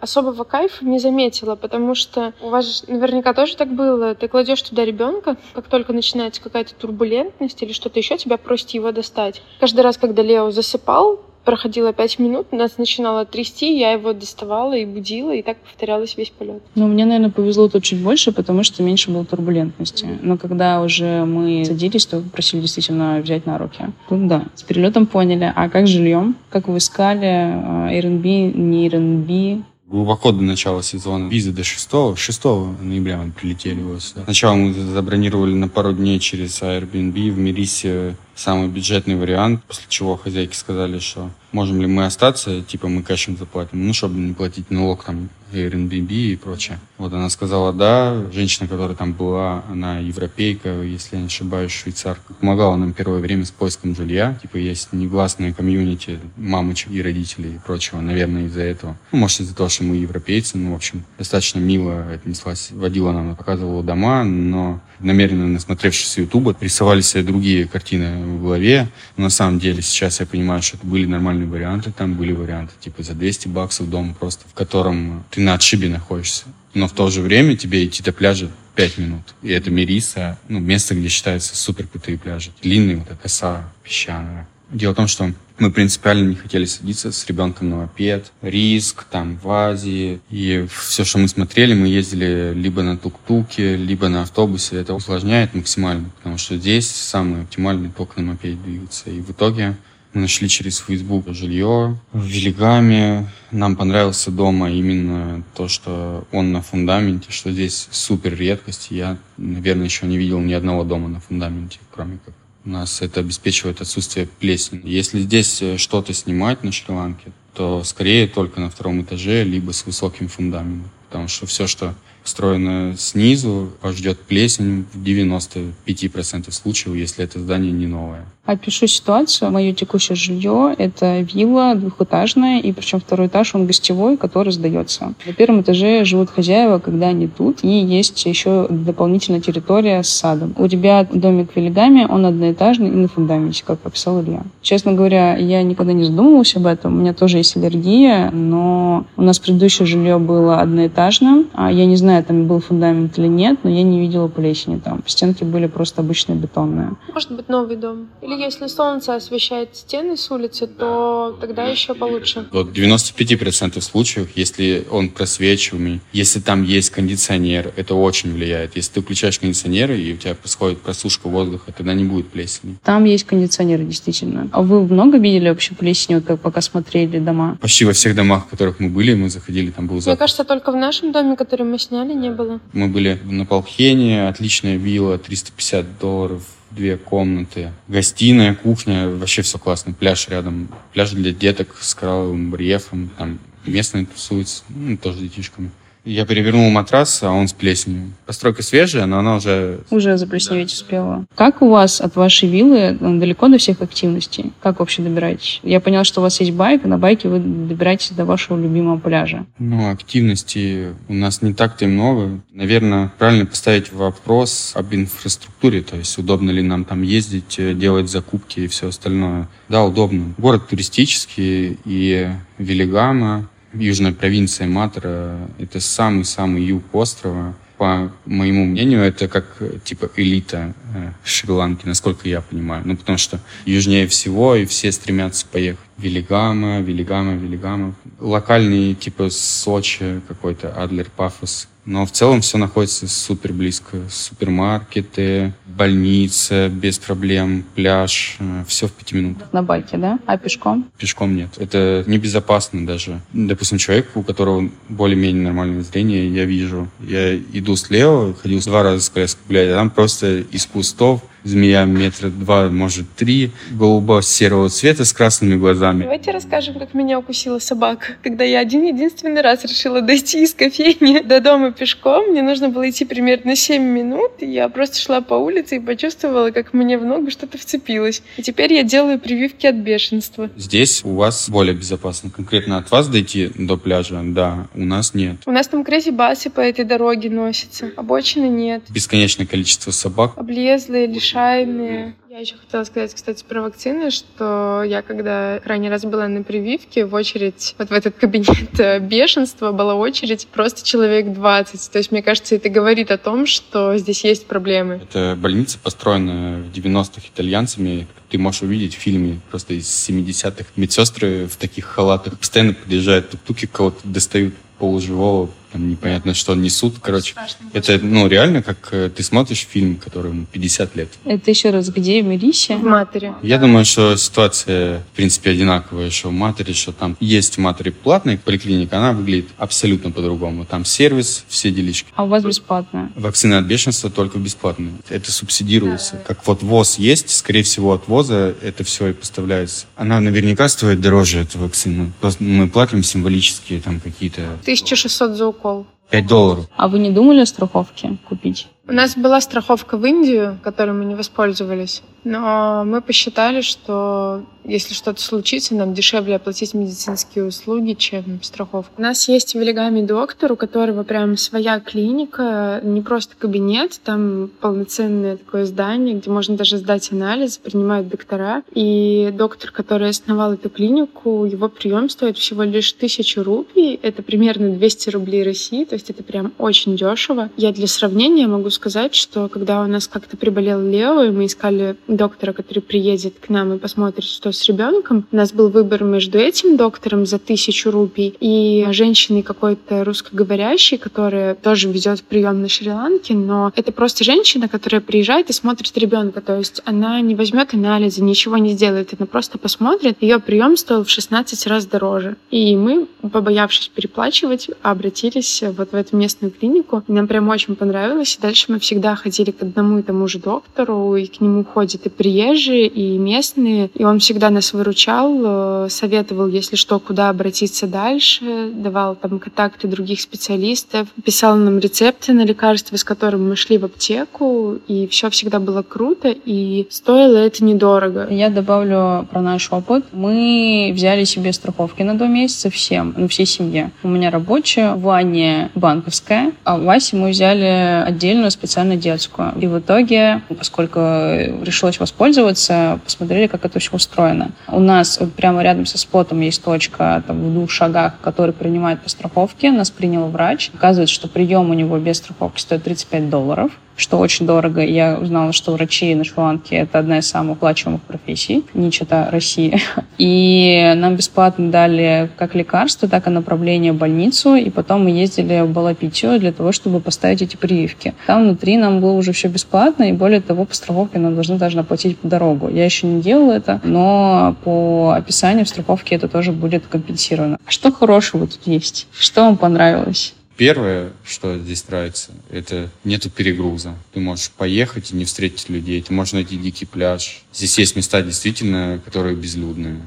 особого 0.00 0.42
кайфа 0.42 0.84
не 0.84 0.98
заметила, 0.98 1.54
потому 1.54 1.94
что 1.94 2.32
у 2.42 2.48
вас 2.48 2.84
наверняка 2.88 3.32
тоже 3.32 3.56
так 3.56 3.72
было. 3.72 4.16
Ты 4.16 4.26
кладешь 4.26 4.62
туда 4.62 4.84
ребенка, 4.84 5.36
как 5.52 5.68
только 5.68 5.92
начинается 5.92 6.42
какая-то 6.42 6.74
турбулентность 6.74 7.62
или 7.62 7.72
что-то 7.72 8.00
еще, 8.00 8.18
тебя 8.18 8.36
просит 8.36 8.70
его 8.70 8.90
достать. 8.90 9.42
Каждый 9.60 9.82
раз, 9.82 9.96
когда 9.96 10.22
Лео 10.22 10.50
засыпал, 10.50 11.20
проходило 11.44 11.92
пять 11.92 12.18
минут, 12.18 12.52
нас 12.52 12.78
начинало 12.78 13.24
трясти, 13.24 13.78
я 13.78 13.92
его 13.92 14.12
доставала 14.12 14.74
и 14.74 14.84
будила, 14.84 15.34
и 15.34 15.42
так 15.42 15.58
повторялось 15.58 16.16
весь 16.16 16.30
полет. 16.30 16.62
Ну, 16.74 16.88
мне, 16.88 17.04
наверное, 17.04 17.30
повезло 17.30 17.68
тут 17.68 17.84
чуть 17.84 18.00
больше, 18.00 18.32
потому 18.32 18.62
что 18.64 18.82
меньше 18.82 19.10
было 19.10 19.24
турбулентности. 19.24 20.06
Но 20.22 20.36
когда 20.36 20.82
уже 20.82 21.24
мы 21.24 21.64
садились, 21.64 22.06
то 22.06 22.20
просили 22.20 22.62
действительно 22.62 23.20
взять 23.20 23.46
на 23.46 23.58
руки. 23.58 23.86
Тут 24.08 24.26
да, 24.26 24.44
с 24.54 24.62
перелетом 24.62 25.06
поняли. 25.06 25.52
А 25.54 25.68
как 25.68 25.86
жильем? 25.86 26.36
Как 26.50 26.68
вы 26.68 26.78
искали? 26.78 27.26
А, 27.26 27.88
Airbnb, 27.92 28.52
не 28.54 28.88
Airbnb? 28.88 29.64
глубоко 29.94 30.32
до 30.32 30.42
начала 30.42 30.82
сезона. 30.82 31.28
Визы 31.28 31.52
до 31.52 31.62
6, 31.62 32.16
6 32.16 32.44
ноября 32.80 33.18
мы 33.18 33.30
прилетели 33.30 33.80
вот 33.80 34.02
сюда. 34.02 34.24
Сначала 34.24 34.54
мы 34.56 34.72
забронировали 34.72 35.54
на 35.54 35.68
пару 35.68 35.92
дней 35.92 36.18
через 36.18 36.60
Airbnb 36.62 37.30
в 37.30 37.38
Мерисе 37.38 38.16
самый 38.34 38.68
бюджетный 38.68 39.16
вариант, 39.16 39.62
после 39.64 39.84
чего 39.88 40.16
хозяйки 40.16 40.54
сказали, 40.54 40.98
что 40.98 41.30
можем 41.52 41.80
ли 41.80 41.86
мы 41.86 42.04
остаться, 42.04 42.62
типа 42.62 42.88
мы 42.88 43.02
кэшем 43.02 43.36
заплатим, 43.36 43.86
ну, 43.86 43.92
чтобы 43.92 44.18
не 44.18 44.34
платить 44.34 44.70
налог 44.70 45.04
там 45.04 45.28
Airbnb 45.54 46.08
и 46.08 46.36
прочее. 46.36 46.78
Вот 46.98 47.12
она 47.12 47.30
сказала 47.30 47.72
да. 47.72 48.30
Женщина, 48.32 48.68
которая 48.68 48.96
там 48.96 49.12
была, 49.12 49.64
она 49.70 49.98
европейка, 49.98 50.82
если 50.82 51.16
я 51.16 51.22
не 51.22 51.28
ошибаюсь, 51.28 51.72
швейцарка. 51.72 52.34
Помогала 52.34 52.76
нам 52.76 52.92
первое 52.92 53.20
время 53.20 53.44
с 53.44 53.50
поиском 53.50 53.94
жилья. 53.94 54.36
Типа 54.42 54.56
есть 54.56 54.92
негласные 54.92 55.54
комьюнити 55.54 56.18
мамочек 56.36 56.90
и 56.90 57.02
родителей 57.02 57.54
и 57.54 57.58
прочего, 57.58 58.00
наверное, 58.00 58.46
из-за 58.46 58.62
этого. 58.62 58.96
Ну, 59.12 59.18
может, 59.18 59.40
из-за 59.40 59.54
того, 59.54 59.68
что 59.68 59.84
мы 59.84 59.96
европейцы, 59.96 60.58
ну, 60.58 60.72
в 60.72 60.76
общем, 60.76 61.04
достаточно 61.18 61.58
мило 61.60 62.04
отнеслась. 62.12 62.70
Водила 62.72 63.12
нам, 63.12 63.36
показывала 63.36 63.82
дома, 63.82 64.24
но 64.24 64.80
намеренно 64.98 65.46
насмотревшись 65.46 66.08
с 66.08 66.18
Ютуба, 66.18 66.56
рисовали 66.60 67.00
себе 67.00 67.22
другие 67.22 67.66
картины 67.66 68.23
в 68.24 68.42
голове. 68.42 68.88
Но 69.16 69.24
на 69.24 69.30
самом 69.30 69.58
деле 69.58 69.82
сейчас 69.82 70.20
я 70.20 70.26
понимаю, 70.26 70.62
что 70.62 70.76
это 70.76 70.86
были 70.86 71.06
нормальные 71.06 71.48
варианты. 71.48 71.92
Там 71.92 72.14
были 72.14 72.32
варианты 72.32 72.72
типа 72.80 73.02
за 73.02 73.14
200 73.14 73.48
баксов 73.48 73.90
дом 73.90 74.14
просто, 74.14 74.44
в 74.48 74.54
котором 74.54 75.24
ты 75.30 75.40
на 75.40 75.54
отшибе 75.54 75.88
находишься. 75.88 76.44
Но 76.74 76.88
в 76.88 76.92
то 76.92 77.08
же 77.10 77.20
время 77.20 77.56
тебе 77.56 77.84
идти 77.84 78.02
до 78.02 78.12
пляжа 78.12 78.50
5 78.74 78.98
минут. 78.98 79.34
И 79.42 79.50
это 79.50 79.70
Мериса, 79.70 80.38
ну, 80.48 80.58
место, 80.58 80.94
где 80.94 81.08
считаются 81.08 81.56
супер 81.56 81.86
крутые 81.86 82.18
пляжи. 82.18 82.50
Длинные, 82.62 82.96
вот 82.96 83.06
эта 83.06 83.16
коса 83.16 83.72
песчаная. 83.82 84.48
Дело 84.74 84.92
в 84.92 84.96
том, 84.96 85.06
что 85.06 85.32
мы 85.60 85.70
принципиально 85.70 86.30
не 86.30 86.34
хотели 86.34 86.64
садиться 86.64 87.12
с 87.12 87.24
ребенком 87.28 87.70
на 87.70 87.76
мопед. 87.76 88.32
Риск, 88.42 89.04
там, 89.04 89.38
в 89.40 89.48
Азии. 89.48 90.18
И 90.30 90.66
все, 90.68 91.04
что 91.04 91.18
мы 91.18 91.28
смотрели, 91.28 91.74
мы 91.74 91.86
ездили 91.86 92.52
либо 92.56 92.82
на 92.82 92.96
тук-туке, 92.96 93.76
либо 93.76 94.08
на 94.08 94.22
автобусе. 94.22 94.74
Это 94.80 94.92
усложняет 94.94 95.54
максимально, 95.54 96.10
потому 96.16 96.38
что 96.38 96.56
здесь 96.56 96.90
самый 96.90 97.42
оптимальный 97.42 97.88
только 97.96 98.20
на 98.20 98.32
мопеде 98.32 98.56
двигаться. 98.56 99.10
И 99.10 99.20
в 99.20 99.30
итоге 99.30 99.76
мы 100.12 100.22
нашли 100.22 100.48
через 100.48 100.78
Facebook 100.78 101.32
жилье 101.32 101.96
в 102.12 102.24
Велигаме. 102.24 103.28
Нам 103.52 103.76
понравился 103.76 104.32
дома 104.32 104.72
именно 104.72 105.44
то, 105.54 105.68
что 105.68 106.26
он 106.32 106.50
на 106.50 106.62
фундаменте, 106.62 107.30
что 107.30 107.52
здесь 107.52 107.86
супер 107.92 108.34
редкость. 108.34 108.88
Я, 108.90 109.18
наверное, 109.36 109.84
еще 109.84 110.06
не 110.06 110.18
видел 110.18 110.40
ни 110.40 110.52
одного 110.52 110.82
дома 110.82 111.06
на 111.06 111.20
фундаменте, 111.20 111.78
кроме 111.92 112.18
как 112.24 112.34
нас 112.64 113.02
это 113.02 113.20
обеспечивает 113.20 113.80
отсутствие 113.80 114.26
плесени. 114.26 114.82
Если 114.84 115.20
здесь 115.20 115.60
э, 115.62 115.76
что-то 115.76 116.12
снимать 116.12 116.64
на 116.64 116.72
Шри-Ланке, 116.72 117.32
то 117.54 117.84
скорее 117.84 118.26
только 118.26 118.60
на 118.60 118.70
втором 118.70 119.02
этаже, 119.02 119.44
либо 119.44 119.72
с 119.72 119.86
высоким 119.86 120.28
фундаментом. 120.28 120.90
Потому 121.08 121.28
что 121.28 121.46
все, 121.46 121.66
что 121.66 121.94
построено 122.24 122.94
снизу, 122.96 123.70
вас 123.82 123.96
ждет 123.96 124.18
плесень 124.18 124.86
в 124.94 125.02
95% 125.04 126.50
случаев, 126.50 126.96
если 126.96 127.22
это 127.22 127.38
здание 127.38 127.70
не 127.70 127.86
новое. 127.86 128.24
Опишу 128.46 128.86
ситуацию. 128.86 129.50
Мое 129.50 129.72
текущее 129.72 130.16
жилье— 130.16 130.74
это 130.78 131.20
вилла 131.20 131.74
двухэтажная, 131.74 132.60
и 132.60 132.72
причем 132.72 133.00
второй 133.00 133.28
этаж, 133.28 133.54
он 133.54 133.66
гостевой, 133.66 134.18
который 134.18 134.52
сдается. 134.52 135.14
На 135.24 135.32
первом 135.32 135.62
этаже 135.62 136.04
живут 136.04 136.28
хозяева, 136.28 136.78
когда 136.78 137.08
они 137.08 137.26
тут, 137.26 137.64
и 137.64 137.68
есть 137.68 138.26
еще 138.26 138.66
дополнительная 138.68 139.40
территория 139.40 140.02
с 140.02 140.08
садом. 140.08 140.54
У 140.58 140.66
ребят 140.66 141.08
домик 141.12 141.52
в 141.52 141.56
Велигаме, 141.56 142.06
он 142.06 142.26
одноэтажный 142.26 142.88
и 142.88 142.92
на 142.92 143.08
фундаменте, 143.08 143.64
как 143.66 143.78
описал 143.82 144.22
Илья. 144.22 144.42
Честно 144.60 144.92
говоря, 144.92 145.36
я 145.38 145.62
никогда 145.62 145.94
не 145.94 146.04
задумывалась 146.04 146.54
об 146.54 146.66
этом. 146.66 146.96
У 146.96 147.00
меня 147.00 147.14
тоже 147.14 147.38
есть 147.38 147.56
аллергия, 147.56 148.30
но 148.30 149.06
у 149.16 149.22
нас 149.22 149.38
предыдущее 149.38 149.86
жилье 149.86 150.18
было 150.18 150.60
одноэтажным. 150.60 151.46
А 151.54 151.72
я 151.72 151.86
не 151.86 151.96
знаю, 151.96 152.13
там 152.22 152.46
был 152.46 152.60
фундамент 152.60 153.18
или 153.18 153.26
нет, 153.26 153.60
но 153.62 153.70
я 153.70 153.82
не 153.82 154.00
видела 154.00 154.28
плесени 154.28 154.78
там. 154.78 155.02
Стенки 155.06 155.44
были 155.44 155.66
просто 155.66 156.02
обычные 156.02 156.36
бетонные. 156.36 156.90
Может 157.12 157.32
быть, 157.32 157.48
новый 157.48 157.76
дом. 157.76 158.08
Или 158.20 158.34
или 158.34 158.42
если 158.42 158.66
солнце 158.66 159.14
освещает 159.14 159.76
стены 159.76 160.16
с 160.16 160.30
улицы, 160.30 160.66
то 160.66 161.36
тогда 161.40 161.64
еще 161.64 161.94
получше. 161.94 162.46
Вот 162.52 162.72
95% 162.76 163.80
случаев, 163.80 164.28
если 164.34 164.86
он 164.90 165.08
просвечиваемый, 165.10 166.00
если 166.12 166.40
там 166.40 166.62
есть 166.64 166.90
кондиционер, 166.90 167.72
это 167.76 167.94
очень 167.94 168.32
влияет. 168.32 168.76
Если 168.76 168.94
ты 168.94 169.00
включаешь 169.02 169.38
кондиционер, 169.38 169.92
и 169.92 170.14
у 170.14 170.16
тебя 170.16 170.34
происходит 170.34 170.80
просушка 170.80 171.28
воздуха, 171.28 171.72
тогда 171.72 171.94
не 171.94 172.04
будет 172.04 172.28
плесени. 172.28 172.76
Там 172.82 173.04
есть 173.04 173.24
кондиционер, 173.24 173.80
действительно. 173.80 174.48
А 174.52 174.62
вы 174.62 174.84
много 174.86 175.18
видели 175.18 175.48
вообще 175.48 175.74
плесени, 175.74 176.16
вот 176.16 176.24
как 176.24 176.40
пока 176.40 176.60
смотрели 176.60 177.18
дома? 177.18 177.56
Почти 177.60 177.84
во 177.84 177.92
всех 177.92 178.14
домах, 178.14 178.46
в 178.46 178.50
которых 178.50 178.80
мы 178.80 178.88
были, 178.88 179.14
мы 179.14 179.30
заходили, 179.30 179.70
там 179.70 179.86
был 179.86 180.00
запах. 180.00 180.14
Мне 180.14 180.18
кажется, 180.18 180.44
только 180.44 180.72
в 180.72 180.76
нашем 180.76 181.12
доме, 181.12 181.36
который 181.36 181.66
мы 181.66 181.78
сняли, 181.78 182.03
не 182.12 182.30
было. 182.30 182.60
Мы 182.72 182.88
были 182.88 183.18
на 183.24 183.46
Полхене, 183.46 184.28
отличная 184.28 184.76
вилла, 184.76 185.18
350 185.18 185.98
долларов 185.98 186.42
две 186.70 186.96
комнаты, 186.96 187.72
гостиная, 187.88 188.54
кухня, 188.54 189.08
вообще 189.08 189.42
все 189.42 189.58
классно, 189.58 189.92
пляж 189.92 190.28
рядом, 190.28 190.68
пляж 190.92 191.12
для 191.12 191.32
деток 191.32 191.76
с 191.80 191.94
коралловым 191.94 192.54
рельефом, 192.54 193.10
там 193.16 193.38
местные 193.64 194.06
тусуются, 194.06 194.64
ну, 194.68 194.96
тоже 194.96 195.20
детишками. 195.20 195.70
Я 196.04 196.26
перевернул 196.26 196.70
матрас, 196.70 197.22
а 197.22 197.30
он 197.30 197.48
с 197.48 197.52
плесенью. 197.52 198.12
Постройка 198.26 198.62
свежая, 198.62 199.06
но 199.06 199.18
она 199.18 199.36
уже... 199.36 199.80
Уже 199.90 200.16
заплесневеть 200.18 200.68
да. 200.68 200.74
успела. 200.74 201.24
Как 201.34 201.62
у 201.62 201.70
вас 201.70 202.00
от 202.00 202.16
вашей 202.16 202.48
виллы 202.48 202.96
далеко 203.00 203.48
до 203.48 203.58
всех 203.58 203.80
активностей? 203.80 204.52
Как 204.60 204.80
вообще 204.80 205.02
добираетесь? 205.02 205.60
Я 205.62 205.80
поняла, 205.80 206.04
что 206.04 206.20
у 206.20 206.22
вас 206.22 206.40
есть 206.40 206.52
байк, 206.52 206.84
и 206.84 206.88
на 206.88 206.98
байке 206.98 207.28
вы 207.28 207.38
добираетесь 207.38 208.10
до 208.10 208.24
вашего 208.24 208.60
любимого 208.60 208.98
пляжа. 208.98 209.46
Ну, 209.58 209.90
активностей 209.90 210.90
у 211.08 211.14
нас 211.14 211.40
не 211.40 211.54
так-то 211.54 211.86
и 211.86 211.88
много. 211.88 212.40
Наверное, 212.52 213.12
правильно 213.18 213.46
поставить 213.46 213.92
вопрос 213.92 214.72
об 214.74 214.94
инфраструктуре, 214.94 215.82
то 215.82 215.96
есть 215.96 216.18
удобно 216.18 216.50
ли 216.50 216.62
нам 216.62 216.84
там 216.84 217.02
ездить, 217.02 217.58
э, 217.58 217.74
делать 217.74 218.10
закупки 218.10 218.60
и 218.60 218.68
все 218.68 218.88
остальное. 218.88 219.48
Да, 219.68 219.84
удобно. 219.84 220.34
Город 220.38 220.68
туристический, 220.68 221.78
и 221.84 222.28
Велигама, 222.58 223.48
южная 223.74 224.12
провинция 224.12 224.66
Матера— 224.66 225.48
это 225.58 225.80
самый-самый 225.80 226.62
юг 226.64 226.82
острова. 226.92 227.54
По 227.76 228.12
моему 228.24 228.64
мнению, 228.64 229.00
это 229.00 229.26
как 229.26 229.58
типа 229.84 230.08
элита 230.16 230.74
э, 230.94 231.10
Шри-Ланки, 231.24 231.86
насколько 231.86 232.28
я 232.28 232.40
понимаю. 232.40 232.82
Ну, 232.86 232.96
потому 232.96 233.18
что 233.18 233.40
южнее 233.66 234.06
всего, 234.06 234.54
и 234.54 234.64
все 234.64 234.92
стремятся 234.92 235.44
поехать. 235.46 235.80
Велигама, 235.98 236.80
Велигама, 236.80 237.34
Велигама. 237.34 237.94
Локальный 238.20 238.94
типа 238.94 239.28
Сочи 239.30 240.20
какой-то, 240.28 240.70
Адлер, 240.72 241.08
Пафос— 241.16 241.68
но 241.86 242.06
в 242.06 242.12
целом 242.12 242.40
все 242.40 242.58
находится 242.58 243.08
супер 243.08 243.52
близко. 243.52 243.98
Супермаркеты, 244.10 245.52
больница 245.66 246.68
без 246.68 246.98
проблем, 246.98 247.64
пляж, 247.74 248.36
э, 248.38 248.64
все 248.66 248.88
в 248.88 248.92
пяти 248.92 249.16
минутах. 249.16 249.52
На 249.52 249.62
байке, 249.62 249.96
да? 249.96 250.18
А 250.26 250.38
пешком? 250.38 250.90
Пешком 250.98 251.36
нет. 251.36 251.50
Это 251.58 252.04
небезопасно 252.06 252.86
даже. 252.86 253.20
Допустим, 253.32 253.78
человек, 253.78 254.10
у 254.14 254.22
которого 254.22 254.70
более-менее 254.88 255.44
нормальное 255.44 255.82
зрение, 255.82 256.28
я 256.28 256.44
вижу. 256.44 256.88
Я 257.00 257.36
иду 257.36 257.76
слева, 257.76 258.34
ходил 258.34 258.60
два 258.60 258.82
раза 258.82 259.02
с 259.02 259.10
коляской 259.10 259.42
гулять, 259.48 259.68
а 259.70 259.74
там 259.76 259.90
просто 259.90 260.38
из 260.38 260.66
кустов 260.66 261.22
змея 261.44 261.84
метра 261.84 262.28
два, 262.28 262.68
может, 262.68 263.06
три, 263.14 263.52
голубо-серого 263.70 264.68
цвета 264.68 265.04
с 265.04 265.12
красными 265.12 265.56
глазами. 265.56 266.02
Давайте 266.02 266.30
расскажем, 266.30 266.78
как 266.78 266.94
меня 266.94 267.18
укусила 267.18 267.58
собака. 267.58 268.16
Когда 268.22 268.44
я 268.44 268.60
один-единственный 268.60 269.42
раз 269.42 269.64
решила 269.64 270.00
дойти 270.00 270.42
из 270.42 270.54
кофейни 270.54 271.20
до 271.24 271.40
дома 271.40 271.72
пешком, 271.72 272.30
мне 272.30 272.42
нужно 272.42 272.68
было 272.68 272.88
идти 272.88 273.04
примерно 273.04 273.56
7 273.56 273.82
минут, 273.82 274.32
и 274.40 274.46
я 274.46 274.68
просто 274.68 274.98
шла 274.98 275.20
по 275.20 275.34
улице 275.34 275.76
и 275.76 275.80
почувствовала, 275.80 276.50
как 276.50 276.72
мне 276.72 276.98
в 276.98 277.04
ногу 277.04 277.30
что-то 277.30 277.58
вцепилось. 277.58 278.22
И 278.36 278.42
теперь 278.42 278.72
я 278.72 278.82
делаю 278.82 279.18
прививки 279.18 279.66
от 279.66 279.76
бешенства. 279.76 280.50
Здесь 280.56 281.04
у 281.04 281.14
вас 281.14 281.48
более 281.48 281.74
безопасно. 281.74 282.30
Конкретно 282.30 282.78
от 282.78 282.90
вас 282.90 283.08
дойти 283.08 283.50
до 283.54 283.76
пляжа, 283.76 284.20
да, 284.24 284.66
у 284.74 284.84
нас 284.84 285.14
нет. 285.14 285.36
У 285.46 285.50
нас 285.50 285.68
там 285.68 285.84
крэзи-басы 285.84 286.50
по 286.50 286.60
этой 286.60 286.84
дороге 286.84 287.30
носятся, 287.30 287.90
обочины 287.96 288.46
нет. 288.46 288.82
Бесконечное 288.88 289.46
количество 289.46 289.90
собак. 289.90 290.32
Облезлые, 290.36 291.06
лишайные. 291.34 292.14
Я 292.28 292.38
еще 292.40 292.56
хотела 292.56 292.84
сказать, 292.84 293.14
кстати, 293.14 293.44
про 293.44 293.62
вакцины, 293.62 294.10
что 294.10 294.82
я 294.84 295.02
когда 295.02 295.60
крайний 295.60 295.88
раз 295.88 296.04
была 296.04 296.26
на 296.26 296.42
прививке, 296.42 297.04
в 297.04 297.14
очередь, 297.14 297.74
вот 297.78 297.90
в 297.90 297.92
этот 297.92 298.16
кабинет 298.16 298.80
э, 298.80 298.98
бешенства 298.98 299.72
была 299.72 299.94
очередь 299.94 300.48
просто 300.48 300.84
человек 300.84 301.32
20. 301.32 301.92
То 301.92 301.98
есть, 301.98 302.10
мне 302.10 302.22
кажется, 302.22 302.56
это 302.56 302.68
говорит 302.68 303.10
о 303.10 303.18
том, 303.18 303.46
что 303.46 303.96
здесь 303.98 304.24
есть 304.24 304.46
проблемы. 304.46 305.00
Это 305.08 305.36
больница, 305.40 305.78
построенная 305.78 306.62
в 306.62 306.72
90-х 306.72 307.28
итальянцами. 307.32 308.06
Ты 308.30 308.38
можешь 308.38 308.62
увидеть 308.62 308.96
в 308.96 308.98
фильме 308.98 309.40
просто 309.50 309.74
из 309.74 309.86
70-х 309.86 310.64
медсестры 310.74 311.46
в 311.46 311.56
таких 311.56 311.84
халатах 311.84 312.38
постоянно 312.38 312.74
подъезжают 312.74 313.30
тук-туки, 313.30 313.66
кого-то 313.66 314.00
достают 314.02 314.54
полуживого, 314.78 315.50
там 315.74 315.90
непонятно 315.90 316.34
что 316.34 316.54
несут. 316.54 316.94
Короче, 317.02 317.34
это 317.72 317.98
ну 318.00 318.28
реально 318.28 318.62
как 318.62 318.90
э, 318.92 319.10
ты 319.10 319.24
смотришь 319.24 319.66
фильм, 319.68 319.96
которому 319.96 320.46
50 320.46 320.94
лет. 320.94 321.08
Это 321.24 321.50
еще 321.50 321.70
раз 321.70 321.88
где? 321.88 322.22
В 322.22 322.26
Мирисе? 322.26 322.76
В 322.76 322.84
матери. 322.84 323.32
Я 323.42 323.58
думаю, 323.58 323.84
что 323.84 324.16
ситуация, 324.16 325.00
в 325.00 325.16
принципе, 325.16 325.50
одинаковая, 325.50 326.10
что 326.10 326.28
в 326.28 326.32
матери, 326.32 326.72
что 326.74 326.92
там 326.92 327.16
есть 327.18 327.56
в 327.56 327.58
матери 327.58 327.90
платная 327.90 328.36
поликлиника, 328.36 328.98
она 328.98 329.12
выглядит 329.12 329.48
абсолютно 329.58 330.12
по-другому. 330.12 330.64
Там 330.64 330.84
сервис, 330.84 331.44
все 331.48 331.72
делишки. 331.72 332.06
А 332.14 332.22
у 332.22 332.28
вас 332.28 332.44
бесплатная? 332.44 333.10
Вакцины 333.16 333.54
от 333.54 333.64
бешенства 333.64 334.10
только 334.10 334.38
бесплатные. 334.38 334.92
Это 335.08 335.32
субсидируется. 335.32 336.22
Как 336.24 336.46
вот 336.46 336.62
ВОЗ 336.62 336.98
есть, 336.98 337.30
скорее 337.30 337.64
всего, 337.64 337.94
от 337.94 338.06
ВОЗа 338.06 338.54
это 338.62 338.84
все 338.84 339.08
и 339.08 339.12
поставляется. 339.12 339.86
Она 339.96 340.20
наверняка 340.20 340.68
стоит 340.68 341.00
дороже, 341.00 341.40
эта 341.40 341.58
вакцина. 341.58 342.12
Просто 342.20 342.44
мы 342.44 342.68
платим 342.68 343.02
символические 343.02 343.80
там 343.80 343.98
какие-то 343.98 344.42
1600 344.62 345.36
за 345.36 345.46
укол. 345.48 345.63
people 345.64 345.86
5 346.10 346.26
долларов. 346.26 346.66
А 346.76 346.88
вы 346.88 346.98
не 346.98 347.10
думали 347.10 347.40
о 347.40 347.46
страховке 347.46 348.16
купить? 348.28 348.68
У 348.86 348.92
нас 348.92 349.16
была 349.16 349.40
страховка 349.40 349.96
в 349.96 350.04
Индию, 350.04 350.58
которой 350.62 350.92
мы 350.92 351.06
не 351.06 351.14
воспользовались. 351.14 352.02
Но 352.22 352.84
мы 352.84 353.00
посчитали, 353.00 353.60
что 353.60 354.42
если 354.64 354.94
что-то 354.94 355.20
случится, 355.20 355.74
нам 355.74 355.92
дешевле 355.92 356.36
оплатить 356.36 356.72
медицинские 356.72 357.44
услуги, 357.44 357.92
чем 357.92 358.42
страховку. 358.42 358.92
У 358.96 359.02
нас 359.02 359.28
есть 359.28 359.54
в 359.54 359.58
Велигаме 359.58 360.02
доктор, 360.02 360.52
у 360.52 360.56
которого 360.56 361.02
прям 361.02 361.36
своя 361.36 361.80
клиника, 361.80 362.80
не 362.82 363.02
просто 363.02 363.36
кабинет, 363.36 364.00
там 364.02 364.50
полноценное 364.60 365.36
такое 365.36 365.66
здание, 365.66 366.14
где 366.14 366.30
можно 366.30 366.56
даже 366.56 366.78
сдать 366.78 367.12
анализ, 367.12 367.58
принимают 367.58 368.08
доктора. 368.08 368.62
И 368.74 369.30
доктор, 369.34 369.70
который 369.70 370.08
основал 370.08 370.54
эту 370.54 370.70
клинику, 370.70 371.44
его 371.44 371.68
прием 371.68 372.08
стоит 372.08 372.38
всего 372.38 372.62
лишь 372.62 372.92
тысячу 372.92 373.42
рупий. 373.42 373.98
Это 374.02 374.22
примерно 374.22 374.70
200 374.70 375.10
рублей 375.10 375.42
России, 375.42 375.84
то 375.94 375.96
есть 375.96 376.10
это 376.10 376.24
прям 376.24 376.52
очень 376.58 376.96
дешево. 376.96 377.50
Я 377.56 377.70
для 377.70 377.86
сравнения 377.86 378.48
могу 378.48 378.68
сказать, 378.70 379.14
что 379.14 379.48
когда 379.48 379.80
у 379.80 379.86
нас 379.86 380.08
как-то 380.08 380.36
приболел 380.36 380.82
Лео, 380.84 381.22
и 381.22 381.30
мы 381.30 381.46
искали 381.46 381.94
доктора, 382.08 382.52
который 382.52 382.80
приедет 382.80 383.34
к 383.38 383.48
нам 383.48 383.72
и 383.72 383.78
посмотрит, 383.78 384.24
что 384.24 384.50
с 384.50 384.64
ребенком, 384.66 385.24
у 385.30 385.36
нас 385.36 385.52
был 385.52 385.68
выбор 385.68 386.02
между 386.02 386.36
этим 386.36 386.76
доктором 386.76 387.26
за 387.26 387.38
тысячу 387.38 387.92
рупий 387.92 388.34
и 388.40 388.84
женщиной 388.90 389.44
какой-то 389.44 390.02
русскоговорящей, 390.02 390.98
которая 390.98 391.54
тоже 391.54 391.88
ведет 391.88 392.24
прием 392.24 392.60
на 392.60 392.68
Шри-Ланке, 392.68 393.34
но 393.34 393.70
это 393.76 393.92
просто 393.92 394.24
женщина, 394.24 394.68
которая 394.68 395.00
приезжает 395.00 395.50
и 395.50 395.52
смотрит 395.52 395.96
ребенка, 395.96 396.40
то 396.40 396.56
есть 396.56 396.82
она 396.84 397.20
не 397.20 397.36
возьмет 397.36 397.72
анализы, 397.72 398.20
ничего 398.20 398.56
не 398.56 398.72
сделает, 398.72 399.14
она 399.16 399.26
просто 399.26 399.58
посмотрит. 399.58 400.16
Ее 400.20 400.40
прием 400.40 400.76
стоил 400.76 401.04
в 401.04 401.10
16 401.10 401.68
раз 401.68 401.86
дороже. 401.86 402.36
И 402.50 402.74
мы, 402.74 403.06
побоявшись 403.30 403.92
переплачивать, 403.94 404.70
обратились 404.82 405.62
вот 405.84 405.92
в 405.92 405.94
эту 405.94 406.16
местную 406.16 406.50
клинику. 406.50 407.02
И 407.06 407.12
нам 407.12 407.26
прям 407.26 407.48
очень 407.48 407.76
понравилось. 407.76 408.36
И 408.36 408.42
дальше 408.42 408.66
мы 408.68 408.78
всегда 408.78 409.14
ходили 409.14 409.50
к 409.50 409.62
одному 409.62 409.98
и 409.98 410.02
тому 410.02 410.26
же 410.28 410.38
доктору, 410.38 411.16
и 411.16 411.26
к 411.26 411.40
нему 411.40 411.64
ходят 411.64 412.06
и 412.06 412.08
приезжие, 412.08 412.86
и 412.86 413.18
местные. 413.18 413.90
И 413.94 414.04
он 414.04 414.18
всегда 414.18 414.50
нас 414.50 414.72
выручал, 414.72 415.84
э, 415.86 415.88
советовал, 415.90 416.48
если 416.48 416.76
что, 416.76 416.98
куда 416.98 417.28
обратиться 417.28 417.86
дальше, 417.86 418.70
давал 418.72 419.16
там 419.16 419.38
контакты 419.38 419.88
других 419.88 420.20
специалистов, 420.20 421.08
писал 421.24 421.56
нам 421.56 421.78
рецепты 421.78 422.32
на 422.32 422.44
лекарства, 422.44 422.96
с 422.96 423.04
которыми 423.04 423.48
мы 423.50 423.56
шли 423.56 423.78
в 423.78 423.84
аптеку, 423.84 424.78
и 424.88 425.06
все 425.08 425.30
всегда 425.30 425.60
было 425.60 425.82
круто, 425.82 426.28
и 426.28 426.86
стоило 426.90 427.36
это 427.36 427.64
недорого. 427.64 428.26
Я 428.30 428.48
добавлю 428.50 429.26
про 429.30 429.40
наш 429.40 429.70
опыт. 429.72 430.04
Мы 430.12 430.92
взяли 430.94 431.24
себе 431.24 431.52
страховки 431.52 432.02
на 432.02 432.14
два 432.14 432.26
месяца 432.26 432.70
всем, 432.70 433.14
ну, 433.16 433.28
всей 433.28 433.46
семье. 433.46 433.90
У 434.02 434.08
меня 434.08 434.30
рабочая, 434.30 434.94
Ваня 434.94 435.70
банковская, 435.74 436.52
а 436.64 436.78
Васе 436.78 437.16
мы 437.16 437.30
взяли 437.30 438.04
отдельную 438.04 438.50
специально 438.50 438.96
детскую. 438.96 439.52
И 439.60 439.66
в 439.66 439.78
итоге, 439.78 440.42
поскольку 440.58 440.98
решилось 441.00 442.00
воспользоваться, 442.00 443.00
посмотрели, 443.04 443.46
как 443.46 443.64
это 443.64 443.78
все 443.78 443.90
устроено. 443.92 444.50
У 444.68 444.80
нас 444.80 445.20
прямо 445.36 445.62
рядом 445.62 445.86
со 445.86 445.98
спотом 445.98 446.40
есть 446.40 446.62
точка 446.62 447.22
там, 447.26 447.40
в 447.42 447.52
двух 447.52 447.70
шагах, 447.70 448.14
который 448.20 448.52
принимает 448.52 449.00
по 449.00 449.08
страховке. 449.08 449.70
Нас 449.70 449.90
принял 449.90 450.26
врач. 450.28 450.70
Оказывается, 450.74 451.14
что 451.14 451.28
прием 451.28 451.70
у 451.70 451.74
него 451.74 451.98
без 451.98 452.18
страховки 452.18 452.60
стоит 452.60 452.84
35 452.84 453.30
долларов 453.30 453.72
что 453.96 454.18
очень 454.18 454.46
дорого. 454.46 454.84
Я 454.84 455.18
узнала, 455.18 455.52
что 455.52 455.72
врачи 455.72 456.14
на 456.14 456.24
Шри-Ланке— 456.24 456.76
это 456.76 456.98
одна 456.98 457.18
из 457.18 457.28
самых 457.28 457.58
оплачиваемых 457.58 458.02
профессий, 458.02 458.64
не 458.74 458.90
чета 458.90 459.28
России. 459.30 459.80
И 460.18 460.92
нам 460.96 461.16
бесплатно 461.16 461.70
дали 461.70 462.30
как 462.36 462.54
лекарства, 462.54 463.08
так 463.08 463.26
и 463.26 463.30
направление 463.30 463.92
в 463.92 463.96
больницу, 463.96 464.54
и 464.54 464.70
потом 464.70 465.04
мы 465.04 465.10
ездили 465.10 465.60
в 465.62 465.70
Балапитию 465.70 466.38
для 466.38 466.52
того, 466.52 466.72
чтобы 466.72 467.00
поставить 467.00 467.42
эти 467.42 467.56
прививки. 467.56 468.14
Там 468.26 468.44
внутри 468.44 468.76
нам 468.76 469.00
было 469.00 469.12
уже 469.12 469.32
все 469.32 469.48
бесплатно, 469.48 470.04
и 470.04 470.12
более 470.12 470.40
того, 470.40 470.64
по 470.64 470.74
страховке 470.74 471.18
нам 471.18 471.34
должны 471.34 471.56
даже 471.56 471.78
оплатить 471.78 472.18
дорогу. 472.22 472.68
Я 472.68 472.84
еще 472.84 473.06
не 473.06 473.20
делала 473.20 473.52
это, 473.52 473.80
но 473.82 474.56
по 474.64 475.14
описанию 475.16 475.64
в 475.64 475.68
страховке 475.68 476.14
это 476.14 476.28
тоже 476.28 476.52
будет 476.52 476.86
компенсировано. 476.86 477.58
А 477.66 477.70
что 477.70 477.92
хорошего 477.92 478.46
тут 478.46 478.60
есть? 478.66 479.08
Что 479.12 479.42
вам 479.42 479.56
понравилось? 479.56 480.34
Первое, 480.56 481.12
что 481.24 481.58
здесь 481.58 481.86
нравится, 481.88 482.30
это 482.50 482.88
нету 483.02 483.28
перегруза. 483.28 483.96
Ты 484.12 484.20
можешь 484.20 484.50
поехать 484.50 485.10
и 485.10 485.16
не 485.16 485.24
встретить 485.24 485.68
людей. 485.68 486.00
Ты 486.00 486.12
можешь 486.12 486.34
найти 486.34 486.56
дикий 486.56 486.86
пляж. 486.86 487.42
Здесь 487.52 487.78
есть 487.78 487.96
места 487.96 488.22
действительно, 488.22 489.00
которые 489.04 489.34
безлюдные. 489.34 490.00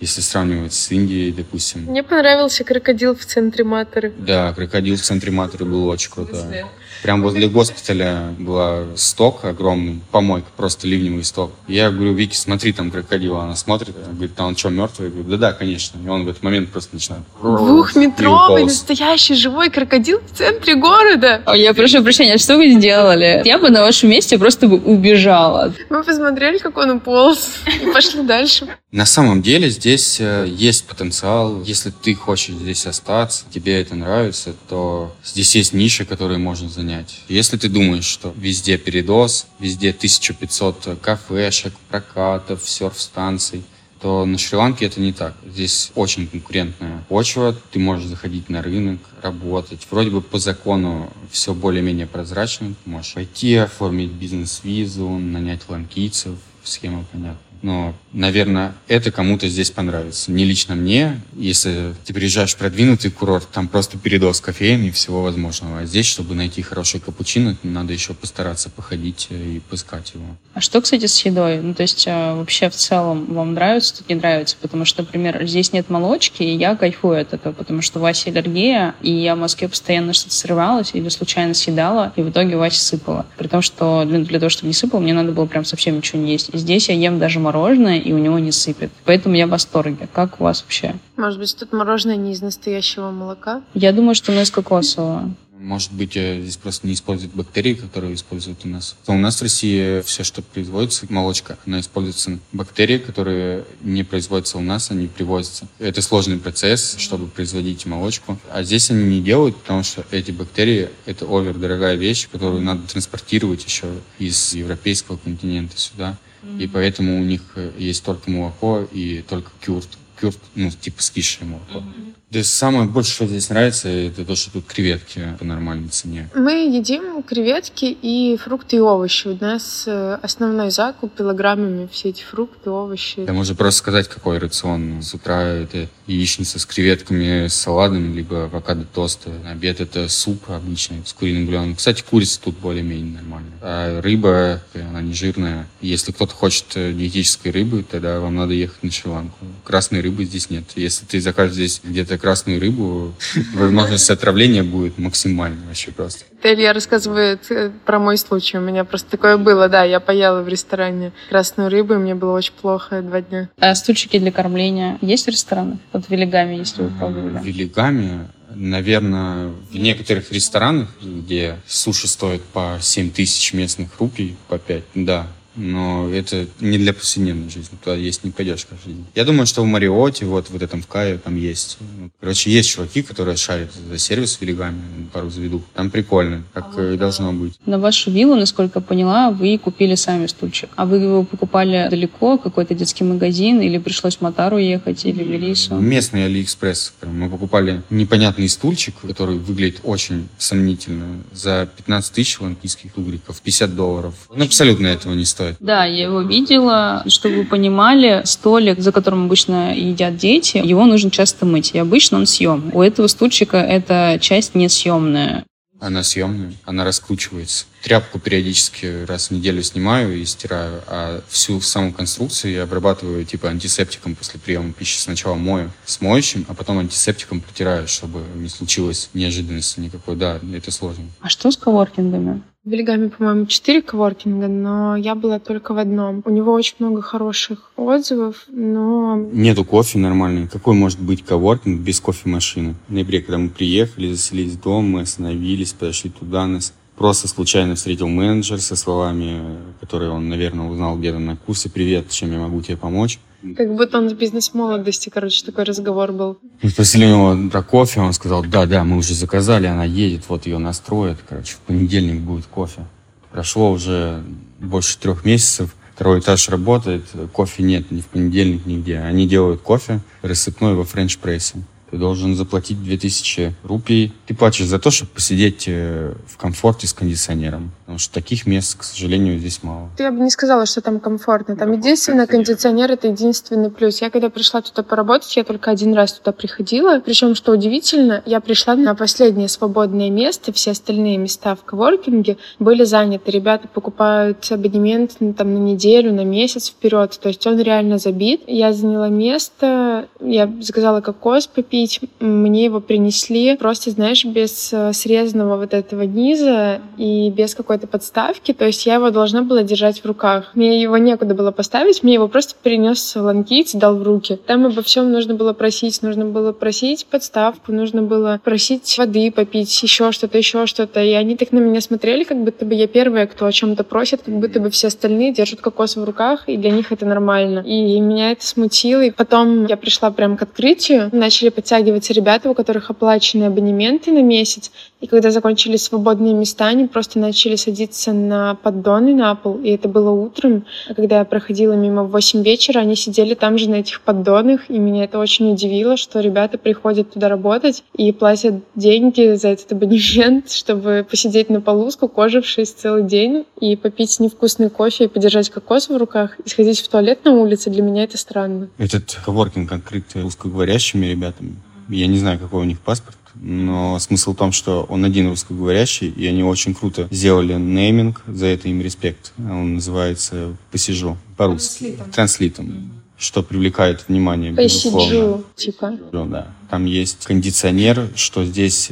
Если 0.00 0.20
сравнивать 0.20 0.72
с 0.72 0.90
Индией, 0.90 1.30
допустим. 1.30 1.82
Мне 1.82 2.02
понравился 2.02 2.64
крокодил 2.64 3.14
в 3.14 3.24
центре 3.24 3.62
Маторы. 3.62 4.12
Да, 4.18 4.52
крокодил 4.52 4.96
в 4.96 5.02
центре 5.02 5.30
Маторы 5.30 5.64
был 5.64 5.86
очень 5.86 6.10
крутой. 6.10 6.64
Прям 7.02 7.22
возле 7.22 7.48
госпиталя 7.48 8.34
была 8.38 8.84
сток 8.96 9.44
огромный, 9.44 10.00
помойка, 10.12 10.46
просто 10.56 10.86
ливневый 10.86 11.24
сток. 11.24 11.50
Я 11.66 11.90
говорю, 11.90 12.14
Вики, 12.14 12.36
смотри, 12.36 12.72
там 12.72 12.90
крокодил. 12.90 13.36
Она 13.36 13.56
смотрит, 13.56 13.96
говорит, 14.12 14.36
там 14.36 14.46
он 14.48 14.56
что, 14.56 14.70
мертвый? 14.70 15.08
Я 15.08 15.12
говорю, 15.12 15.30
да-да, 15.30 15.52
конечно. 15.52 15.98
И 16.04 16.08
он 16.08 16.24
в 16.24 16.28
этот 16.28 16.42
момент 16.42 16.70
просто 16.70 16.94
начинает... 16.94 17.24
Двухметровый 17.40 18.64
настоящий 18.64 19.34
живой 19.34 19.70
крокодил 19.70 20.20
в 20.20 20.36
центре 20.36 20.76
города. 20.76 21.42
О, 21.44 21.56
я 21.56 21.74
прошу 21.74 22.02
прощения, 22.02 22.38
что 22.38 22.56
вы 22.56 22.70
сделали? 22.70 23.42
Я 23.44 23.58
бы 23.58 23.70
на 23.70 23.80
вашем 23.80 24.10
месте 24.10 24.38
просто 24.38 24.68
бы 24.68 24.76
убежала. 24.76 25.74
Мы 25.90 26.04
посмотрели, 26.04 26.58
как 26.58 26.76
он 26.76 26.90
уполз, 26.90 27.56
и 27.82 27.92
пошли 27.92 28.22
дальше. 28.22 28.68
На 28.92 29.06
самом 29.06 29.42
деле 29.42 29.70
здесь 29.70 30.18
э, 30.20 30.46
есть 30.46 30.84
потенциал. 30.84 31.62
Если 31.62 31.90
ты 31.90 32.14
хочешь 32.14 32.54
здесь 32.54 32.86
остаться, 32.86 33.44
тебе 33.50 33.80
это 33.80 33.94
нравится, 33.94 34.54
то 34.68 35.12
здесь 35.24 35.56
есть 35.56 35.72
ниши, 35.72 36.04
которые 36.04 36.38
можно 36.38 36.68
занять. 36.68 36.91
Если 37.28 37.56
ты 37.56 37.68
думаешь, 37.68 38.04
что 38.04 38.32
везде 38.36 38.78
передоз, 38.78 39.46
везде 39.58 39.90
1500 39.90 40.98
кафешек, 41.00 41.72
прокатов, 41.88 42.68
серф-станций, 42.68 43.62
то 44.00 44.26
на 44.26 44.36
Шри-Ланке 44.36 44.86
это 44.86 45.00
не 45.00 45.12
так. 45.12 45.36
Здесь 45.46 45.92
очень 45.94 46.26
конкурентная 46.26 47.04
почва, 47.08 47.56
ты 47.70 47.78
можешь 47.78 48.06
заходить 48.06 48.48
на 48.48 48.60
рынок, 48.60 48.98
работать. 49.22 49.86
Вроде 49.90 50.10
бы 50.10 50.20
по 50.20 50.40
закону 50.40 51.12
все 51.30 51.54
более-менее 51.54 52.08
прозрачно. 52.08 52.74
Ты 52.82 52.90
можешь 52.90 53.14
пойти, 53.14 53.54
оформить 53.54 54.10
бизнес-визу, 54.10 55.08
нанять 55.08 55.68
ланкийцев, 55.68 56.34
схема 56.64 57.04
понятна. 57.12 57.51
Но, 57.62 57.94
наверное, 58.12 58.74
это 58.88 59.12
кому-то 59.12 59.48
здесь 59.48 59.70
понравится. 59.70 60.32
Не 60.32 60.44
лично 60.44 60.74
мне. 60.74 61.20
Если 61.34 61.94
ты 62.04 62.12
приезжаешь 62.12 62.54
в 62.54 62.56
продвинутый 62.56 63.10
курорт, 63.10 63.48
там 63.52 63.68
просто 63.68 63.98
передоз 63.98 64.40
кофеин 64.40 64.84
и 64.84 64.90
всего 64.90 65.22
возможного. 65.22 65.80
А 65.80 65.86
здесь, 65.86 66.06
чтобы 66.06 66.34
найти 66.34 66.60
хороший 66.62 67.00
капучино, 67.00 67.56
надо 67.62 67.92
еще 67.92 68.14
постараться 68.14 68.68
походить 68.68 69.28
и 69.30 69.60
поискать 69.70 70.12
его. 70.14 70.24
А 70.54 70.60
что, 70.60 70.80
кстати, 70.80 71.06
с 71.06 71.24
едой? 71.24 71.60
Ну, 71.60 71.74
то 71.74 71.82
есть 71.82 72.04
а, 72.08 72.34
вообще 72.34 72.68
в 72.68 72.74
целом 72.74 73.32
вам 73.32 73.54
нравится, 73.54 73.98
тут 73.98 74.08
не 74.08 74.16
нравится? 74.16 74.56
Потому 74.60 74.84
что, 74.84 75.02
например, 75.02 75.46
здесь 75.46 75.72
нет 75.72 75.88
молочки, 75.88 76.42
и 76.42 76.56
я 76.56 76.74
кайфую 76.74 77.20
от 77.20 77.32
этого, 77.32 77.52
потому 77.52 77.80
что 77.80 78.00
у 78.00 78.02
Васи 78.02 78.30
аллергия, 78.30 78.94
и 79.00 79.12
я 79.12 79.36
в 79.36 79.38
Москве 79.38 79.68
постоянно 79.68 80.12
что-то 80.12 80.34
срывалась 80.34 80.90
или 80.94 81.08
случайно 81.08 81.54
съедала, 81.54 82.12
и 82.16 82.22
в 82.22 82.30
итоге 82.30 82.56
Вася 82.56 82.80
сыпала. 82.80 83.24
При 83.38 83.46
том, 83.46 83.62
что 83.62 84.04
для, 84.04 84.18
для 84.18 84.40
того, 84.40 84.50
чтобы 84.50 84.66
не 84.66 84.74
сыпал, 84.74 85.00
мне 85.00 85.14
надо 85.14 85.32
было 85.32 85.46
прям 85.46 85.64
совсем 85.64 85.96
ничего 85.96 86.20
не 86.20 86.32
есть. 86.32 86.50
И 86.52 86.58
здесь 86.58 86.88
я 86.88 86.94
ем 86.94 87.18
даже 87.18 87.38
мороженое, 87.38 87.51
мороженое, 87.52 87.98
и 87.98 88.12
у 88.12 88.18
него 88.18 88.38
не 88.38 88.52
сыпет. 88.52 88.90
Поэтому 89.04 89.34
я 89.34 89.46
в 89.46 89.50
восторге. 89.50 90.08
Как 90.12 90.40
у 90.40 90.44
вас 90.44 90.62
вообще? 90.62 90.94
Может 91.16 91.38
быть, 91.38 91.56
тут 91.58 91.72
мороженое 91.72 92.16
не 92.16 92.32
из 92.32 92.42
настоящего 92.42 93.10
молока? 93.10 93.62
Я 93.74 93.92
думаю, 93.92 94.14
что 94.14 94.32
оно 94.32 94.42
из 94.42 94.50
кокосового. 94.50 95.30
Может 95.62 95.92
быть, 95.92 96.16
э, 96.16 96.40
здесь 96.42 96.56
просто 96.56 96.88
не 96.88 96.94
используют 96.94 97.34
бактерии, 97.34 97.74
которые 97.74 98.14
используют 98.14 98.64
у 98.64 98.68
нас. 98.68 98.96
То 99.06 99.12
у 99.12 99.16
нас 99.16 99.38
в 99.38 99.42
России 99.42 100.00
все, 100.02 100.24
что 100.24 100.42
производится, 100.42 101.06
молочка, 101.08 101.56
она 101.64 101.78
используется 101.78 102.40
бактерии, 102.52 102.98
которые 102.98 103.64
не 103.80 104.02
производятся 104.02 104.58
у 104.58 104.60
нас, 104.60 104.90
они 104.90 105.06
привозятся. 105.06 105.68
Это 105.78 106.02
сложный 106.02 106.38
процесс, 106.38 106.96
чтобы 106.98 107.28
производить 107.28 107.86
молочку. 107.86 108.40
А 108.50 108.64
здесь 108.64 108.90
они 108.90 109.04
не 109.04 109.22
делают, 109.22 109.56
потому 109.56 109.84
что 109.84 110.04
эти 110.10 110.32
бактерии— 110.32 110.90
это 111.06 111.26
овер 111.26 111.56
дорогая 111.56 111.94
вещь, 111.94 112.28
которую 112.28 112.62
надо 112.62 112.82
транспортировать 112.88 113.64
еще 113.64 113.86
из 114.18 114.54
европейского 114.54 115.16
континента 115.16 115.78
сюда. 115.78 116.18
И 116.58 116.66
поэтому 116.66 117.20
у 117.20 117.24
них 117.24 117.42
э, 117.54 117.70
есть 117.78 118.02
только 118.02 118.28
молоко 118.28 118.88
и 118.90 119.22
только 119.22 119.52
кюрт. 119.60 119.88
Кюрт, 120.20 120.38
ну, 120.56 120.72
типа 120.72 121.00
скисшее 121.00 121.46
молоко. 121.46 121.78
Mm-hmm. 121.78 122.14
Да 122.32 122.42
самое 122.42 122.88
больше, 122.88 123.12
что 123.12 123.26
здесь 123.26 123.50
нравится, 123.50 123.90
это 123.90 124.24
то, 124.24 124.34
что 124.36 124.50
тут 124.52 124.64
креветки 124.64 125.36
по 125.38 125.44
нормальной 125.44 125.88
цене. 125.88 126.30
Мы 126.34 126.74
едим 126.74 127.22
креветки 127.22 127.84
и 127.84 128.38
фрукты 128.42 128.76
и 128.76 128.80
овощи. 128.80 129.28
У 129.28 129.44
нас 129.44 129.84
э, 129.86 130.18
основной 130.22 130.70
закуп 130.70 131.14
килограммами 131.14 131.90
все 131.92 132.08
эти 132.08 132.22
фрукты, 132.22 132.70
овощи. 132.70 133.26
Да 133.26 133.34
можно 133.34 133.54
просто 133.54 133.80
сказать, 133.80 134.08
какой 134.08 134.38
рацион. 134.38 135.02
С 135.02 135.12
утра 135.12 135.42
это 135.42 135.88
яичница 136.06 136.58
с 136.58 136.64
креветками, 136.64 137.48
с 137.48 137.54
салатом, 137.54 138.14
либо 138.14 138.44
авокадо 138.44 138.86
тост. 138.86 139.26
На 139.44 139.50
обед 139.50 139.82
это 139.82 140.08
суп 140.08 140.48
обычный 140.48 141.02
с 141.04 141.12
куриным 141.12 141.44
бульоном. 141.44 141.76
Кстати, 141.76 142.02
курица 142.02 142.40
тут 142.40 142.56
более-менее 142.56 143.16
нормальная. 143.16 143.52
А 143.60 144.00
рыба, 144.00 144.62
она 144.74 145.02
не 145.02 145.12
жирная. 145.12 145.68
Если 145.82 146.12
кто-то 146.12 146.32
хочет 146.32 146.64
э, 146.76 146.94
диетической 146.94 147.52
рыбы, 147.52 147.84
тогда 147.84 148.20
вам 148.20 148.36
надо 148.36 148.54
ехать 148.54 148.82
на 148.82 148.90
Шри-Ланку. 148.90 149.36
Красной 149.64 150.00
рыбы 150.00 150.24
здесь 150.24 150.48
нет. 150.48 150.64
Если 150.76 151.04
ты 151.04 151.20
закажешь 151.20 151.56
здесь 151.56 151.80
где-то 151.84 152.21
красную 152.22 152.60
рыбу, 152.60 153.12
возможность 153.54 154.08
отравления 154.08 154.62
будет 154.62 154.96
максимальной 154.96 155.66
вообще 155.66 155.90
просто. 155.90 156.24
Это 156.38 156.54
Илья 156.54 156.72
рассказывает 156.72 157.50
э, 157.50 157.70
про 157.84 157.98
мой 157.98 158.16
случай. 158.16 158.56
У 158.58 158.60
меня 158.60 158.84
просто 158.84 159.10
такое 159.10 159.36
было, 159.36 159.68
да, 159.68 159.82
я 159.82 160.00
поела 160.00 160.42
в 160.42 160.48
ресторане 160.48 161.12
красную 161.28 161.68
рыбу, 161.68 161.94
и 161.94 161.96
мне 161.98 162.14
было 162.14 162.32
очень 162.32 162.54
плохо 162.54 163.02
два 163.02 163.20
дня. 163.20 163.50
А 163.58 163.74
стульчики 163.74 164.18
для 164.18 164.32
кормления 164.32 164.98
есть 165.02 165.26
в 165.26 165.28
ресторанах? 165.28 165.78
Вот 165.92 166.06
в 166.06 166.10
Велигаме, 166.10 166.58
если 166.58 166.82
вы 166.82 166.90
пробовали. 166.90 167.38
В 167.38 167.44
Велигаме 167.44 168.28
Наверное, 168.54 169.48
в 169.70 169.78
некоторых 169.78 170.30
ресторанах, 170.30 170.88
где 171.00 171.56
суши 171.66 172.06
стоят 172.06 172.42
по 172.42 172.76
7 172.80 173.10
тысяч 173.10 173.54
местных 173.54 173.88
рупий, 173.98 174.36
по 174.48 174.58
5, 174.58 174.82
да, 174.94 175.26
но 175.56 176.08
это 176.10 176.46
не 176.60 176.78
для 176.78 176.92
повседневной 176.92 177.50
жизни. 177.50 177.76
Туда 177.82 177.96
есть 177.96 178.24
не 178.24 178.30
пойдешь 178.30 178.66
каждый 178.68 178.94
день. 178.94 179.06
Я 179.14 179.24
думаю, 179.24 179.46
что 179.46 179.62
в 179.62 179.66
Мариоте, 179.66 180.24
вот 180.24 180.50
в 180.50 180.62
этом 180.62 180.82
в 180.82 180.86
Кае, 180.86 181.18
там 181.18 181.36
есть. 181.36 181.78
Ну, 181.80 182.10
короче, 182.20 182.50
есть 182.50 182.70
чуваки, 182.70 183.02
которые 183.02 183.36
шарят 183.36 183.70
за 183.72 183.98
сервис 183.98 184.38
Велигамы, 184.40 184.80
пару 185.12 185.30
заведу. 185.30 185.62
Там 185.74 185.90
прикольно, 185.90 186.44
как 186.52 186.76
а 186.76 186.92
и 186.92 186.96
должно 186.96 187.32
быть. 187.32 187.54
На 187.66 187.78
вашу 187.78 188.10
виллу, 188.10 188.34
насколько 188.34 188.78
я 188.78 188.84
поняла, 188.84 189.30
вы 189.30 189.58
купили 189.58 189.94
сами 189.94 190.26
стульчик. 190.26 190.70
А 190.76 190.86
вы 190.86 190.96
его 190.96 191.24
покупали 191.24 191.88
далеко, 191.90 192.38
какой-то 192.38 192.74
детский 192.74 193.04
магазин, 193.04 193.60
или 193.60 193.78
пришлось 193.78 194.16
в 194.16 194.20
Матару 194.22 194.58
ехать, 194.58 195.04
или 195.04 195.22
в 195.22 195.28
Велису? 195.28 195.76
Местный 195.76 196.26
Алиэкспресс. 196.26 196.94
Мы 197.02 197.28
покупали 197.28 197.82
непонятный 197.90 198.48
стульчик, 198.48 198.94
который 199.02 199.38
выглядит 199.38 199.80
очень 199.84 200.28
сомнительно, 200.38 201.22
за 201.32 201.68
15 201.76 202.12
тысяч 202.12 202.40
ланкийских 202.40 202.92
тугриков, 202.92 203.40
50 203.40 203.74
долларов. 203.74 204.14
Он 204.28 204.42
абсолютно 204.42 204.86
этого 204.86 205.14
не 205.14 205.24
стоит 205.24 205.41
стоит. 205.42 205.56
Да, 205.60 205.84
я 205.84 206.04
его 206.04 206.22
видела. 206.22 207.02
Чтобы 207.06 207.36
вы 207.36 207.44
понимали, 207.44 208.22
столик, 208.24 208.80
за 208.80 208.92
которым 208.92 209.26
обычно 209.26 209.74
едят 209.74 210.16
дети, 210.16 210.58
его 210.58 210.84
нужно 210.86 211.10
часто 211.10 211.46
мыть. 211.46 211.72
И 211.74 211.78
обычно 211.78 212.18
он 212.18 212.26
съемный. 212.26 212.72
У 212.72 212.82
этого 212.82 213.06
стульчика 213.06 213.58
эта 213.58 214.18
часть 214.20 214.54
несъемная. 214.54 215.44
Она 215.80 216.04
съемная, 216.04 216.52
она 216.64 216.84
раскручивается. 216.84 217.64
Тряпку 217.82 218.20
периодически 218.20 219.04
раз 219.04 219.28
в 219.28 219.30
неделю 219.32 219.64
снимаю 219.64 220.16
и 220.16 220.24
стираю, 220.24 220.80
а 220.86 221.22
всю 221.28 221.60
саму 221.60 221.92
конструкцию 221.92 222.52
я 222.52 222.62
обрабатываю 222.62 223.24
типа 223.24 223.48
антисептиком 223.48 224.14
после 224.14 224.38
приема 224.38 224.72
пищи. 224.72 224.98
Сначала 224.98 225.34
мою 225.34 225.72
с 225.84 226.00
моющим, 226.00 226.46
а 226.48 226.54
потом 226.54 226.78
антисептиком 226.78 227.40
протираю, 227.40 227.88
чтобы 227.88 228.20
не 228.36 228.48
случилось 228.48 229.10
неожиданности 229.12 229.80
никакой. 229.80 230.14
Да, 230.14 230.38
это 230.54 230.70
сложно. 230.70 231.06
А 231.20 231.28
что 231.28 231.50
с 231.50 231.56
коворкингами? 231.56 232.42
В 232.64 232.70
Велигаме, 232.70 233.08
по-моему, 233.08 233.46
четыре 233.46 233.82
коворкинга, 233.82 234.46
но 234.46 234.94
я 234.94 235.16
была 235.16 235.40
только 235.40 235.74
в 235.74 235.78
одном. 235.78 236.22
У 236.24 236.30
него 236.30 236.52
очень 236.52 236.76
много 236.78 237.02
хороших 237.02 237.72
отзывов, 237.74 238.44
но... 238.46 239.16
Нету 239.16 239.64
кофе 239.64 239.98
нормальный. 239.98 240.46
Какой 240.46 240.76
может 240.76 241.00
быть 241.00 241.24
коворкинг 241.24 241.80
без 241.80 241.98
кофемашины? 241.98 242.76
В 242.86 242.92
ноябре, 242.92 243.20
когда 243.20 243.38
мы 243.38 243.48
приехали, 243.48 244.12
заселились 244.12 244.52
в 244.52 244.62
дом, 244.62 244.84
мы 244.84 245.00
остановились, 245.00 245.72
подошли 245.72 246.10
туда, 246.10 246.46
нас 246.46 246.72
просто 246.96 247.26
случайно 247.26 247.74
встретил 247.74 248.06
менеджер 248.06 248.60
со 248.60 248.76
словами, 248.76 249.40
которые 249.80 250.12
он, 250.12 250.28
наверное, 250.28 250.68
узнал 250.68 250.96
где-то 250.96 251.18
на 251.18 251.34
курсе. 251.34 251.68
«Привет, 251.68 252.10
чем 252.10 252.30
я 252.30 252.38
могу 252.38 252.62
тебе 252.62 252.76
помочь?» 252.76 253.18
Как 253.56 253.74
будто 253.74 253.98
он 253.98 254.08
с 254.08 254.12
бизнес-молодости, 254.12 255.08
короче, 255.08 255.44
такой 255.44 255.64
разговор 255.64 256.12
был. 256.12 256.38
Мы 256.62 256.70
спросили 256.70 257.06
его 257.06 257.36
про 257.50 257.62
кофе, 257.62 258.00
он 258.00 258.12
сказал, 258.12 258.44
да, 258.44 258.66
да, 258.66 258.84
мы 258.84 258.96
уже 258.96 259.14
заказали, 259.14 259.66
она 259.66 259.84
едет, 259.84 260.24
вот 260.28 260.46
ее 260.46 260.58
настроят, 260.58 261.18
короче, 261.28 261.54
в 261.54 261.58
понедельник 261.60 262.20
будет 262.20 262.46
кофе. 262.46 262.86
Прошло 263.32 263.72
уже 263.72 264.22
больше 264.60 264.98
трех 264.98 265.24
месяцев, 265.24 265.74
второй 265.94 266.20
этаж 266.20 266.48
работает, 266.48 267.04
кофе 267.32 267.62
нет 267.62 267.90
ни 267.90 268.00
в 268.00 268.06
понедельник, 268.06 268.66
нигде. 268.66 268.98
Они 268.98 269.26
делают 269.26 269.60
кофе 269.62 270.00
рассыпной 270.22 270.74
во 270.74 270.84
френч-прессе 270.84 271.58
ты 271.92 271.98
должен 271.98 272.34
заплатить 272.34 272.82
2000 272.82 273.54
рупий. 273.64 274.14
Ты 274.26 274.34
платишь 274.34 274.64
за 274.64 274.78
то, 274.78 274.90
чтобы 274.90 275.10
посидеть 275.10 275.64
э, 275.66 276.14
в 276.26 276.38
комфорте 276.38 276.86
с 276.86 276.94
кондиционером. 276.94 277.70
Потому 277.80 277.98
что 277.98 278.14
таких 278.14 278.46
мест, 278.46 278.78
к 278.78 278.82
сожалению, 278.82 279.38
здесь 279.38 279.62
мало. 279.62 279.90
Я 279.98 280.10
бы 280.10 280.20
не 280.20 280.30
сказала, 280.30 280.64
что 280.64 280.80
там 280.80 281.00
комфортно. 281.00 281.54
Там 281.54 281.72
единственное, 281.72 282.26
кондиционер— 282.26 282.90
это 282.92 283.08
единственный 283.08 283.70
плюс. 283.70 284.00
Я 284.00 284.08
когда 284.08 284.30
пришла 284.30 284.62
туда 284.62 284.82
поработать, 284.82 285.36
я 285.36 285.44
только 285.44 285.70
один 285.70 285.92
раз 285.92 286.14
туда 286.14 286.32
приходила. 286.32 287.00
Причем, 287.00 287.34
что 287.34 287.52
удивительно, 287.52 288.22
я 288.24 288.40
пришла 288.40 288.74
на 288.74 288.94
последнее 288.94 289.48
свободное 289.48 290.08
место. 290.08 290.50
Все 290.54 290.70
остальные 290.70 291.18
места 291.18 291.54
в 291.54 291.62
коворкинге 291.62 292.38
были 292.58 292.84
заняты. 292.84 293.30
Ребята 293.30 293.68
покупают 293.68 294.50
абонемент 294.50 295.16
ну, 295.20 295.34
там, 295.34 295.52
на 295.52 295.58
неделю, 295.58 296.14
на 296.14 296.24
месяц 296.24 296.70
вперед. 296.70 297.18
То 297.20 297.28
есть 297.28 297.46
он 297.46 297.60
реально 297.60 297.98
забит. 297.98 298.44
Я 298.46 298.72
заняла 298.72 299.10
место, 299.10 300.08
я 300.20 300.50
заказала 300.62 301.02
кокос 301.02 301.46
попить, 301.48 301.81
купить. 301.82 302.00
Мне 302.20 302.64
его 302.64 302.80
принесли 302.80 303.56
просто, 303.56 303.90
знаешь, 303.90 304.24
без 304.24 304.72
э, 304.72 304.92
срезанного 304.92 305.56
вот 305.56 305.74
этого 305.74 306.02
низа 306.02 306.80
и 306.96 307.30
без 307.30 307.54
какой-то 307.54 307.86
подставки. 307.86 308.52
То 308.52 308.66
есть 308.66 308.86
я 308.86 308.94
его 308.94 309.10
должна 309.10 309.42
была 309.42 309.62
держать 309.62 310.00
в 310.00 310.06
руках. 310.06 310.50
Мне 310.54 310.80
его 310.80 310.96
некуда 310.98 311.34
было 311.34 311.50
поставить, 311.50 312.02
мне 312.02 312.14
его 312.14 312.28
просто 312.28 312.54
принес 312.62 313.14
ланкийц 313.16 313.74
и 313.74 313.78
дал 313.78 313.96
в 313.96 314.02
руки. 314.02 314.38
Там 314.46 314.66
обо 314.66 314.82
всем 314.82 315.10
нужно 315.10 315.34
было 315.34 315.52
просить. 315.52 316.02
Нужно 316.02 316.24
было 316.24 316.52
просить 316.52 317.06
подставку, 317.06 317.72
нужно 317.72 318.02
было 318.02 318.40
просить 318.42 318.98
воды 318.98 319.30
попить, 319.30 319.82
еще 319.82 320.12
что-то, 320.12 320.38
еще 320.38 320.66
что-то. 320.66 321.02
И 321.02 321.12
они 321.12 321.36
так 321.36 321.52
на 321.52 321.58
меня 321.58 321.80
смотрели, 321.80 322.24
как 322.24 322.42
будто 322.42 322.64
бы 322.64 322.74
я 322.74 322.86
первая, 322.86 323.26
кто 323.26 323.46
о 323.46 323.52
чем-то 323.52 323.84
просит, 323.84 324.22
как 324.22 324.34
будто 324.34 324.60
бы 324.60 324.70
все 324.70 324.88
остальные 324.88 325.32
держат 325.32 325.60
кокос 325.60 325.96
в 325.96 326.04
руках, 326.04 326.44
и 326.48 326.56
для 326.56 326.70
них 326.70 326.92
это 326.92 327.06
нормально. 327.06 327.60
И 327.60 328.00
меня 328.00 328.32
это 328.32 328.46
смутило. 328.46 329.02
И 329.02 329.10
потом 329.10 329.66
я 329.66 329.76
пришла 329.76 330.10
прямо 330.10 330.36
к 330.36 330.42
открытию, 330.42 331.10
начали 331.12 331.48
подтягивать 331.48 331.71
подтягиваться 331.72 332.12
ребята, 332.12 332.50
у 332.50 332.54
которых 332.54 332.90
оплачены 332.90 333.44
абонементы 333.44 334.12
на 334.12 334.22
месяц, 334.22 334.70
и 335.02 335.08
когда 335.08 335.32
закончились 335.32 335.82
свободные 335.82 336.32
места, 336.32 336.68
они 336.68 336.86
просто 336.86 337.18
начали 337.18 337.56
садиться 337.56 338.12
на 338.12 338.54
поддоны 338.54 339.14
на 339.14 339.34
пол, 339.34 339.58
и 339.58 339.70
это 339.70 339.88
было 339.88 340.10
утром. 340.10 340.64
А 340.88 340.94
когда 340.94 341.18
я 341.18 341.24
проходила 341.24 341.72
мимо 341.72 342.04
в 342.04 342.12
8 342.12 342.44
вечера, 342.44 342.78
они 342.78 342.94
сидели 342.94 343.34
там 343.34 343.58
же 343.58 343.68
на 343.68 343.76
этих 343.76 344.00
поддонах, 344.00 344.70
и 344.70 344.78
меня 344.78 345.04
это 345.04 345.18
очень 345.18 345.52
удивило, 345.52 345.96
что 345.96 346.20
ребята 346.20 346.56
приходят 346.56 347.10
туда 347.12 347.28
работать 347.28 347.82
и 347.96 348.12
платят 348.12 348.54
деньги 348.76 349.34
за 349.34 349.48
этот 349.48 349.72
абонемент, 349.72 350.50
чтобы 350.52 351.04
посидеть 351.08 351.50
на 351.50 351.60
полу, 351.60 351.90
скукожившись 351.90 352.70
целый 352.70 353.02
день, 353.02 353.44
и 353.60 353.74
попить 353.74 354.20
невкусный 354.20 354.70
кофе, 354.70 355.06
и 355.06 355.08
подержать 355.08 355.50
кокос 355.50 355.88
в 355.88 355.96
руках, 355.96 356.38
и 356.38 356.48
сходить 356.48 356.78
в 356.80 356.88
туалет 356.88 357.24
на 357.24 357.32
улице, 357.32 357.70
для 357.70 357.82
меня 357.82 358.04
это 358.04 358.16
странно. 358.16 358.68
Этот 358.78 359.18
коворкинг 359.24 359.72
открыт 359.72 360.04
русскоговорящими 360.14 361.06
ребятами. 361.06 361.56
Я 361.88 362.06
не 362.06 362.18
знаю, 362.18 362.38
какой 362.38 362.60
у 362.60 362.64
них 362.64 362.78
паспорт, 362.78 363.16
но 363.34 363.98
смысл 363.98 364.32
в 364.32 364.36
том, 364.36 364.52
что 364.52 364.84
он 364.88 365.04
один 365.04 365.28
русскоговорящий, 365.28 366.08
и 366.08 366.26
они 366.26 366.42
очень 366.42 366.74
круто 366.74 367.08
сделали 367.10 367.54
нейминг, 367.54 368.22
за 368.26 368.46
это 368.46 368.68
им 368.68 368.80
респект. 368.80 369.32
Он 369.38 369.74
называется 369.74 370.56
«Посижу» 370.70 371.16
по-русски. 371.36 371.98
Транслитом. 372.12 372.92
Что 373.16 373.42
привлекает 373.42 374.08
внимание, 374.08 374.50
безусловно. 374.50 375.44
типа. 375.54 375.98
Да. 376.12 376.48
Там 376.68 376.86
есть 376.86 377.24
кондиционер, 377.24 378.08
что 378.16 378.44
здесь 378.44 378.90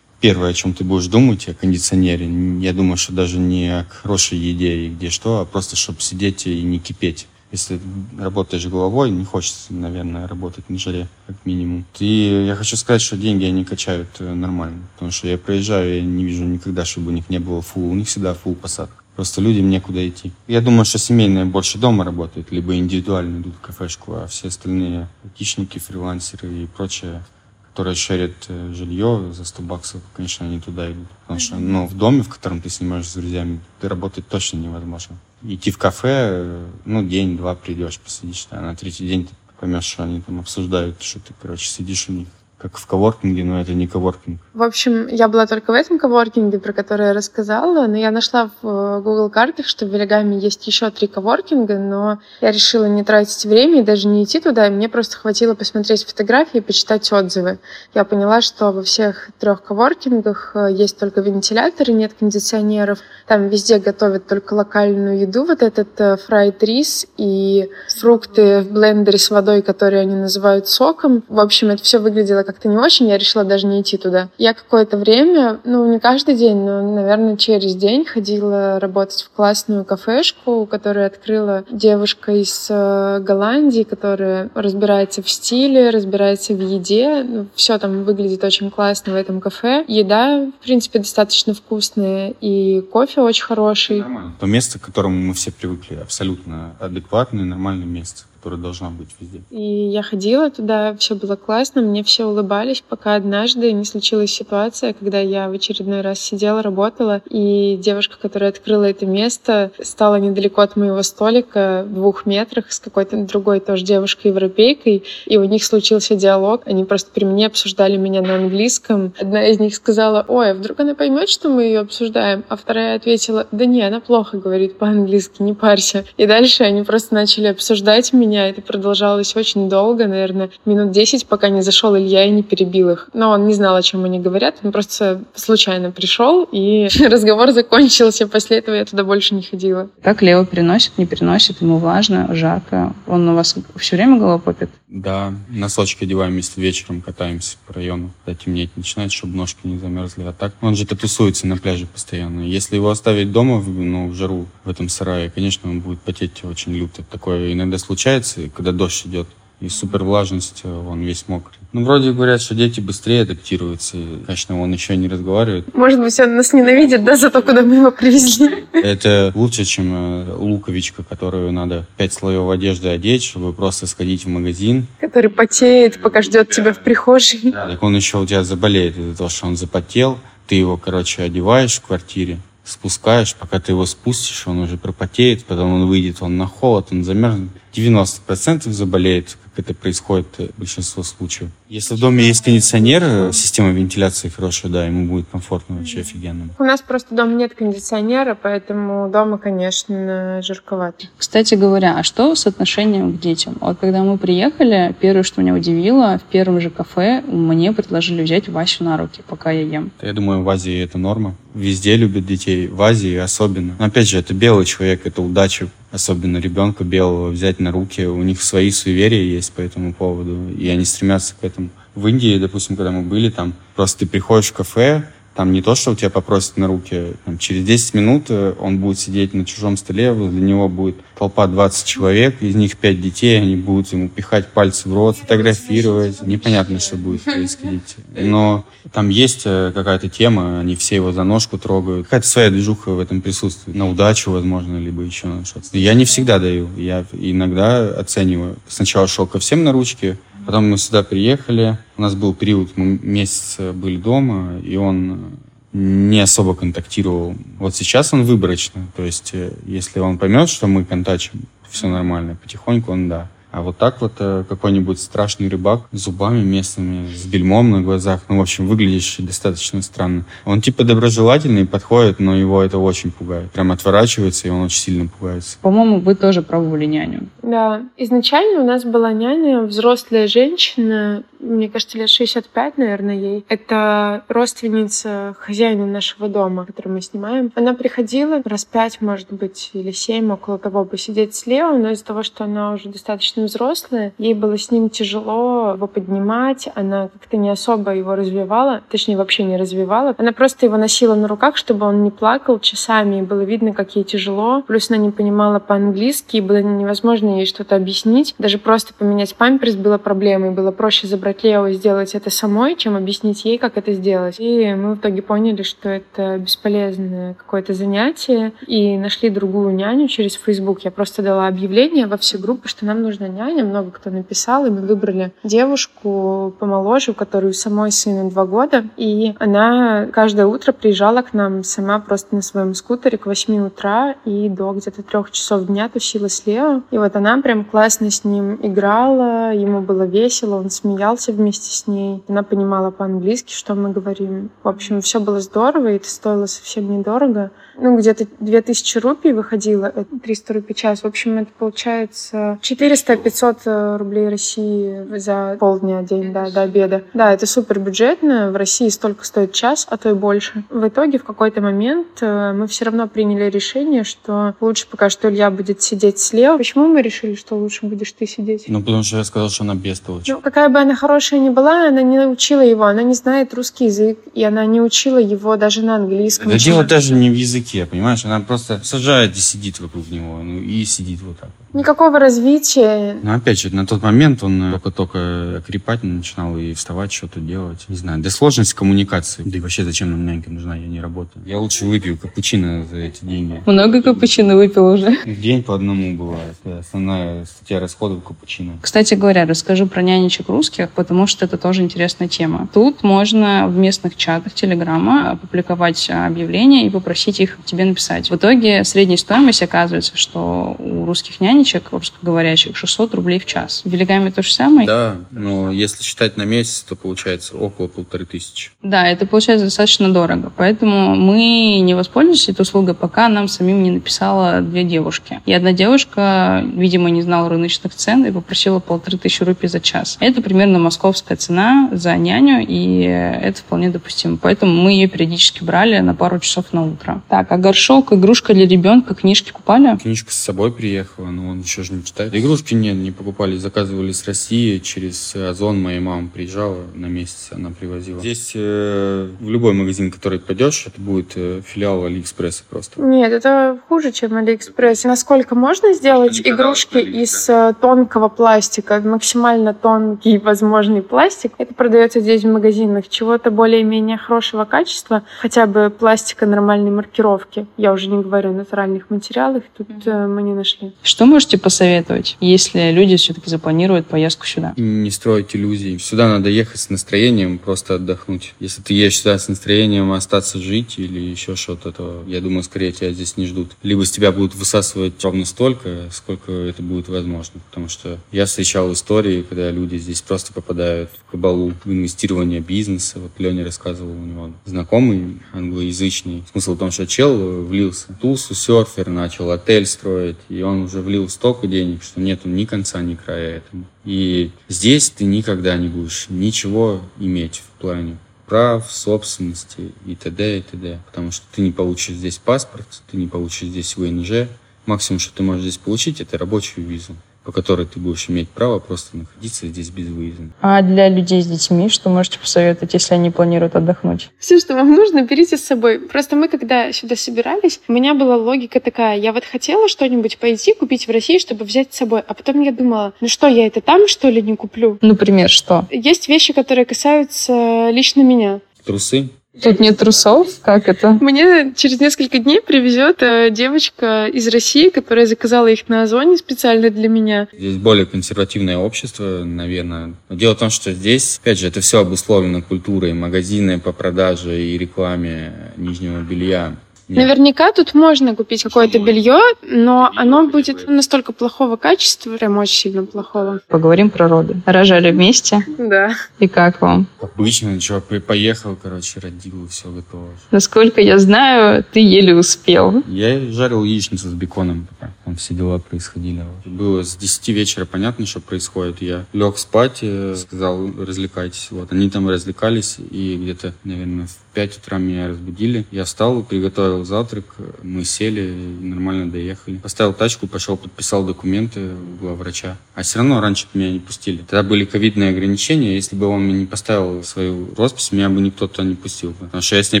первое, 0.20 0.50
о 0.50 0.54
чем 0.54 0.72
ты 0.72 0.84
будешь 0.84 1.06
думать, 1.06 1.48
о 1.48 1.54
кондиционере. 1.54 2.26
Я 2.60 2.72
думаю, 2.72 2.96
что 2.96 3.12
даже 3.12 3.38
не 3.38 3.68
о 3.68 3.86
хорошей 3.88 4.38
еде 4.38 4.86
и 4.86 4.88
где 4.88 5.10
что, 5.10 5.40
а 5.40 5.44
просто, 5.44 5.76
чтобы 5.76 6.00
сидеть 6.00 6.46
и 6.46 6.62
не 6.62 6.78
кипеть 6.78 7.26
Если 7.52 7.80
работаешь 8.16 8.66
головой, 8.66 9.10
не 9.10 9.24
хочется, 9.24 9.74
наверное, 9.74 10.28
работать 10.28 10.70
на 10.70 10.78
жаре, 10.78 11.08
как 11.26 11.36
минимум. 11.44 11.84
И 11.98 12.44
я 12.46 12.54
хочу 12.54 12.76
сказать, 12.76 13.02
что 13.02 13.16
деньги 13.16 13.44
они 13.44 13.64
качают 13.64 14.08
э, 14.20 14.34
нормально. 14.34 14.82
Потому 14.94 15.10
что 15.10 15.26
я 15.26 15.36
проезжаю, 15.36 15.96
я 15.96 16.02
не 16.02 16.24
вижу 16.24 16.44
никогда, 16.44 16.84
чтобы 16.84 17.08
у 17.08 17.10
них 17.10 17.28
не 17.28 17.40
было 17.40 17.60
фул. 17.60 17.90
У 17.90 17.94
них 17.94 18.06
всегда 18.06 18.34
фул 18.34 18.54
посадка. 18.54 19.02
Просто 19.16 19.40
людям 19.40 19.68
некуда 19.68 20.08
идти. 20.08 20.32
Я 20.46 20.60
думаю, 20.60 20.84
что 20.84 20.98
семейные 20.98 21.44
больше 21.44 21.76
дома 21.76 22.04
работают, 22.04 22.52
либо 22.52 22.76
индивидуально 22.76 23.40
идут 23.40 23.54
в 23.56 23.60
кафешку, 23.60 24.14
а 24.14 24.26
все 24.28 24.48
остальные 24.48 25.08
айтишники, 25.24 25.78
фрилансеры 25.78 26.48
и 26.52 26.66
прочее, 26.66 27.22
которые 27.70 27.96
шерят 27.96 28.32
э, 28.48 28.72
жилье 28.72 29.32
за 29.34 29.44
100 29.44 29.62
баксов, 29.62 30.02
конечно, 30.14 30.46
они 30.46 30.60
туда 30.60 30.90
идут. 30.90 31.08
Потому 31.22 31.40
что 31.40 31.56
ну, 31.56 31.86
в 31.86 31.96
доме, 31.96 32.22
в 32.22 32.28
котором 32.28 32.62
ты 32.62 32.70
снимаешь 32.70 33.08
с 33.08 33.14
друзьями, 33.14 33.60
ты 33.80 33.88
работать 33.88 34.28
точно 34.28 34.58
невозможно. 34.58 35.16
Идти 35.42 35.70
в 35.70 35.78
кафе, 35.78 36.08
э, 36.10 36.66
ну, 36.84 37.02
день-два 37.02 37.54
придешь, 37.54 37.98
посидишь, 37.98 38.46
а 38.50 38.60
на 38.60 38.76
третий 38.76 39.06
день 39.06 39.26
ты 39.26 39.34
поймешь, 39.58 39.84
что 39.84 40.04
они 40.04 40.20
там 40.20 40.40
обсуждают, 40.40 41.02
что 41.02 41.20
ты, 41.20 41.32
короче, 41.40 41.66
сидишь 41.66 42.08
у 42.08 42.12
них 42.12 42.28
как 42.60 42.76
в 42.76 42.86
коворкинге, 42.86 43.42
но 43.44 43.60
это 43.60 43.72
не 43.72 43.86
коворкинг. 43.86 44.40
В 44.52 44.62
общем, 44.62 45.06
я 45.06 45.28
была 45.28 45.46
только 45.46 45.70
в 45.70 45.74
этом 45.74 45.98
коворкинге, 45.98 46.58
про 46.58 46.72
который 46.72 47.06
я 47.06 47.12
рассказала, 47.14 47.86
но 47.86 47.96
я 47.96 48.10
нашла 48.10 48.50
в 48.60 48.66
э, 48.66 49.00
Google 49.00 49.30
картах, 49.30 49.66
что 49.66 49.86
в 49.86 49.88
Велигаме 49.88 50.38
есть 50.38 50.66
еще 50.66 50.90
три 50.90 51.06
коворкинга, 51.08 51.78
но 51.78 52.18
я 52.40 52.52
решила 52.52 52.84
не 52.84 53.02
тратить 53.02 53.44
время 53.46 53.80
и 53.80 53.84
даже 53.84 54.08
не 54.08 54.24
идти 54.24 54.40
туда, 54.40 54.66
и 54.66 54.70
мне 54.70 54.88
просто 54.88 55.16
хватило 55.16 55.54
посмотреть 55.54 56.04
фотографии 56.04 56.58
и 56.58 56.60
почитать 56.60 57.10
отзывы. 57.12 57.58
Я 57.94 58.04
поняла, 58.04 58.42
что 58.42 58.72
во 58.72 58.82
всех 58.82 59.30
трех 59.38 59.62
коворкингах 59.62 60.52
э, 60.54 60.68
есть 60.72 60.98
только 60.98 61.22
вентиляторы, 61.22 61.92
нет 61.94 62.12
кондиционеров, 62.18 62.98
там 63.26 63.48
везде 63.48 63.78
готовят 63.78 64.26
только 64.26 64.52
локальную 64.52 65.20
еду, 65.20 65.44
вот 65.44 65.62
этот 65.62 65.98
э, 65.98 66.16
фрайд 66.18 66.62
рис 66.62 67.06
и 67.16 67.70
фрукты 67.88 68.60
в 68.60 68.72
блендере 68.72 69.18
с 69.18 69.30
водой, 69.30 69.62
которые 69.62 70.02
они 70.02 70.16
называют 70.16 70.68
соком. 70.68 71.24
В 71.28 71.40
общем, 71.40 71.70
это 71.70 71.82
все 71.82 71.98
выглядело 71.98 72.42
как-то 72.50 72.68
не 72.68 72.76
очень, 72.76 73.08
я 73.08 73.16
решила 73.16 73.44
даже 73.44 73.66
не 73.66 73.80
идти 73.80 73.96
туда. 73.96 74.28
Я 74.36 74.54
какое-то 74.54 74.96
время, 74.96 75.60
ну, 75.64 75.90
не 75.90 76.00
каждый 76.00 76.34
день, 76.34 76.56
но, 76.56 76.82
наверное, 76.82 77.36
через 77.36 77.76
день 77.76 78.04
ходила 78.04 78.80
работать 78.80 79.22
в 79.22 79.30
классную 79.30 79.84
кафешку, 79.84 80.66
которую 80.66 81.06
открыла 81.06 81.64
девушка 81.70 82.32
из 82.32 82.66
э, 82.68 83.20
Голландии, 83.20 83.84
которая 83.84 84.50
разбирается 84.54 85.22
в 85.22 85.30
стиле, 85.30 85.90
разбирается 85.90 86.54
в 86.54 86.60
еде. 86.60 87.22
Ну, 87.22 87.46
все 87.54 87.78
там 87.78 88.02
выглядит 88.02 88.42
очень 88.42 88.70
классно 88.70 89.12
в 89.12 89.16
этом 89.16 89.40
кафе. 89.40 89.84
Еда, 89.86 90.50
в 90.60 90.64
принципе, 90.64 90.98
достаточно 90.98 91.54
вкусная, 91.54 92.34
и 92.40 92.80
кофе 92.80 93.20
очень 93.20 93.44
хороший. 93.44 94.00
Нормально. 94.00 94.32
То 94.40 94.46
место, 94.46 94.78
к 94.78 94.82
которому 94.82 95.16
мы 95.16 95.34
все 95.34 95.52
привыкли, 95.52 95.96
абсолютно 95.96 96.74
адекватное, 96.80 97.44
нормальное 97.44 97.86
место 97.86 98.24
которая 98.40 98.58
должна 98.58 98.88
быть 98.88 99.08
везде. 99.20 99.42
И 99.50 99.60
я 99.60 100.02
ходила 100.02 100.50
туда, 100.50 100.96
все 100.98 101.14
было 101.14 101.36
классно, 101.36 101.82
мне 101.82 102.02
все 102.02 102.24
улыбались, 102.24 102.82
пока 102.88 103.14
однажды 103.14 103.70
не 103.72 103.84
случилась 103.84 104.32
ситуация, 104.32 104.94
когда 104.94 105.20
я 105.20 105.50
в 105.50 105.52
очередной 105.52 106.00
раз 106.00 106.20
сидела, 106.20 106.62
работала, 106.62 107.20
и 107.28 107.76
девушка, 107.76 108.16
которая 108.20 108.48
открыла 108.48 108.84
это 108.84 109.04
место, 109.04 109.72
стала 109.82 110.16
недалеко 110.16 110.62
от 110.62 110.74
моего 110.76 111.02
столика, 111.02 111.84
в 111.86 111.92
двух 111.92 112.24
метрах, 112.24 112.72
с 112.72 112.80
какой-то 112.80 113.18
другой 113.24 113.60
тоже 113.60 113.84
девушкой-европейкой, 113.84 115.04
и 115.26 115.36
у 115.36 115.44
них 115.44 115.62
случился 115.62 116.14
диалог, 116.14 116.62
они 116.64 116.84
просто 116.84 117.10
при 117.12 117.26
мне 117.26 117.46
обсуждали 117.46 117.98
меня 117.98 118.22
на 118.22 118.36
английском. 118.36 119.12
Одна 119.20 119.48
из 119.48 119.60
них 119.60 119.74
сказала, 119.74 120.24
ой, 120.26 120.52
а 120.52 120.54
вдруг 120.54 120.80
она 120.80 120.94
поймет, 120.94 121.28
что 121.28 121.50
мы 121.50 121.64
ее 121.64 121.80
обсуждаем? 121.80 122.42
А 122.48 122.56
вторая 122.56 122.96
ответила, 122.96 123.46
да 123.52 123.66
не, 123.66 123.82
она 123.82 124.00
плохо 124.00 124.38
говорит 124.38 124.78
по-английски, 124.78 125.42
не 125.42 125.52
парься. 125.52 126.06
И 126.16 126.24
дальше 126.24 126.64
они 126.64 126.82
просто 126.84 127.14
начали 127.14 127.48
обсуждать 127.48 128.14
меня, 128.14 128.29
меня 128.30 128.48
это 128.48 128.62
продолжалось 128.62 129.34
очень 129.34 129.68
долго, 129.68 130.06
наверное, 130.06 130.50
минут 130.64 130.92
десять, 130.92 131.26
пока 131.26 131.48
не 131.48 131.62
зашел 131.62 131.96
Илья 131.96 132.24
и 132.24 132.30
не 132.30 132.42
перебил 132.42 132.90
их. 132.90 133.10
Но 133.12 133.30
он 133.30 133.46
не 133.46 133.54
знал, 133.54 133.74
о 133.74 133.82
чем 133.82 134.04
они 134.04 134.20
говорят, 134.20 134.56
он 134.62 134.70
просто 134.72 135.24
случайно 135.34 135.90
пришел, 135.90 136.48
и 136.50 136.88
разговор 137.00 137.50
закончился. 137.50 138.28
После 138.28 138.58
этого 138.58 138.76
я 138.76 138.84
туда 138.84 139.04
больше 139.04 139.34
не 139.34 139.42
ходила. 139.42 139.90
Как 140.02 140.22
Лео 140.22 140.44
переносит, 140.44 140.96
не 140.96 141.06
переносит, 141.06 141.60
ему 141.60 141.78
влажно, 141.78 142.32
жарко. 142.34 142.94
Он 143.06 143.28
у 143.28 143.34
вас 143.34 143.56
все 143.76 143.96
время 143.96 144.18
голопопит? 144.18 144.70
Да, 144.86 145.32
носочки 145.48 146.04
одеваем 146.04 146.32
вместе 146.32 146.60
вечером, 146.60 147.00
катаемся 147.00 147.56
по 147.66 147.74
району, 147.74 148.10
когда 148.24 148.38
темнеть 148.42 148.76
начинает, 148.76 149.12
чтобы 149.12 149.36
ножки 149.36 149.60
не 149.64 149.78
замерзли. 149.78 150.22
А 150.22 150.32
так 150.32 150.52
он 150.60 150.76
же 150.76 150.86
тусуется 150.86 151.46
на 151.46 151.56
пляже 151.56 151.86
постоянно. 151.86 152.42
Если 152.42 152.76
его 152.76 152.90
оставить 152.90 153.32
дома, 153.32 153.62
ну, 153.62 154.08
в 154.08 154.14
жару, 154.14 154.46
в 154.64 154.70
этом 154.70 154.88
сарае, 154.88 155.30
конечно, 155.30 155.70
он 155.70 155.80
будет 155.80 156.00
потеть 156.00 156.44
очень 156.44 156.74
люто. 156.74 157.02
Такое 157.04 157.52
иногда 157.52 157.78
случается, 157.78 158.19
когда 158.54 158.72
дождь 158.72 159.06
идет 159.06 159.26
и 159.60 159.68
супер 159.68 160.04
влажность, 160.04 160.64
он 160.64 161.02
весь 161.02 161.28
мокрый. 161.28 161.58
Ну, 161.72 161.84
вроде 161.84 162.12
говорят, 162.12 162.40
что 162.40 162.54
дети 162.54 162.80
быстрее 162.80 163.22
адаптируются. 163.22 163.96
И, 163.96 164.24
конечно, 164.24 164.60
он 164.60 164.72
еще 164.72 164.96
не 164.96 165.06
разговаривает. 165.06 165.72
Может 165.74 166.00
быть, 166.00 166.18
он 166.18 166.34
нас 166.34 166.52
ненавидит, 166.52 167.04
да, 167.04 167.16
за 167.16 167.30
то, 167.30 167.42
куда 167.42 167.62
мы 167.62 167.76
его 167.76 167.90
привезли? 167.92 168.64
Это 168.72 169.30
лучше, 169.34 169.64
чем 169.64 169.92
э, 169.94 170.34
луковичка, 170.34 171.04
которую 171.04 171.52
надо 171.52 171.86
пять 171.96 172.12
слоев 172.12 172.48
одежды 172.50 172.88
одеть, 172.88 173.22
чтобы 173.22 173.52
просто 173.52 173.86
сходить 173.86 174.24
в 174.24 174.28
магазин. 174.28 174.86
Который 175.00 175.30
потеет, 175.30 176.00
пока 176.02 176.22
ждет 176.22 176.50
тебя 176.50 176.72
в 176.72 176.78
прихожей. 176.78 177.52
Да, 177.52 177.68
так 177.68 177.82
он 177.82 177.94
еще 177.94 178.18
у 178.18 178.26
тебя 178.26 178.42
заболеет 178.42 178.98
из-за 178.98 179.16
того, 179.16 179.28
что 179.28 179.46
он 179.46 179.56
запотел. 179.56 180.18
Ты 180.48 180.56
его, 180.56 180.76
короче, 180.76 181.22
одеваешь 181.22 181.76
в 181.76 181.82
квартире, 181.82 182.38
спускаешь, 182.64 183.36
пока 183.36 183.60
ты 183.60 183.72
его 183.72 183.86
спустишь, 183.86 184.48
он 184.48 184.58
уже 184.58 184.76
пропотеет, 184.76 185.44
потом 185.44 185.74
он 185.74 185.86
выйдет, 185.86 186.16
он 186.20 186.36
на 186.36 186.46
холод, 186.46 186.88
он 186.90 187.04
замерзнет. 187.04 187.50
90% 187.74 188.70
заболеет, 188.70 189.36
как 189.54 189.64
это 189.64 189.74
происходит 189.74 190.26
в 190.38 190.58
большинстве 190.58 191.02
случаев. 191.02 191.50
Если 191.68 191.94
в 191.94 192.00
доме 192.00 192.24
есть 192.24 192.44
кондиционер, 192.44 193.02
э, 193.04 193.30
система 193.32 193.70
вентиляции 193.70 194.28
хорошая, 194.28 194.72
да, 194.72 194.86
ему 194.86 195.06
будет 195.06 195.26
комфортно 195.30 195.76
вообще 195.76 196.00
офигенно. 196.00 196.48
У 196.58 196.64
нас 196.64 196.82
просто 196.82 197.14
дома 197.14 197.34
нет 197.34 197.54
кондиционера, 197.54 198.36
поэтому 198.40 199.08
дома, 199.10 199.38
конечно, 199.38 200.40
жарковато. 200.42 201.06
Кстати 201.16 201.54
говоря, 201.54 201.96
а 201.98 202.02
что 202.02 202.34
с 202.34 202.46
отношением 202.46 203.16
к 203.16 203.20
детям? 203.20 203.56
Вот 203.60 203.78
когда 203.78 204.02
мы 204.02 204.18
приехали, 204.18 204.94
первое, 205.00 205.22
что 205.22 205.40
меня 205.40 205.54
удивило, 205.54 206.18
в 206.18 206.30
первом 206.30 206.60
же 206.60 206.70
кафе 206.70 207.22
мне 207.26 207.72
предложили 207.72 208.22
взять 208.22 208.48
Васю 208.48 208.84
на 208.84 208.96
руки, 208.96 209.22
пока 209.28 209.50
я 209.50 209.62
ем. 209.62 209.90
Я 210.02 210.12
думаю, 210.12 210.42
в 210.42 210.48
Азии 210.48 210.82
это 210.82 210.98
норма. 210.98 211.34
Везде 211.54 211.96
любят 211.96 212.26
детей, 212.26 212.68
в 212.68 212.80
Азии 212.82 213.16
особенно. 213.16 213.74
Но 213.78 213.86
опять 213.86 214.08
же, 214.08 214.18
это 214.18 214.34
белый 214.34 214.64
человек, 214.64 215.02
это 215.04 215.22
удача 215.22 215.68
особенно 215.92 216.38
ребенка 216.38 216.84
белого, 216.84 217.30
взять 217.30 217.58
на 217.58 217.72
руки. 217.72 218.06
У 218.06 218.22
них 218.22 218.42
свои 218.42 218.70
суеверия 218.70 219.22
есть 219.22 219.39
по 219.48 219.60
этому 219.60 219.94
поводу, 219.94 220.50
и 220.50 220.68
они 220.68 220.84
стремятся 220.84 221.34
к 221.40 221.44
этому. 221.44 221.70
В 221.94 222.06
Индии, 222.06 222.38
допустим, 222.38 222.76
когда 222.76 222.90
мы 222.90 223.02
были 223.02 223.30
там, 223.30 223.54
просто 223.74 224.00
ты 224.00 224.06
приходишь 224.06 224.48
в 224.48 224.52
кафе, 224.52 225.04
там 225.40 225.52
не 225.52 225.62
то, 225.62 225.74
что 225.74 225.92
у 225.92 225.94
тебя 225.94 226.10
попросят 226.10 226.58
на 226.58 226.66
руки. 226.66 227.14
Там, 227.24 227.38
через 227.38 227.64
10 227.64 227.94
минут 227.94 228.26
э, 228.28 228.52
он 228.60 228.78
будет 228.78 228.98
сидеть 228.98 229.32
на 229.32 229.46
чужом 229.46 229.78
столе, 229.78 230.12
возле 230.12 230.38
него 230.38 230.68
будет 230.68 230.96
толпа 231.18 231.46
20 231.46 231.86
человек, 231.86 232.42
из 232.42 232.54
них 232.54 232.76
5 232.76 233.00
детей, 233.00 233.40
они 233.40 233.56
будут 233.56 233.90
ему 233.90 234.10
пихать 234.10 234.48
пальцы 234.48 234.86
в 234.86 234.92
рот, 234.92 235.16
фотографировать. 235.16 236.20
Непонятно, 236.20 236.78
что 236.78 236.96
будет 236.96 237.22
происходить. 237.22 237.96
Но 238.14 238.66
там 238.92 239.08
есть 239.08 239.44
э, 239.46 239.72
какая-то 239.74 240.10
тема, 240.10 240.60
они 240.60 240.76
все 240.76 240.96
его 240.96 241.10
за 241.10 241.24
ножку 241.24 241.56
трогают. 241.56 242.04
Какая-то 242.04 242.26
своя 242.26 242.50
движуха 242.50 242.90
в 242.90 243.00
этом 243.00 243.22
присутствует. 243.22 243.74
На 243.74 243.88
удачу, 243.88 244.32
возможно, 244.32 244.76
либо 244.76 245.00
еще 245.00 245.26
на 245.28 245.46
что-то. 245.46 245.68
Я 245.72 245.94
не 245.94 246.04
всегда 246.04 246.38
даю. 246.38 246.68
Я 246.76 247.06
иногда 247.12 247.88
оцениваю. 247.98 248.56
Сначала 248.68 249.06
шел 249.06 249.26
ко 249.26 249.38
всем 249.38 249.64
на 249.64 249.72
ручки, 249.72 250.18
Потом 250.46 250.70
мы 250.70 250.78
сюда 250.78 251.02
приехали. 251.02 251.78
У 251.96 252.02
нас 252.02 252.14
был 252.14 252.34
период, 252.34 252.76
мы 252.76 252.98
месяц 253.02 253.58
были 253.74 253.96
дома, 253.96 254.58
и 254.60 254.76
он 254.76 255.38
не 255.72 256.20
особо 256.20 256.54
контактировал. 256.54 257.34
Вот 257.58 257.74
сейчас 257.74 258.12
он 258.12 258.24
выборочно. 258.24 258.86
То 258.96 259.04
есть, 259.04 259.30
э, 259.34 259.52
если 259.66 260.00
он 260.00 260.18
поймет, 260.18 260.48
что 260.48 260.66
мы 260.66 260.84
контачим, 260.84 261.42
все 261.68 261.88
нормально, 261.88 262.36
потихоньку 262.42 262.92
он 262.92 263.08
да. 263.08 263.28
А 263.52 263.62
вот 263.62 263.76
так 263.78 264.00
вот 264.00 264.12
э, 264.18 264.44
какой-нибудь 264.48 265.00
страшный 265.00 265.48
рыбак 265.48 265.82
с 265.92 266.04
зубами 266.04 266.42
местными, 266.42 267.12
с 267.12 267.26
бельмом 267.26 267.70
на 267.70 267.82
глазах, 267.82 268.22
ну, 268.28 268.38
в 268.38 268.40
общем, 268.40 268.66
выглядящий 268.66 269.24
достаточно 269.24 269.82
странно. 269.82 270.24
Он 270.44 270.60
типа 270.60 270.84
доброжелательный, 270.84 271.66
подходит, 271.66 272.20
но 272.20 272.36
его 272.36 272.62
это 272.62 272.78
очень 272.78 273.10
пугает. 273.10 273.50
Прям 273.50 273.72
отворачивается, 273.72 274.48
и 274.48 274.50
он 274.50 274.62
очень 274.62 274.78
сильно 274.78 275.08
пугается. 275.08 275.58
По-моему, 275.62 276.00
вы 276.00 276.14
тоже 276.14 276.42
пробовали 276.42 276.84
няню. 276.86 277.26
Да. 277.42 277.82
Изначально 277.96 278.62
у 278.62 278.66
нас 278.66 278.84
была 278.84 279.12
няня, 279.12 279.62
взрослая 279.62 280.26
женщина, 280.26 281.24
мне 281.40 281.68
кажется, 281.68 281.98
лет 281.98 282.08
65, 282.08 282.78
наверное, 282.78 283.16
ей. 283.16 283.44
Это 283.48 284.24
родственница 284.28 285.34
хозяина 285.38 285.86
нашего 285.86 286.28
дома, 286.28 286.66
который 286.66 286.88
мы 286.88 287.00
снимаем. 287.00 287.50
Она 287.54 287.74
приходила 287.74 288.42
раз 288.44 288.64
пять, 288.64 289.00
может 289.00 289.32
быть, 289.32 289.70
или 289.72 289.90
семь, 289.90 290.30
около 290.30 290.58
того, 290.58 290.84
посидеть 290.84 291.34
слева, 291.34 291.76
но 291.76 291.90
из-за 291.90 292.04
того, 292.04 292.22
что 292.22 292.44
она 292.44 292.72
уже 292.72 292.88
достаточно 292.88 293.39
взрослая, 293.44 294.12
ей 294.18 294.34
было 294.34 294.56
с 294.56 294.70
ним 294.70 294.90
тяжело 294.90 295.72
его 295.74 295.86
поднимать, 295.86 296.68
она 296.74 297.08
как-то 297.08 297.36
не 297.36 297.50
особо 297.50 297.94
его 297.94 298.14
развивала, 298.14 298.82
точнее, 298.90 299.16
вообще 299.16 299.44
не 299.44 299.56
развивала. 299.56 300.14
Она 300.18 300.32
просто 300.32 300.66
его 300.66 300.76
носила 300.76 301.14
на 301.14 301.28
руках, 301.28 301.56
чтобы 301.56 301.86
он 301.86 302.02
не 302.02 302.10
плакал 302.10 302.58
часами, 302.58 303.18
и 303.18 303.22
было 303.22 303.42
видно, 303.42 303.72
как 303.72 303.96
ей 303.96 304.04
тяжело. 304.04 304.62
Плюс 304.66 304.90
она 304.90 304.98
не 304.98 305.10
понимала 305.10 305.58
по-английски, 305.58 306.36
и 306.36 306.40
было 306.40 306.58
невозможно 306.58 307.36
ей 307.36 307.46
что-то 307.46 307.76
объяснить. 307.76 308.34
Даже 308.38 308.58
просто 308.58 308.94
поменять 308.94 309.34
памперс 309.34 309.74
было 309.74 309.98
проблемой, 309.98 310.50
было 310.50 310.70
проще 310.70 311.06
забрать 311.06 311.44
Лео 311.44 311.66
и 311.68 311.74
сделать 311.74 312.14
это 312.14 312.30
самой, 312.30 312.76
чем 312.76 312.96
объяснить 312.96 313.44
ей, 313.44 313.58
как 313.58 313.76
это 313.76 313.92
сделать. 313.92 314.36
И 314.38 314.72
мы 314.74 314.94
в 314.94 314.98
итоге 314.98 315.22
поняли, 315.22 315.62
что 315.62 315.88
это 315.88 316.38
бесполезное 316.38 317.34
какое-то 317.34 317.74
занятие, 317.74 318.52
и 318.66 318.96
нашли 318.96 319.30
другую 319.30 319.74
няню 319.74 320.08
через 320.08 320.34
Facebook. 320.34 320.80
Я 320.84 320.90
просто 320.90 321.22
дала 321.22 321.46
объявление 321.46 322.06
во 322.06 322.16
все 322.16 322.38
группы, 322.38 322.68
что 322.68 322.84
нам 322.86 323.02
нужна 323.02 323.28
няня. 323.30 323.64
Много 323.64 323.90
кто 323.90 324.10
написал, 324.10 324.66
и 324.66 324.70
мы 324.70 324.80
выбрали 324.80 325.32
девушку 325.44 326.54
помоложе, 326.58 327.12
у 327.12 327.14
которой 327.14 327.54
самой 327.54 327.92
сыну 327.92 328.30
два 328.30 328.46
года. 328.46 328.84
И 328.96 329.34
она 329.38 330.06
каждое 330.12 330.46
утро 330.46 330.72
приезжала 330.72 331.22
к 331.22 331.32
нам 331.32 331.64
сама 331.64 331.98
просто 331.98 332.34
на 332.34 332.42
своем 332.42 332.74
скутере 332.74 333.18
к 333.18 333.26
8 333.26 333.66
утра 333.66 334.14
и 334.24 334.48
до 334.48 334.72
где-то 334.72 335.02
трех 335.02 335.30
часов 335.30 335.66
дня 335.66 335.88
тусила 335.88 336.28
с 336.28 336.46
Лео. 336.46 336.82
И 336.90 336.98
вот 336.98 337.16
она 337.16 337.40
прям 337.42 337.64
классно 337.64 338.10
с 338.10 338.24
ним 338.24 338.58
играла, 338.62 339.52
ему 339.52 339.80
было 339.80 340.04
весело, 340.04 340.56
он 340.56 340.70
смеялся 340.70 341.32
вместе 341.32 341.70
с 341.70 341.86
ней. 341.86 342.22
Она 342.28 342.42
понимала 342.42 342.90
по-английски, 342.90 343.52
что 343.52 343.74
мы 343.74 343.90
говорим. 343.90 344.50
В 344.62 344.68
общем, 344.68 345.00
все 345.00 345.20
было 345.20 345.40
здорово, 345.40 345.88
и 345.88 345.96
это 345.96 346.08
стоило 346.08 346.46
совсем 346.46 346.90
недорого 346.90 347.50
ну, 347.80 347.98
где-то 347.98 348.26
2000 348.40 348.98
рупий 348.98 349.32
выходило, 349.32 349.86
это 349.86 350.18
300 350.22 350.54
рупий 350.54 350.74
час. 350.74 351.02
В 351.02 351.06
общем, 351.06 351.38
это 351.38 351.50
получается 351.58 352.58
400-500 352.62 353.56
э, 353.64 353.96
рублей 353.96 354.28
России 354.28 355.18
за 355.18 355.56
полдня, 355.58 356.02
день, 356.02 356.32
да, 356.32 356.50
до 356.50 356.62
обеда. 356.62 357.04
Да, 357.14 357.32
это 357.32 357.46
супер 357.46 357.78
бюджетно. 357.78 358.50
В 358.50 358.56
России 358.56 358.88
столько 358.88 359.24
стоит 359.24 359.52
час, 359.52 359.86
а 359.88 359.96
то 359.96 360.10
и 360.10 360.14
больше. 360.14 360.64
В 360.70 360.86
итоге 360.88 361.18
в 361.18 361.24
какой-то 361.24 361.60
момент 361.60 362.06
э, 362.20 362.52
мы 362.52 362.66
все 362.66 362.84
равно 362.84 363.08
приняли 363.08 363.50
решение, 363.50 364.04
что 364.04 364.54
лучше 364.60 364.86
пока 364.90 365.10
что 365.10 365.30
Илья 365.30 365.50
будет 365.50 365.82
сидеть 365.82 366.18
слева. 366.18 366.58
Почему 366.58 366.86
мы 366.86 367.02
решили, 367.02 367.34
что 367.34 367.56
лучше 367.56 367.86
будешь 367.86 368.12
ты 368.12 368.26
сидеть? 368.26 368.64
Ну, 368.68 368.80
потому 368.80 369.02
что 369.02 369.18
я 369.18 369.24
сказал, 369.24 369.48
что 369.48 369.64
она 369.64 369.74
бестолочь. 369.74 370.28
Ну, 370.28 370.40
какая 370.40 370.68
бы 370.68 370.78
она 370.78 370.94
хорошая 370.94 371.40
ни 371.40 371.48
была, 371.48 371.88
она 371.88 372.02
не 372.02 372.18
учила 372.26 372.60
его, 372.60 372.84
она 372.84 373.02
не 373.02 373.14
знает 373.14 373.54
русский 373.54 373.86
язык, 373.86 374.18
и 374.34 374.44
она 374.44 374.66
не 374.66 374.80
учила 374.80 375.18
его 375.18 375.56
даже 375.56 375.82
на 375.82 375.96
английском. 375.96 376.50
Это 376.50 376.62
дело 376.62 376.84
даже 376.84 377.14
не 377.14 377.30
в 377.30 377.34
языке 377.34 377.69
языке, 377.70 377.86
понимаешь? 377.86 378.24
Она 378.24 378.40
просто 378.40 378.80
сажает 378.84 379.36
и 379.36 379.40
сидит 379.40 379.80
вокруг 379.80 380.10
него, 380.10 380.42
ну 380.42 380.60
и 380.60 380.84
сидит 380.84 381.20
вот 381.22 381.38
так. 381.38 381.50
Никакого 381.72 382.18
развития. 382.18 383.16
Но 383.22 383.34
опять 383.34 383.60
же, 383.60 383.74
на 383.74 383.86
тот 383.86 384.02
момент 384.02 384.42
он 384.42 384.72
только-только 384.72 385.58
окрепать 385.58 386.02
начинал 386.02 386.58
и 386.58 386.74
вставать, 386.74 387.12
что-то 387.12 387.38
делать. 387.40 387.84
Не 387.88 387.96
знаю, 387.96 388.20
да 388.20 388.30
сложность 388.30 388.74
коммуникации. 388.74 389.42
Да 389.44 389.58
и 389.58 389.60
вообще, 389.60 389.84
зачем 389.84 390.10
нам 390.10 390.26
нянька 390.26 390.50
нужна, 390.50 390.76
я 390.76 390.86
не 390.86 391.00
работаю. 391.00 391.44
Я 391.46 391.58
лучше 391.58 391.84
выпью 391.84 392.18
капучино 392.18 392.84
за 392.90 392.96
эти 392.96 393.24
деньги. 393.24 393.62
Много 393.66 394.02
капучино 394.02 394.56
выпил 394.56 394.86
уже? 394.86 395.16
В 395.24 395.40
день 395.40 395.62
по 395.62 395.74
одному 395.74 396.16
бывает. 396.16 396.56
Это 396.64 396.80
основная 396.80 397.44
статья 397.44 397.78
расходов 397.78 398.24
капучино. 398.24 398.72
Кстати 398.82 399.14
говоря, 399.14 399.46
расскажу 399.46 399.86
про 399.86 400.02
нянечек 400.02 400.48
русских, 400.48 400.90
потому 400.90 401.28
что 401.28 401.44
это 401.44 401.56
тоже 401.56 401.82
интересная 401.82 402.28
тема. 402.28 402.68
Тут 402.72 403.04
можно 403.04 403.68
в 403.68 403.76
местных 403.76 404.16
чатах 404.16 404.54
Телеграма 404.54 405.30
опубликовать 405.32 406.10
объявление 406.10 406.86
и 406.86 406.90
попросить 406.90 407.38
их 407.38 407.49
тебе 407.64 407.84
написать. 407.84 408.30
В 408.30 408.36
итоге 408.36 408.84
средняя 408.84 409.16
стоимость 409.16 409.62
оказывается, 409.62 410.16
что 410.16 410.76
у 410.78 411.04
русских 411.04 411.40
нянечек 411.40 411.90
русскоговорящих 411.92 412.76
600 412.76 413.14
рублей 413.14 413.38
в 413.38 413.46
час. 413.46 413.82
В 413.84 413.88
Белигаме 413.88 414.30
то 414.30 414.42
же 414.42 414.52
самое? 414.52 414.86
Да, 414.86 415.16
но 415.30 415.70
если 415.70 416.02
считать 416.02 416.36
на 416.36 416.42
месяц, 416.42 416.82
то 416.82 416.96
получается 416.96 417.56
около 417.56 417.86
полторы 417.86 418.24
тысячи. 418.24 418.70
Да, 418.82 419.06
это 419.06 419.26
получается 419.26 419.66
достаточно 419.66 420.12
дорого. 420.12 420.52
Поэтому 420.56 421.14
мы 421.14 421.80
не 421.80 421.94
воспользовались 421.94 422.48
этой 422.48 422.62
услугой, 422.62 422.94
пока 422.94 423.28
нам 423.28 423.48
самим 423.48 423.82
не 423.82 423.90
написала 423.90 424.60
две 424.60 424.84
девушки. 424.84 425.40
И 425.46 425.52
одна 425.52 425.72
девушка, 425.72 426.64
видимо, 426.74 427.10
не 427.10 427.22
знала 427.22 427.48
рыночных 427.48 427.94
цен 427.94 428.24
и 428.24 428.32
попросила 428.32 428.78
полторы 428.78 429.18
тысячи 429.18 429.42
рублей 429.42 429.68
за 429.68 429.80
час. 429.80 430.16
Это 430.20 430.42
примерно 430.42 430.78
московская 430.78 431.36
цена 431.36 431.88
за 431.92 432.16
няню, 432.16 432.64
и 432.66 433.00
это 433.02 433.60
вполне 433.60 433.90
допустимо. 433.90 434.36
Поэтому 434.36 434.72
мы 434.72 434.92
ее 434.92 435.08
периодически 435.08 435.64
брали 435.64 435.98
на 435.98 436.14
пару 436.14 436.38
часов 436.38 436.72
на 436.72 436.84
утро. 436.84 437.22
Так, 437.28 437.39
а 437.48 437.58
горшок, 437.58 438.12
игрушка 438.12 438.54
для 438.54 438.66
ребенка, 438.66 439.14
книжки 439.14 439.50
купали? 439.50 439.96
Книжка 439.96 440.32
с 440.32 440.36
собой 440.36 440.72
приехала, 440.72 441.26
но 441.26 441.48
он 441.48 441.60
еще 441.60 441.82
же 441.82 441.92
не 441.94 442.04
читает. 442.04 442.34
Игрушки 442.34 442.74
нет, 442.74 442.96
не 442.96 443.10
покупали, 443.10 443.56
заказывали 443.56 444.12
с 444.12 444.26
России, 444.26 444.78
через 444.78 445.34
Озон 445.36 445.80
моя 445.82 446.00
мама 446.00 446.28
приезжала 446.32 446.78
на 446.94 447.06
месяц, 447.06 447.50
она 447.52 447.70
привозила. 447.70 448.20
Здесь 448.20 448.52
э, 448.54 449.28
в 449.40 449.50
любой 449.50 449.74
магазин, 449.74 450.10
который 450.10 450.38
пойдешь, 450.38 450.86
это 450.86 451.00
будет 451.00 451.32
э, 451.36 451.60
филиал 451.64 452.04
Алиэкспресса 452.04 452.64
просто. 452.68 453.00
Нет, 453.00 453.32
это 453.32 453.78
хуже, 453.88 454.12
чем 454.12 454.36
Алиэкспресс. 454.36 455.04
Насколько 455.04 455.54
можно 455.54 455.92
сделать 455.92 456.40
игрушки 456.44 456.98
из 456.98 457.48
э, 457.48 457.74
тонкого 457.80 458.28
пластика, 458.28 459.00
максимально 459.00 459.74
тонкий 459.74 460.38
возможный 460.38 461.02
пластик, 461.02 461.52
это 461.58 461.74
продается 461.74 462.20
здесь 462.20 462.44
в 462.44 462.48
магазинах. 462.48 463.08
Чего-то 463.08 463.50
более-менее 463.50 464.16
хорошего 464.16 464.64
качества, 464.64 465.22
хотя 465.40 465.66
бы 465.66 465.90
пластика 465.90 466.46
нормальной 466.46 466.90
маркировки. 466.90 467.29
Я 467.76 467.92
уже 467.92 468.08
не 468.08 468.22
говорю 468.22 468.50
о 468.50 468.52
натуральных 468.52 469.10
материалах, 469.10 469.64
тут 469.76 469.88
mm-hmm. 469.88 470.28
мы 470.28 470.42
не 470.42 470.54
нашли. 470.54 470.92
Что 471.02 471.26
можете 471.26 471.58
посоветовать, 471.58 472.36
если 472.40 472.90
люди 472.90 473.16
все-таки 473.16 473.50
запланируют 473.50 474.06
поездку 474.06 474.46
сюда? 474.46 474.74
Не 474.76 475.10
строить 475.10 475.54
иллюзий. 475.54 475.98
Сюда 475.98 476.28
надо 476.28 476.48
ехать 476.48 476.80
с 476.80 476.90
настроением, 476.90 477.58
просто 477.58 477.94
отдохнуть. 477.94 478.54
Если 478.60 478.82
ты 478.82 478.94
едешь 478.94 479.18
сюда 479.18 479.38
с 479.38 479.48
настроением 479.48 480.12
остаться 480.12 480.58
жить 480.58 480.98
или 480.98 481.20
еще 481.20 481.56
что-то, 481.56 481.92
то 481.92 482.24
я 482.26 482.40
думаю, 482.40 482.62
скорее 482.62 482.92
тебя 482.92 483.10
здесь 483.12 483.36
не 483.36 483.46
ждут. 483.46 483.72
Либо 483.82 484.04
с 484.04 484.10
тебя 484.10 484.32
будут 484.32 484.54
высасывать 484.54 485.22
ровно 485.22 485.44
столько, 485.44 486.08
сколько 486.10 486.52
это 486.52 486.82
будет 486.82 487.08
возможно. 487.08 487.60
Потому 487.70 487.88
что 487.88 488.18
я 488.32 488.46
встречал 488.46 488.92
истории, 488.92 489.42
когда 489.42 489.70
люди 489.70 489.96
здесь 489.96 490.22
просто 490.22 490.52
попадают 490.52 491.10
в 491.26 491.30
кабалу 491.30 491.72
в 491.84 491.90
инвестирование 491.90 492.60
бизнеса. 492.60 493.18
Вот 493.18 493.32
Леня 493.38 493.64
рассказывал, 493.64 494.12
у 494.12 494.26
него 494.26 494.50
знакомый 494.64 495.38
англоязычный. 495.52 496.44
Смысл 496.52 496.74
в 496.74 496.78
том, 496.78 496.90
что 496.90 497.06
чел 497.20 497.64
влился 497.66 498.06
тусу, 498.18 498.54
серфер, 498.54 499.10
начал 499.10 499.50
отель 499.50 499.84
строить, 499.84 500.38
и 500.48 500.62
он 500.62 500.84
уже 500.84 501.02
влил 501.02 501.28
столько 501.28 501.66
денег, 501.66 502.02
что 502.02 502.18
нету 502.18 502.48
ни 502.48 502.64
конца, 502.64 503.02
ни 503.02 503.14
края 503.14 503.58
этому. 503.58 503.84
И 504.06 504.50
здесь 504.68 505.10
ты 505.10 505.24
никогда 505.24 505.76
не 505.76 505.88
будешь 505.88 506.28
ничего 506.30 507.02
иметь 507.18 507.58
в 507.58 507.78
плане 507.78 508.16
прав, 508.46 508.90
собственности 508.90 509.92
и 510.06 510.14
т.д. 510.14 510.58
и 510.58 510.62
т.д. 510.62 510.98
Потому 511.04 511.30
что 511.30 511.44
ты 511.52 511.60
не 511.60 511.72
получишь 511.72 512.16
здесь 512.16 512.38
паспорт, 512.38 512.86
ты 513.10 513.18
не 513.18 513.26
получишь 513.26 513.68
здесь 513.68 513.98
ВНЖ. 513.98 514.48
Максимум, 514.86 515.20
что 515.20 515.34
ты 515.34 515.42
можешь 515.42 515.62
здесь 515.62 515.76
получить, 515.76 516.22
это 516.22 516.38
рабочую 516.38 516.86
визу 516.86 517.14
по 517.50 517.52
которой 517.52 517.84
ты 517.84 517.98
будешь 517.98 518.30
иметь 518.30 518.48
право 518.48 518.78
просто 518.78 519.16
находиться 519.16 519.66
здесь 519.66 519.90
без 519.90 520.06
выезда. 520.06 520.44
А 520.60 520.82
для 520.82 521.08
людей 521.08 521.42
с 521.42 521.46
детьми 521.46 521.88
что 521.88 522.08
можете 522.08 522.38
посоветовать, 522.38 522.94
если 522.94 523.14
они 523.14 523.30
планируют 523.30 523.74
отдохнуть? 523.74 524.30
Все, 524.38 524.60
что 524.60 524.74
вам 524.74 524.92
нужно, 524.92 525.22
берите 525.22 525.56
с 525.56 525.64
собой. 525.64 525.98
Просто 525.98 526.36
мы, 526.36 526.46
когда 526.46 526.92
сюда 526.92 527.16
собирались, 527.16 527.80
у 527.88 527.92
меня 527.92 528.14
была 528.14 528.36
логика 528.36 528.78
такая. 528.78 529.18
Я 529.18 529.32
вот 529.32 529.44
хотела 529.44 529.88
что-нибудь 529.88 530.38
пойти 530.38 530.74
купить 530.74 531.08
в 531.08 531.10
России, 531.10 531.40
чтобы 531.40 531.64
взять 531.64 531.92
с 531.92 531.96
собой. 531.96 532.22
А 532.24 532.34
потом 532.34 532.60
я 532.60 532.70
думала, 532.70 533.14
ну 533.20 533.26
что, 533.26 533.48
я 533.48 533.66
это 533.66 533.80
там, 533.80 534.06
что 534.06 534.28
ли, 534.28 534.40
не 534.42 534.54
куплю? 534.54 534.98
Например, 535.00 535.50
что? 535.50 535.86
Есть 535.90 536.28
вещи, 536.28 536.52
которые 536.52 536.84
касаются 536.84 537.90
лично 537.90 538.20
меня. 538.20 538.60
Трусы? 538.84 539.28
Тут 539.60 539.80
нет 539.80 539.98
трусов? 539.98 540.60
Как 540.62 540.88
это? 540.88 541.18
Мне 541.20 541.72
через 541.74 541.98
несколько 542.00 542.38
дней 542.38 542.60
привезет 542.60 543.20
э, 543.20 543.50
девочка 543.50 544.26
из 544.26 544.46
России, 544.46 544.90
которая 544.90 545.26
заказала 545.26 545.66
их 545.66 545.88
на 545.88 546.02
Озоне 546.02 546.36
специально 546.36 546.88
для 546.88 547.08
меня. 547.08 547.48
Здесь 547.52 547.76
более 547.76 548.06
консервативное 548.06 548.78
общество, 548.78 549.42
наверное. 549.44 550.14
Но 550.28 550.36
дело 550.36 550.54
в 550.54 550.58
том, 550.60 550.70
что 550.70 550.92
здесь, 550.92 551.40
опять 551.42 551.58
же, 551.58 551.66
это 551.66 551.80
все 551.80 552.00
обусловлено 552.00 552.62
культурой, 552.62 553.12
магазины 553.12 553.80
по 553.80 553.90
продаже 553.90 554.62
и 554.62 554.78
рекламе 554.78 555.52
нижнего 555.76 556.20
белья. 556.20 556.76
Нет. 557.10 557.24
Наверняка 557.24 557.72
тут 557.72 557.92
можно 557.92 558.36
купить 558.36 558.62
какое-то 558.62 559.00
белье, 559.00 559.40
но 559.62 560.12
оно 560.14 560.46
будет 560.46 560.88
настолько 560.88 561.32
плохого 561.32 561.74
качества, 561.74 562.36
прям 562.36 562.56
очень 562.56 562.76
сильно 562.76 563.04
плохого. 563.04 563.60
Поговорим 563.66 564.10
про 564.10 564.28
роды. 564.28 564.60
Рожали 564.64 565.10
вместе? 565.10 565.66
Да. 565.76 566.14
И 566.38 566.46
как 566.46 566.80
вам? 566.80 567.08
Обычно, 567.20 567.80
что, 567.80 568.00
поехал, 568.00 568.76
короче, 568.80 569.18
родил, 569.18 569.66
все 569.68 569.90
готово. 569.90 570.28
Насколько 570.52 571.00
я 571.00 571.18
знаю, 571.18 571.84
ты 571.92 571.98
еле 571.98 572.32
успел. 572.36 573.02
Я 573.08 573.40
жарил 573.50 573.82
яичницу 573.82 574.28
с 574.28 574.32
беконом. 574.32 574.86
там 575.24 575.34
все 575.34 575.54
дела 575.54 575.78
происходили. 575.78 576.44
Было 576.64 577.02
с 577.02 577.16
10 577.16 577.48
вечера 577.48 577.86
понятно, 577.86 578.24
что 578.24 578.40
происходит. 578.40 579.02
Я 579.02 579.24
лег 579.32 579.58
спать, 579.58 579.98
э, 580.02 580.36
сказал, 580.36 580.88
развлекайтесь. 580.96 581.68
Вот, 581.72 581.92
они 581.92 582.08
там 582.08 582.28
развлекались, 582.28 582.98
и 583.10 583.36
где-то, 583.36 583.74
наверное, 583.82 584.28
в 584.28 584.54
5 584.54 584.78
утра 584.78 584.98
меня 584.98 585.28
разбудили. 585.28 585.86
Я 585.90 586.04
встал, 586.04 586.44
приготовил 586.44 586.99
завтрак, 587.04 587.44
мы 587.82 588.04
сели 588.04 588.52
нормально 588.80 589.30
доехали. 589.30 589.76
Поставил 589.76 590.12
тачку, 590.12 590.46
пошел, 590.46 590.76
подписал 590.76 591.24
документы 591.24 591.90
у 592.20 592.26
врача. 592.34 592.76
А 592.94 593.02
все 593.02 593.18
равно 593.18 593.40
раньше 593.40 593.66
меня 593.74 593.90
не 593.90 593.98
пустили. 593.98 594.38
Тогда 594.38 594.62
были 594.62 594.84
ковидные 594.84 595.30
ограничения. 595.30 595.94
Если 595.94 596.16
бы 596.16 596.26
он 596.26 596.42
мне 596.44 596.60
не 596.60 596.66
поставил 596.66 597.22
свою 597.24 597.74
роспись, 597.76 598.12
меня 598.12 598.28
бы 598.28 598.40
никто 598.40 598.66
туда 598.66 598.84
не 598.84 598.94
пустил. 598.94 599.32
Потому 599.32 599.62
что 599.62 599.76
я 599.76 599.82
с 599.82 599.92
ней 599.92 600.00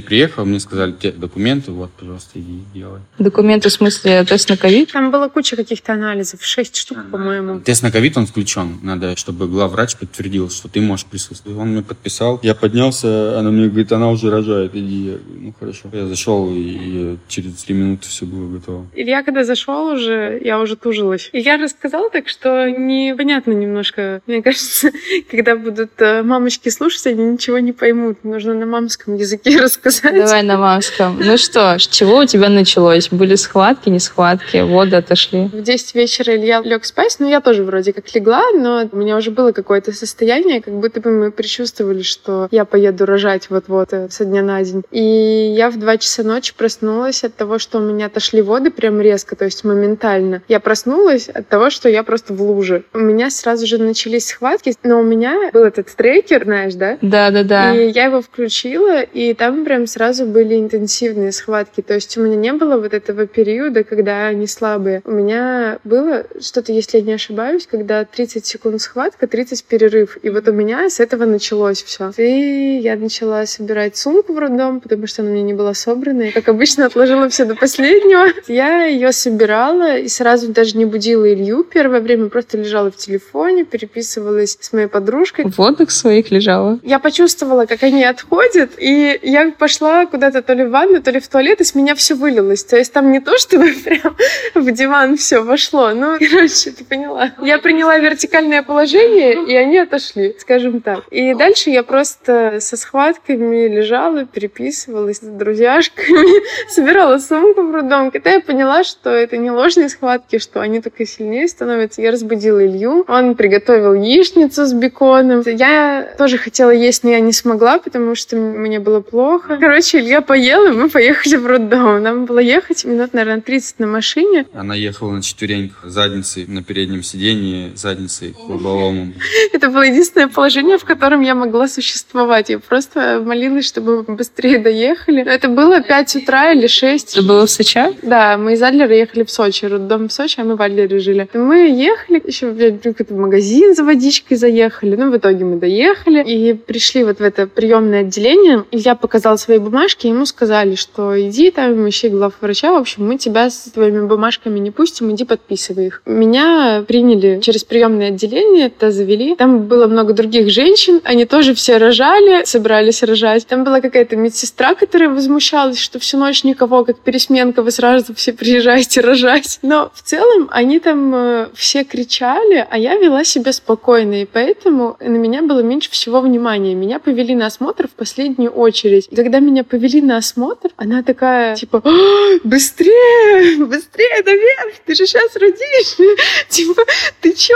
приехал, 0.00 0.44
мне 0.44 0.60
сказали, 0.60 0.92
те 0.92 1.12
документы, 1.12 1.72
вот, 1.72 1.90
пожалуйста, 1.92 2.38
иди 2.38 2.60
делай. 2.74 3.00
Документы 3.18 3.68
в 3.68 3.72
смысле 3.72 4.24
тест 4.24 4.48
на 4.48 4.56
ковид? 4.56 4.92
Там 4.92 5.10
была 5.10 5.28
куча 5.28 5.56
каких-то 5.56 5.92
анализов, 5.92 6.44
шесть 6.44 6.76
штук, 6.76 6.98
по-моему. 7.10 7.60
Тест 7.60 7.82
на 7.82 7.90
ковид, 7.90 8.16
он 8.16 8.26
включен. 8.26 8.78
Надо, 8.82 9.16
чтобы 9.16 9.48
главврач 9.48 9.96
подтвердил, 9.96 10.50
что 10.50 10.68
ты 10.68 10.80
можешь 10.80 11.06
присутствовать. 11.06 11.58
Он 11.58 11.68
мне 11.68 11.82
подписал. 11.82 12.40
Я 12.42 12.54
поднялся, 12.54 13.38
она 13.38 13.50
мне 13.50 13.68
говорит, 13.68 13.92
она 13.92 14.10
уже 14.10 14.30
рожает, 14.30 14.74
иди. 14.74 15.04
Я 15.04 15.12
говорю, 15.12 15.40
ну, 15.40 15.54
хорошо. 15.58 15.88
Я 15.92 16.06
зашел, 16.06 16.50
и 16.50 16.89
через 17.28 17.62
три 17.64 17.74
минуты 17.74 18.08
все 18.08 18.26
было 18.26 18.48
готово. 18.48 18.86
Илья, 18.94 19.22
когда 19.22 19.44
зашел 19.44 19.88
уже, 19.88 20.40
я 20.42 20.60
уже 20.60 20.76
тужилась. 20.76 21.30
И 21.32 21.40
я 21.40 21.56
рассказала 21.56 22.10
так, 22.10 22.28
что 22.28 22.68
непонятно 22.70 23.52
немножко. 23.52 24.20
Мне 24.26 24.42
кажется, 24.42 24.90
когда 25.30 25.56
будут 25.56 25.90
э, 25.98 26.22
мамочки 26.22 26.68
слушать, 26.68 27.06
они 27.06 27.24
ничего 27.24 27.58
не 27.58 27.72
поймут. 27.72 28.24
Нужно 28.24 28.54
на 28.54 28.66
мамском 28.66 29.16
языке 29.16 29.56
рассказать. 29.60 30.14
Давай 30.14 30.42
на 30.42 30.58
мамском. 30.58 31.18
Ну 31.20 31.36
что, 31.36 31.78
с 31.78 31.86
чего 31.86 32.18
у 32.18 32.26
тебя 32.26 32.48
началось? 32.48 33.08
Были 33.10 33.34
схватки, 33.34 33.88
не 33.88 34.00
схватки, 34.00 34.58
воды 34.58 34.96
отошли? 34.96 35.44
В 35.46 35.62
10 35.62 35.94
вечера 35.94 36.36
Илья 36.36 36.60
лег 36.62 36.84
спать, 36.84 37.16
но 37.18 37.28
я 37.28 37.40
тоже 37.40 37.64
вроде 37.64 37.92
как 37.92 38.12
легла, 38.14 38.42
но 38.52 38.88
у 38.90 38.96
меня 38.96 39.16
уже 39.16 39.30
было 39.30 39.52
какое-то 39.52 39.92
состояние, 39.92 40.60
как 40.60 40.74
будто 40.74 41.00
бы 41.00 41.10
мы 41.10 41.30
предчувствовали, 41.30 42.02
что 42.02 42.48
я 42.50 42.64
поеду 42.64 43.06
рожать 43.06 43.50
вот-вот 43.50 43.92
э, 43.92 44.08
со 44.10 44.24
дня 44.24 44.42
на 44.42 44.62
день. 44.62 44.82
И 44.90 45.54
я 45.56 45.70
в 45.70 45.78
2 45.78 45.98
часа 45.98 46.22
ночи 46.22 46.54
проснулась 46.70 47.24
от 47.24 47.34
того, 47.34 47.58
что 47.58 47.78
у 47.78 47.80
меня 47.80 48.06
отошли 48.06 48.42
воды 48.42 48.70
прям 48.70 49.00
резко, 49.00 49.34
то 49.34 49.44
есть 49.44 49.64
моментально. 49.64 50.42
Я 50.46 50.60
проснулась 50.60 51.28
от 51.28 51.48
того, 51.48 51.68
что 51.68 51.88
я 51.88 52.04
просто 52.04 52.32
в 52.32 52.40
луже. 52.42 52.84
У 52.92 52.98
меня 52.98 53.28
сразу 53.30 53.66
же 53.66 53.78
начались 53.78 54.28
схватки, 54.28 54.72
но 54.84 55.00
у 55.00 55.02
меня 55.02 55.50
был 55.52 55.64
этот 55.64 55.88
трекер, 55.88 56.44
знаешь, 56.44 56.74
да? 56.74 56.96
Да, 57.02 57.32
да, 57.32 57.42
да. 57.42 57.74
И 57.74 57.90
я 57.90 58.04
его 58.04 58.22
включила, 58.22 59.00
и 59.00 59.34
там 59.34 59.64
прям 59.64 59.88
сразу 59.88 60.26
были 60.26 60.60
интенсивные 60.60 61.32
схватки. 61.32 61.80
То 61.80 61.94
есть 61.94 62.16
у 62.16 62.22
меня 62.22 62.36
не 62.36 62.52
было 62.52 62.76
вот 62.76 62.94
этого 62.94 63.26
периода, 63.26 63.82
когда 63.82 64.28
они 64.28 64.46
слабые. 64.46 65.02
У 65.04 65.10
меня 65.10 65.80
было 65.82 66.24
что-то, 66.40 66.72
если 66.72 66.98
я 66.98 67.04
не 67.04 67.14
ошибаюсь, 67.14 67.66
когда 67.66 68.04
30 68.04 68.46
секунд 68.46 68.80
схватка, 68.80 69.26
30 69.26 69.64
перерыв. 69.64 70.18
И 70.22 70.30
вот 70.30 70.46
у 70.46 70.52
меня 70.52 70.88
с 70.88 71.00
этого 71.00 71.24
началось 71.24 71.82
все. 71.82 72.12
И 72.16 72.78
я 72.80 72.94
начала 72.94 73.44
собирать 73.46 73.96
сумку 73.96 74.34
в 74.34 74.38
роддом, 74.38 74.80
потому 74.80 75.08
что 75.08 75.22
она 75.22 75.32
у 75.32 75.34
меня 75.34 75.42
не 75.42 75.54
была 75.54 75.74
собрана. 75.74 76.22
И, 76.22 76.30
как 76.30 76.48
обычно, 76.48 76.59
отложила 76.84 77.28
все 77.28 77.44
до 77.44 77.54
последнего. 77.54 78.26
Я 78.48 78.84
ее 78.84 79.12
собирала 79.12 79.96
и 79.96 80.08
сразу 80.08 80.52
даже 80.52 80.76
не 80.76 80.84
будила 80.84 81.32
Илью 81.32 81.64
первое 81.64 82.00
время, 82.00 82.28
просто 82.28 82.58
лежала 82.58 82.90
в 82.90 82.96
телефоне, 82.96 83.64
переписывалась 83.64 84.58
с 84.60 84.72
моей 84.72 84.86
подружкой. 84.86 85.46
В 85.46 85.56
водных 85.56 85.90
своих 85.90 86.30
лежала? 86.30 86.78
Я 86.82 86.98
почувствовала, 86.98 87.66
как 87.66 87.82
они 87.82 88.04
отходят, 88.04 88.72
и 88.78 89.18
я 89.22 89.52
пошла 89.52 90.06
куда-то 90.06 90.42
то 90.42 90.52
ли 90.52 90.64
в 90.64 90.70
ванну, 90.70 91.02
то 91.02 91.10
ли 91.10 91.20
в 91.20 91.28
туалет, 91.28 91.60
и 91.60 91.64
с 91.64 91.74
меня 91.74 91.94
все 91.94 92.14
вылилось. 92.14 92.64
То 92.64 92.76
есть 92.76 92.92
там 92.92 93.10
не 93.10 93.20
то, 93.20 93.38
чтобы 93.38 93.72
прям 93.84 94.16
в 94.54 94.70
диван 94.72 95.16
все 95.16 95.40
вошло, 95.40 95.90
ну, 95.94 96.18
короче, 96.30 96.70
ты 96.70 96.84
поняла. 96.84 97.32
Я 97.40 97.58
приняла 97.58 97.98
вертикальное 97.98 98.62
положение, 98.62 99.46
и 99.46 99.54
они 99.56 99.78
отошли, 99.78 100.36
скажем 100.38 100.80
так. 100.80 101.04
И 101.10 101.34
дальше 101.34 101.70
я 101.70 101.82
просто 101.82 102.58
со 102.60 102.76
схватками 102.76 103.68
лежала, 103.68 104.24
переписывалась 104.26 105.18
с 105.18 105.20
друзьяшками, 105.20 106.40
собирала 106.68 107.18
сумку 107.18 107.62
в 107.62 107.74
роддом. 107.74 108.10
Когда 108.10 108.30
я 108.30 108.40
поняла, 108.40 108.84
что 108.84 109.10
это 109.10 109.36
не 109.36 109.50
ложные 109.50 109.88
схватки, 109.88 110.38
что 110.38 110.60
они 110.60 110.80
только 110.80 111.06
сильнее 111.06 111.48
становятся, 111.48 112.02
я 112.02 112.10
разбудила 112.10 112.64
Илью. 112.64 113.04
Он 113.08 113.34
приготовил 113.34 113.94
яичницу 113.94 114.66
с 114.66 114.72
беконом. 114.72 115.42
Я 115.46 116.14
тоже 116.18 116.38
хотела 116.38 116.70
есть, 116.70 117.04
но 117.04 117.10
я 117.10 117.20
не 117.20 117.32
смогла, 117.32 117.78
потому 117.78 118.14
что 118.14 118.36
мне 118.36 118.80
было 118.80 119.00
плохо. 119.00 119.56
Короче, 119.60 120.00
Илья 120.00 120.20
поел, 120.20 120.66
и 120.66 120.70
мы 120.70 120.88
поехали 120.88 121.36
в 121.36 121.46
роддом. 121.46 122.02
Нам 122.02 122.24
было 122.24 122.38
ехать 122.38 122.84
минут, 122.84 123.14
наверное, 123.14 123.40
30 123.40 123.78
на 123.78 123.86
машине. 123.86 124.46
Она 124.52 124.74
ехала 124.74 125.12
на 125.12 125.22
четвереньках, 125.22 125.84
задницей 125.84 126.46
на 126.46 126.62
переднем 126.62 127.02
сиденье, 127.02 127.72
задницей 127.76 128.32
к 128.32 128.48
лобовому. 128.48 129.12
Это 129.52 129.68
было 129.68 129.82
единственное 129.82 130.28
положение, 130.28 130.78
в 130.78 130.84
котором 130.84 131.20
я 131.20 131.34
могла 131.34 131.68
существовать. 131.68 132.50
Я 132.50 132.58
просто 132.58 133.22
молилась, 133.24 133.66
чтобы 133.66 134.04
мы 134.08 134.16
быстрее 134.16 134.58
доехали. 134.58 135.22
Это 135.22 135.48
было 135.48 135.80
5 135.80 136.16
утра 136.16 136.39
или 136.52 136.66
6. 136.66 137.16
Это 137.16 137.26
было 137.26 137.46
в 137.46 137.50
Сочи? 137.50 137.80
Да, 138.02 138.36
мы 138.36 138.54
из 138.54 138.62
Адлера 138.62 138.94
ехали 138.94 139.24
в 139.24 139.30
Сочи, 139.30 139.64
роддом 139.66 140.08
в 140.08 140.12
Сочи, 140.12 140.40
а 140.40 140.44
мы 140.44 140.56
в 140.56 140.62
Адлере 140.62 140.98
жили. 140.98 141.28
Мы 141.34 141.68
ехали, 141.68 142.22
еще 142.24 142.50
в 142.50 142.78
какой-то 142.78 143.14
магазин 143.14 143.74
за 143.74 143.84
водичкой 143.84 144.36
заехали. 144.36 144.96
Ну, 144.96 145.10
в 145.10 145.16
итоге 145.16 145.44
мы 145.44 145.56
доехали 145.56 146.22
и 146.22 146.54
пришли 146.54 147.04
вот 147.04 147.18
в 147.18 147.22
это 147.22 147.46
приемное 147.46 148.00
отделение. 148.00 148.64
Илья 148.70 148.94
показал 148.94 149.38
свои 149.38 149.58
бумажки, 149.58 150.06
ему 150.06 150.26
сказали, 150.26 150.74
что 150.74 151.20
иди 151.20 151.50
там, 151.50 151.88
ищи 151.88 152.08
главврача, 152.08 152.72
в 152.72 152.76
общем, 152.76 153.06
мы 153.06 153.18
тебя 153.18 153.50
с 153.50 153.70
твоими 153.72 154.06
бумажками 154.06 154.58
не 154.58 154.70
пустим, 154.70 155.10
иди 155.12 155.24
подписывай 155.24 155.86
их. 155.86 156.02
Меня 156.06 156.84
приняли 156.86 157.40
через 157.40 157.64
приемное 157.64 158.08
отделение, 158.08 158.66
это 158.66 158.90
завели. 158.90 159.34
Там 159.36 159.64
было 159.66 159.86
много 159.86 160.12
других 160.12 160.50
женщин, 160.50 161.00
они 161.04 161.24
тоже 161.24 161.54
все 161.54 161.78
рожали, 161.78 162.44
собирались 162.44 163.02
рожать. 163.02 163.46
Там 163.46 163.64
была 163.64 163.80
какая-то 163.80 164.16
медсестра, 164.16 164.74
которая 164.74 165.08
возмущалась, 165.08 165.78
что 165.78 165.98
всю 165.98 166.18
ночь 166.18 166.29
никого, 166.44 166.84
как 166.84 166.98
пересменка, 167.00 167.62
вы 167.62 167.70
сразу 167.70 168.14
все 168.14 168.32
приезжаете 168.32 169.00
рожать. 169.02 169.58
Но 169.62 169.90
в 169.94 170.02
целом 170.02 170.48
они 170.50 170.78
там 170.80 171.14
э, 171.14 171.48
все 171.54 171.84
кричали, 171.84 172.66
а 172.70 172.78
я 172.78 172.96
вела 172.96 173.24
себя 173.24 173.52
спокойно, 173.52 174.22
и 174.22 174.24
поэтому 174.24 174.96
на 175.00 175.16
меня 175.16 175.42
было 175.42 175.60
меньше 175.60 175.90
всего 175.90 176.20
внимания. 176.20 176.74
Меня 176.74 176.98
повели 176.98 177.34
на 177.34 177.46
осмотр 177.46 177.88
в 177.88 177.92
последнюю 177.92 178.50
очередь. 178.50 179.08
Когда 179.14 179.40
меня 179.40 179.64
повели 179.64 180.00
на 180.00 180.16
осмотр, 180.16 180.70
она 180.76 181.02
такая, 181.02 181.56
типа, 181.56 181.82
«А, 181.84 182.38
быстрее, 182.44 183.64
быстрее 183.64 184.22
наверх, 184.24 184.74
ты 184.86 184.94
же 184.94 185.06
сейчас 185.06 185.36
родишь. 185.36 185.96
Типа, 186.48 186.82
ты 187.20 187.32
чё? 187.32 187.54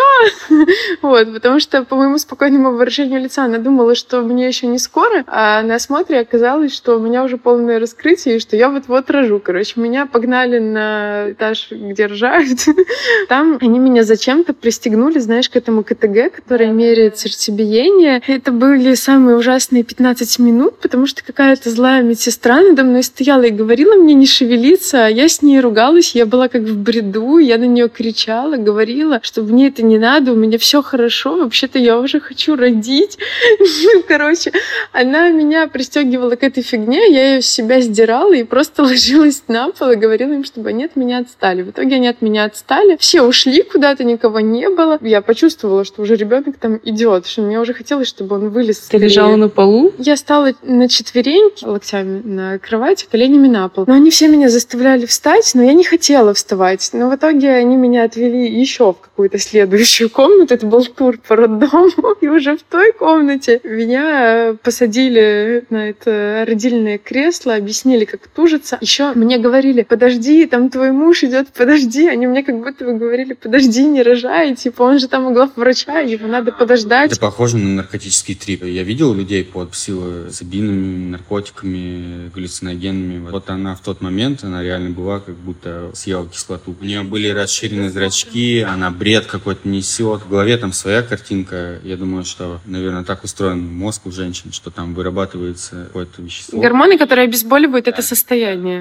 Вот, 1.03 1.33
потому 1.33 1.61
что 1.61 1.85
по 1.85 1.97
моему 1.97 2.19
спокойному 2.19 2.73
выражению 2.73 3.21
лица 3.21 3.45
она 3.45 3.59
думала, 3.59 3.95
что 3.95 4.23
мне 4.23 4.47
еще 4.47 4.67
не 4.67 4.79
скоро, 4.79 5.25
а 5.27 5.63
на 5.63 5.77
осмотре 5.77 6.21
оказалось, 6.21 6.75
что 6.75 6.97
у 6.97 7.01
меня 7.01 7.25
уже 7.25 7.37
полное 7.37 7.79
раскрытие, 7.79 8.37
и 8.37 8.39
что 8.41 8.57
я 8.57 8.64
вот-вот 8.69 9.11
рожу. 9.11 9.41
Короче, 9.41 9.81
меня 9.81 10.07
погнали 10.07 10.59
на 10.59 11.33
этаж, 11.33 11.69
где 11.71 12.07
рожают. 12.07 12.61
Там 13.29 13.59
они 13.61 13.79
меня 13.79 14.05
зачем-то 14.05 14.53
пристегнули, 14.53 15.19
знаешь, 15.19 15.49
к 15.49 15.57
этому 15.57 15.83
КТГ, 15.83 16.33
который 16.35 16.69
меряет 16.69 17.19
сердцебиение. 17.19 18.23
Это 18.27 18.53
были 18.53 18.95
самые 18.95 19.37
ужасные 19.37 19.85
15 19.85 20.39
минут, 20.39 20.79
потому 20.79 21.07
что 21.07 21.25
какая-то 21.25 21.71
злая 21.71 22.03
медсестра 22.03 22.61
надо 22.61 22.85
мной 22.85 23.03
стояла 23.03 23.43
и 23.43 23.51
говорила 23.51 23.95
мне 23.95 24.15
не 24.15 24.27
шевелиться, 24.27 25.07
а 25.07 25.09
я 25.09 25.29
с 25.29 25.43
ней 25.43 25.61
ругалась, 25.61 26.15
я 26.15 26.27
была 26.27 26.49
как 26.49 26.63
в 26.63 26.77
бреду, 26.77 27.39
я 27.39 27.59
на 27.59 27.65
нее 27.65 27.89
кричала, 27.89 28.57
говорила, 28.57 29.21
что 29.23 29.43
мне 29.43 29.69
это 29.69 29.83
не 29.83 29.99
надо, 29.99 30.33
у 30.33 30.37
меня 30.37 30.59
все 30.59 30.83
хорошо, 30.83 31.37
вообще-то 31.37 31.79
я 31.79 31.99
уже 31.99 32.21
хочу 32.21 32.57
родить. 32.57 33.19
Короче, 34.09 34.53
она 34.93 35.31
меня 35.31 35.67
пристегивала 35.67 36.37
к 36.37 36.43
этой 36.43 36.63
фигне, 36.63 37.13
я 37.13 37.35
ее 37.35 37.43
с 37.43 37.47
себя 37.47 37.81
сдирала 37.81 38.33
и 38.33 38.45
просто 38.55 38.83
ложилась 38.85 39.43
на 39.49 39.71
пол 39.71 39.91
и 39.91 39.97
говорила 39.97 40.33
им, 40.33 40.45
чтобы 40.45 40.69
они 40.69 40.85
от 40.85 40.95
меня 40.95 41.19
отстали. 41.19 41.63
В 41.63 41.71
итоге 41.71 41.97
они 41.97 42.07
от 42.07 42.23
меня 42.23 42.45
отстали, 42.45 42.97
все 43.01 43.23
ушли 43.23 43.65
куда-то, 43.65 44.05
никого 44.05 44.39
не 44.39 44.69
было. 44.69 44.97
Я 45.01 45.23
почувствовала, 45.23 45.85
что 45.85 46.03
уже 46.03 46.15
ребенок 46.15 46.57
там 46.61 46.79
идет, 46.85 47.27
что 47.27 47.43
мне 47.43 47.59
уже 47.59 47.75
хотелось, 47.75 48.07
чтобы 48.07 48.37
он 48.37 48.51
вылез. 48.51 48.79
Ты 48.79 48.99
лежала 48.99 49.35
на 49.35 49.49
полу? 49.49 49.93
Я 49.99 50.17
стала 50.17 50.53
на 50.63 50.89
четвереньки, 50.89 51.65
локтями 51.65 52.23
на 52.25 52.61
кровати, 52.61 53.09
коленями 53.11 53.49
на 53.49 53.69
пол. 53.69 53.87
Но 53.89 53.95
они 53.95 54.11
все 54.11 54.29
меня 54.29 54.49
заставляли 54.49 55.07
встать, 55.07 55.51
но 55.55 55.63
я 55.65 55.73
не 55.73 55.83
хотела 55.83 56.33
вставать. 56.33 56.91
Но 56.93 57.11
в 57.11 57.17
итоге 57.17 57.51
они 57.55 57.75
меня 57.75 58.05
отвели 58.05 58.49
еще 58.49 58.93
в 58.93 59.01
какую-то 59.01 59.39
следующую 59.39 60.11
комнату. 60.11 60.55
Это 60.55 60.67
был 60.67 60.85
тур 60.85 61.19
по 61.27 61.35
роддому. 61.35 62.15
И 62.21 62.29
уже 62.29 62.57
в 62.57 62.63
той 62.63 62.93
комнате 62.93 63.61
меня 63.65 64.55
посадили 64.63 65.65
на 65.71 65.89
это 65.89 66.45
родильное 66.47 66.99
кресло, 66.99 67.57
объяснили, 67.57 68.05
как 68.05 68.29
тужиться. 68.45 68.79
Еще 68.81 69.13
мне 69.15 69.39
говорили, 69.39 69.83
подожди, 69.83 70.47
там 70.47 70.69
твой 70.69 70.93
муж 70.93 71.25
идет, 71.25 71.49
подожди. 71.49 72.09
Они 72.09 72.27
мне 72.27 72.43
как 72.43 72.59
будто 72.59 72.85
бы 72.85 72.95
говорили, 72.95 73.33
подожди, 73.33 73.85
не 73.85 74.03
рожай. 74.03 74.55
Типа, 74.55 74.83
он 74.83 74.99
же 74.99 75.09
там 75.09 75.27
у 75.27 75.33
главврача, 75.33 76.01
его 76.01 76.27
надо 76.27 76.53
подождать. 76.53 77.13
Это 77.13 77.21
похоже 77.21 77.57
на 77.57 77.71
наркотический 77.71 78.35
трип. 78.35 78.65
Я 78.65 78.83
видел 78.83 79.15
людей 79.15 79.45
под 79.45 79.71
псилоцибинами, 79.71 81.11
наркотиками, 81.11 82.31
галлюциногенами. 82.35 83.31
Вот 83.31 83.49
она 83.49 83.75
в 83.75 83.81
тот 83.81 84.03
момент, 84.03 84.45
она 84.45 84.63
реально 84.63 84.91
была, 84.91 85.21
как 85.21 85.35
будто 85.37 85.91
съела 85.95 86.29
кислоту. 86.29 86.77
У 86.79 86.85
нее 86.85 87.03
были 87.03 87.29
расширены 87.29 87.91
зрачки, 87.91 88.61
она 88.61 88.91
бред 88.91 89.27
какой-то 89.27 89.67
несет. 89.67 90.23
В 90.23 90.29
голове 90.29 90.57
там 90.59 90.73
своя 90.73 91.03
картинка. 91.03 91.79
Я 91.83 91.97
думаю, 91.97 92.25
что, 92.25 92.61
наверное, 92.67 93.05
так 93.05 93.25
устроен 93.25 93.65
мозг 93.67 94.07
у 94.07 94.11
женщин, 94.11 94.53
что 94.53 94.71
там 94.71 94.95
вырабатывается 94.95 95.85
какое-то 95.87 96.21
вещество. 96.21 96.61
Гормоны, 96.61 96.99
которые 96.99 97.25
обезболивают 97.25 97.89
это 97.89 98.03
состояние. 98.03 98.24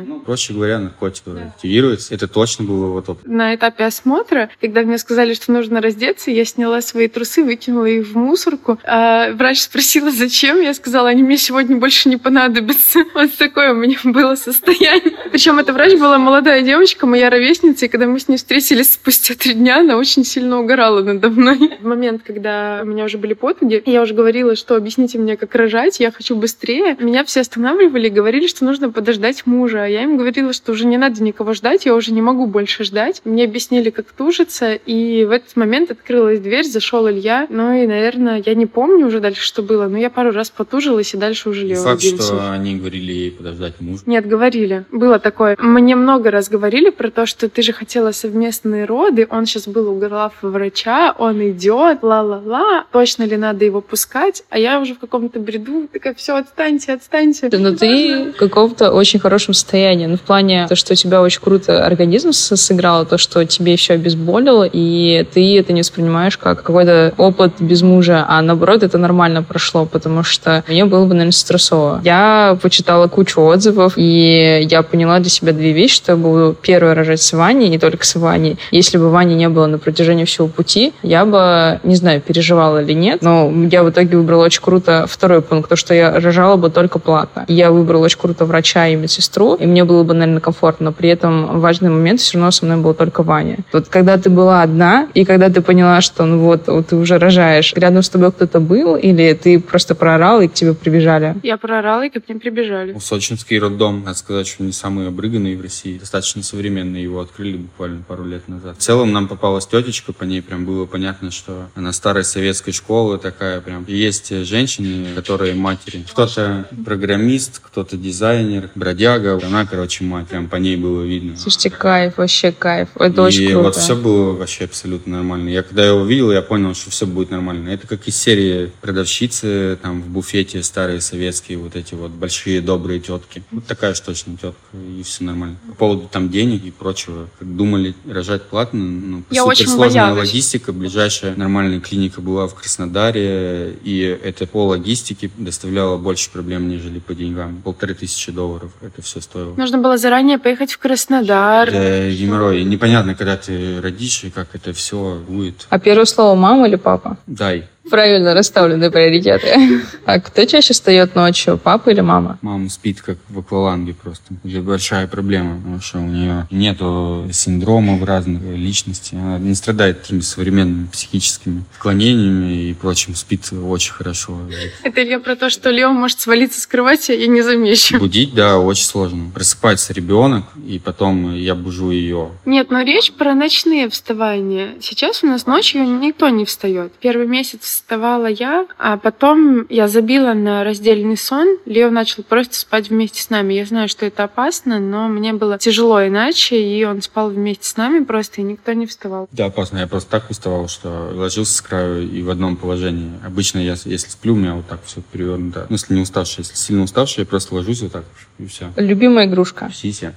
Ну, 0.08 0.20
проще 0.20 0.54
говоря, 0.54 0.80
наркотик 0.80 1.24
активируется. 1.28 2.14
Это 2.14 2.28
точно 2.28 2.66
был 2.66 2.91
вот 2.91 3.10
опыт. 3.10 3.28
На 3.28 3.56
этапе 3.56 3.86
осмотра, 3.86 4.50
когда 4.62 4.82
мне 4.82 4.98
сказали, 4.98 5.34
что 5.34 5.52
нужно 5.52 5.82
раздеться, 5.82 6.32
я 6.32 6.46
сняла 6.46 6.82
свои 6.82 7.08
трусы, 7.08 7.44
выкинула 7.44 7.86
их 7.86 8.08
в 8.08 8.16
мусорку. 8.16 8.80
А 8.84 9.32
врач 9.32 9.62
спросила, 9.62 10.12
зачем. 10.12 10.62
Я 10.62 10.74
сказала, 10.74 11.10
они 11.10 11.24
мне 11.24 11.38
сегодня 11.38 11.78
больше 11.78 12.10
не 12.10 12.18
понадобятся. 12.18 13.00
Вот 13.14 13.32
такое 13.38 13.74
у 13.74 13.76
меня 13.76 13.98
было 14.04 14.36
состояние. 14.36 15.14
Причем 15.32 15.60
эта 15.60 15.72
врач 15.72 15.94
была 15.94 16.18
молодая 16.18 16.62
девочка, 16.62 17.06
моя 17.06 17.30
ровесница, 17.30 17.86
и 17.86 17.88
когда 17.89 18.08
мы 18.08 18.20
с 18.20 18.28
ней 18.28 18.38
встретились 18.38 18.94
спустя 18.94 19.36
три 19.36 19.54
дня, 19.54 19.80
она 19.80 19.98
очень 19.98 20.26
сильно 20.26 20.60
угорала 20.60 21.02
надо 21.02 21.30
мной. 21.30 21.78
В 21.80 21.86
момент, 21.86 22.24
когда 22.24 22.82
у 22.84 22.86
меня 22.86 23.06
уже 23.06 23.18
были 23.18 23.34
потуги, 23.34 23.82
я 23.86 24.02
уже 24.02 24.14
говорила, 24.14 24.56
что 24.56 24.76
объясните 24.76 25.18
мне, 25.18 25.38
как 25.38 25.56
рожать, 25.56 26.00
я 26.00 26.12
хочу 26.12 26.36
быстрее. 26.36 26.96
Меня 27.00 27.24
все 27.24 27.41
останавливали 27.41 28.08
и 28.08 28.12
говорили, 28.12 28.48
что 28.48 28.66
нужно 28.66 28.91
подождать 28.91 29.33
мужа. 29.46 29.84
А 29.84 29.88
я 29.88 30.04
им 30.04 30.18
говорила, 30.18 30.54
что 30.54 30.72
уже 30.72 30.86
не 30.86 30.98
надо 30.98 31.24
никого 31.24 31.54
ждать, 31.54 31.86
я 31.86 31.96
уже 31.96 32.14
не 32.14 32.22
могу 32.22 32.46
больше 32.46 32.84
ждать. 32.84 33.22
Мне 33.26 33.44
объяснили, 33.46 33.90
как 33.90 34.12
тужиться, 34.12 34.74
и 34.74 35.26
в 35.26 35.32
этот 35.32 35.56
момент 35.56 35.92
открылась 35.92 36.40
дверь, 36.40 36.66
зашел 36.66 37.10
Илья. 37.10 37.48
Ну 37.50 37.74
и, 37.74 37.88
наверное, 37.88 38.42
я 38.46 38.56
не 38.56 38.66
помню 38.66 39.08
уже 39.08 39.20
дальше, 39.20 39.44
что 39.44 39.64
было, 39.64 39.88
но 39.88 39.98
я 39.98 40.10
пару 40.10 40.32
раз 40.32 40.50
потужилась, 40.50 41.14
и 41.14 41.18
дальше 41.18 41.50
уже 41.50 41.66
Лео 41.66 41.84
Факт, 41.84 42.04
родился. 42.04 42.28
что 42.28 42.52
они 42.52 42.76
говорили 42.78 43.12
ей 43.12 43.32
подождать 43.32 43.82
мужа. 43.82 44.04
Нет, 44.06 44.28
говорили. 44.28 44.86
Было 44.92 45.20
такое. 45.20 45.58
Мне 45.60 45.96
много 45.96 46.32
раз 46.32 46.50
говорили 46.50 46.90
про 46.90 47.10
то, 47.10 47.26
что 47.26 47.50
ты 47.50 47.62
же 47.62 47.74
хотела 47.74 48.12
совместные 48.12 48.86
роды, 48.86 49.28
он 49.30 49.46
сейчас 49.46 49.68
был 49.68 49.90
у 49.90 50.00
врача, 50.42 51.16
он 51.18 51.42
идет, 51.50 52.04
ла-ла-ла, 52.04 52.86
точно 52.92 53.24
ли 53.24 53.38
надо 53.38 53.66
его 53.66 53.82
пускать? 53.82 54.44
А 54.50 54.60
я 54.60 54.80
уже 54.80 54.96
в 54.96 55.00
каком-то 55.00 55.40
бреду 55.40 55.88
такая, 55.92 56.14
все, 56.14 56.36
отстаньте, 56.36 56.94
отстаньте. 56.94 57.50
Ты 57.50 57.58
внутри 57.58 58.32
в 58.32 58.36
каком-то 58.36 58.92
очень 58.92 59.20
хорошем 59.24 59.54
состоянии. 59.54 60.06
Ну, 60.06 60.18
в 60.18 60.22
плане 60.22 60.68
то, 60.68 60.76
что 60.76 60.94
у 60.94 60.96
тебя 60.96 61.22
очень 61.22 61.42
круто 61.42 61.86
организм 61.86 62.32
сыграл, 62.32 63.06
то, 63.06 63.18
что 63.18 63.46
тебе 63.46 63.74
еще 63.74 63.94
обезболило, 63.94 64.68
и 64.72 65.26
ты 65.34 65.58
это 65.58 65.74
не 65.74 65.82
воспринимаешь 65.82 66.38
как 66.38 66.64
какой-то 66.64 67.14
опыт 67.18 67.54
без 67.60 67.82
мужа, 67.82 68.26
а 68.28 68.42
наоборот, 68.42 68.84
это 68.84 68.98
нормально 68.98 69.44
прошло, 69.44 69.86
потому 69.86 70.24
что 70.24 70.64
мне 70.68 70.86
было 70.86 71.06
бы, 71.06 71.14
наверное, 71.14 71.32
стрессово. 71.32 72.02
Я 72.04 72.58
почитала 72.62 73.08
кучу 73.08 73.42
отзывов, 73.42 73.94
и 73.96 74.68
я 74.70 74.84
поняла 74.84 75.20
для 75.20 75.30
себя 75.30 75.54
две 75.54 75.72
вещи, 75.72 75.96
что 75.96 76.12
я 76.12 76.18
буду 76.18 76.56
первой 76.62 76.94
рожать 76.94 77.22
с 77.22 77.34
Ваней, 77.34 77.70
не 77.70 77.80
только 77.80 78.06
с 78.06 78.16
Ваней. 78.16 78.58
Если 78.72 78.98
бы 78.98 79.10
Вани 79.10 79.36
не 79.36 79.50
было 79.50 79.68
на 79.68 79.78
протяжении 79.78 80.26
всего 80.26 80.48
пути, 80.48 80.94
я 81.02 81.26
бы, 81.26 81.80
не 81.84 81.96
знаю, 81.96 82.22
переживала 82.22 82.82
или 82.84 82.94
нет, 82.94 83.22
но 83.22 83.52
я 83.72 83.84
в 83.84 83.90
итоге 83.90 84.18
выбрала 84.18 84.46
очень 84.46 84.62
круто 84.62 85.06
второй 85.08 85.42
пункт, 85.42 85.70
то, 85.70 85.76
что 85.76 85.94
я 85.94 86.20
рожала 86.20 86.58
бы 86.58 86.70
только 86.70 87.00
платно. 87.00 87.46
Я 87.48 87.72
выбрала 87.72 88.04
очень 88.04 88.20
круто 88.20 88.46
врача 88.46 88.88
и 88.88 88.96
медсестру, 88.96 89.12
и 89.55 89.66
мне 89.66 89.84
было 89.84 90.03
бы, 90.03 90.14
наверное, 90.14 90.41
комфортно, 90.41 90.86
но 90.86 90.91
при 90.91 91.09
этом 91.09 91.59
важный 91.59 91.89
момент 91.89 92.20
все 92.20 92.38
равно 92.38 92.51
со 92.51 92.66
мной 92.66 92.78
был 92.78 92.93
только 92.93 93.24
Ваня. 93.24 93.57
Вот 93.72 93.88
когда 93.88 94.18
ты 94.18 94.30
была 94.30 94.61
одна, 94.61 95.07
и 95.14 95.26
когда 95.26 95.49
ты 95.49 95.61
поняла, 95.61 96.01
что 96.01 96.26
ну 96.26 96.39
вот, 96.39 96.68
вот 96.68 96.88
ты 96.88 96.95
уже 96.95 97.18
рожаешь, 97.18 97.74
рядом 97.76 98.03
с 98.03 98.09
тобой 98.09 98.32
кто-то 98.32 98.59
был, 98.59 98.95
или 98.95 99.34
ты 99.34 99.59
просто 99.59 99.95
проорал, 99.95 100.41
и 100.41 100.47
к 100.47 100.53
тебе 100.53 100.74
прибежали? 100.74 101.36
Я 101.43 101.57
проорала, 101.57 102.05
и 102.05 102.09
ко 102.09 102.22
мне 102.28 102.39
прибежали. 102.39 102.93
Ну, 102.93 102.99
Сочинский 102.99 103.59
роддом, 103.59 104.03
надо 104.03 104.18
сказать, 104.18 104.47
что 104.47 104.64
не 104.64 104.72
самый 104.72 105.07
обрыганный 105.07 105.55
в 105.55 105.61
России. 105.61 105.97
Достаточно 105.97 106.43
современный, 106.43 107.01
его 107.01 107.22
открыли 107.22 107.57
буквально 107.57 108.03
пару 108.07 108.26
лет 108.26 108.47
назад. 108.47 108.78
В 108.78 108.82
целом 108.82 109.11
нам 109.11 109.28
попалась 109.28 109.68
тетечка, 109.68 110.14
по 110.14 110.24
ней 110.24 110.41
прям 110.41 110.66
было 110.66 110.86
понятно, 110.86 111.32
что 111.32 111.70
она 111.76 111.93
старой 111.93 112.24
советской 112.24 112.72
школы 112.72 113.18
такая 113.18 113.61
прям. 113.61 113.84
И 113.84 113.95
есть 113.95 114.36
женщины, 114.45 115.14
которые 115.16 115.53
матери. 115.53 116.05
Кто-то 116.09 116.68
программист, 116.86 117.61
кто-то 117.64 117.97
дизайнер, 117.97 118.70
бродяга. 118.76 119.03
Она, 119.06 119.66
короче, 119.66 120.04
мать. 120.04 120.28
Прям 120.28 120.47
по 120.47 120.58
ней 120.58 120.76
было 120.76 121.04
видно. 121.04 121.38
Слушайте, 121.38 121.70
кайф, 121.70 122.18
вообще 122.18 122.51
кайф. 122.51 122.89
Это 122.95 123.22
и 123.22 123.26
очень 123.26 123.47
круто. 123.47 123.64
вот 123.64 123.76
все 123.76 123.95
было 123.95 124.34
вообще 124.34 124.66
абсолютно 124.66 125.18
нормально. 125.18 125.49
Я 125.49 125.64
когда 125.64 125.86
его 125.86 125.99
увидел, 125.99 126.32
я 126.32 126.41
понял, 126.41 126.74
что 126.74 126.91
все 126.91 127.06
будет 127.06 127.32
нормально. 127.32 127.70
Это 127.70 127.88
как 127.88 128.08
из 128.08 128.16
серии 128.16 128.72
продавщицы 128.82 129.78
там 129.82 130.01
в 130.01 130.08
буфете 130.08 130.62
старые 130.64 131.01
советские 131.01 131.58
вот 131.58 131.76
эти 131.76 131.93
вот 131.93 132.12
большие 132.12 132.62
добрые 132.62 132.99
тетки. 132.99 133.43
Вот 133.51 133.66
такая 133.66 133.93
же 133.93 134.01
точно 134.01 134.34
тетка, 134.34 134.58
и 134.74 135.04
все 135.04 135.24
нормально. 135.24 135.58
По 135.70 135.76
поводу 135.76 136.10
там 136.12 136.30
денег 136.30 136.64
и 136.66 136.72
прочего, 136.72 137.28
как 137.39 137.56
думали 137.56 137.95
рожать 138.08 138.43
платно, 138.43 138.80
ну, 138.80 139.24
Я 139.30 139.43
супер 139.43 139.68
сложная 139.68 140.14
логистика. 140.14 140.72
Ближайшая 140.72 141.36
нормальная 141.36 141.80
клиника 141.80 142.22
была 142.22 142.47
в 142.47 142.56
Краснодаре, 142.56 143.76
и 143.84 143.99
это 144.01 144.47
по 144.47 144.68
логистике 144.68 145.30
доставляло 145.38 145.97
больше 145.97 146.30
проблем, 146.32 146.70
нежели 146.70 146.99
по 146.99 147.14
деньгам. 147.14 147.62
Полторы 147.64 147.93
тысячи 147.93 148.32
долларов 148.32 148.72
это 148.82 148.93
все 149.02 149.22
стоило. 149.22 149.54
Нужно 149.56 149.78
было 149.78 149.98
заранее 149.98 150.38
поехать 150.38 150.72
в 150.74 150.78
Краснодар. 150.78 151.72
Да, 151.72 152.10
геморрой. 152.10 152.64
Непонятно, 152.64 153.16
когда 153.16 153.38
ты 153.38 153.82
родишь 153.82 154.24
и 154.24 154.30
как 154.30 154.50
это 154.54 154.74
все 154.74 155.22
будет. 155.28 155.68
А 155.70 155.80
первое 155.80 156.06
слово 156.06 156.36
мама 156.36 156.68
или 156.68 156.76
папа? 156.76 157.18
Дай. 157.28 157.68
Правильно 157.90 158.34
расставлены 158.34 158.90
приоритеты. 158.90 159.82
А 160.06 160.20
кто 160.20 160.46
чаще 160.46 160.74
встает 160.74 161.16
ночью, 161.16 161.58
папа 161.58 161.90
или 161.90 162.02
мама? 162.02 162.40
Мама 162.42 162.70
спит 162.70 163.02
как 163.02 163.18
в 163.30 163.40
акваланге 163.40 163.94
просто. 163.94 164.24
Это 164.44 164.62
большая 164.62 165.08
проблема, 165.08 165.58
потому 165.58 165.82
что 165.82 166.00
у 166.00 166.06
нее 166.06 166.48
нету 166.52 167.28
синдромов 167.32 168.04
разных 168.04 168.42
личностей. 168.44 169.18
Она 169.18 169.40
не 169.40 169.56
страдает 169.56 170.02
такими 170.02 170.22
современными 170.22 170.88
психическими 170.88 171.64
отклонениями 171.76 172.70
и 172.70 172.74
прочим. 172.74 173.16
Спит 173.16 173.50
очень 173.52 173.94
хорошо. 173.94 174.38
Это 174.84 175.04
Илья 175.04 175.20
про 175.20 175.36
то, 175.36 175.50
что 175.50 175.70
Лео 175.70 175.92
может 175.92 176.20
свалиться 176.20 176.62
с 176.62 176.68
кровати, 176.68 177.12
я 177.12 177.28
не 177.28 177.42
замечу. 177.42 178.00
Будить, 178.00 178.34
да, 178.34 178.60
очень 178.60 178.86
сложно. 178.86 179.32
Просыпается 179.34 179.94
ребенок, 179.94 180.46
и 180.68 180.80
потом 180.80 181.36
я 181.36 181.56
бужу 181.56 181.92
ее. 181.92 182.32
Нет, 182.46 182.72
но 182.72 182.82
речь 182.82 183.12
про 183.12 183.34
ночные 183.36 183.90
вставания. 183.90 184.76
Сейчас 184.82 185.24
у 185.24 185.28
нас 185.28 185.46
ночью 185.46 185.84
никто 185.84 186.30
не 186.30 186.46
встает. 186.46 186.94
Первый 187.00 187.28
месяц 187.28 187.73
вставала 187.74 188.28
я, 188.28 188.66
а 188.78 188.98
потом 188.98 189.66
я 189.70 189.88
забила 189.88 190.34
на 190.34 190.64
раздельный 190.64 191.18
сон. 191.18 191.58
Лео 191.66 191.90
начал 191.90 192.24
просто 192.24 192.56
спать 192.56 192.90
вместе 192.90 193.22
с 193.22 193.30
нами. 193.30 193.54
Я 193.54 193.66
знаю, 193.66 193.90
что 193.90 194.06
это 194.06 194.24
опасно, 194.24 194.80
но 194.80 195.08
мне 195.08 195.34
было 195.34 195.58
тяжело 195.58 196.06
иначе, 196.06 196.62
и 196.62 196.84
он 196.86 197.02
спал 197.02 197.30
вместе 197.30 197.68
с 197.68 197.76
нами 197.78 198.04
просто, 198.04 198.42
и 198.42 198.44
никто 198.44 198.74
не 198.74 198.86
вставал. 198.86 199.28
Да, 199.32 199.46
опасно. 199.46 199.80
Я 199.80 199.88
просто 199.88 200.10
так 200.12 200.30
уставал, 200.30 200.68
что 200.68 201.12
ложился 201.14 201.54
с 201.54 201.62
краю 201.62 202.10
и 202.10 202.22
в 202.22 202.30
одном 202.30 202.58
положении. 202.58 203.12
Обычно 203.26 203.60
я, 203.60 203.76
если 203.86 204.10
сплю, 204.10 204.34
у 204.34 204.38
меня 204.38 204.56
вот 204.56 204.68
так 204.68 204.80
все 204.86 205.02
перевернуто. 205.02 205.66
Ну, 205.70 205.76
если 205.76 205.96
не 205.96 206.02
уставший. 206.02 206.42
Если 206.42 206.56
сильно 206.56 206.84
уставший, 206.84 207.22
я 207.22 207.26
просто 207.26 207.56
ложусь 207.56 207.82
вот 207.82 207.92
так, 207.92 208.04
и 208.38 208.46
все. 208.46 208.72
Любимая 208.78 209.26
игрушка. 209.26 209.72
Сися. 209.74 210.16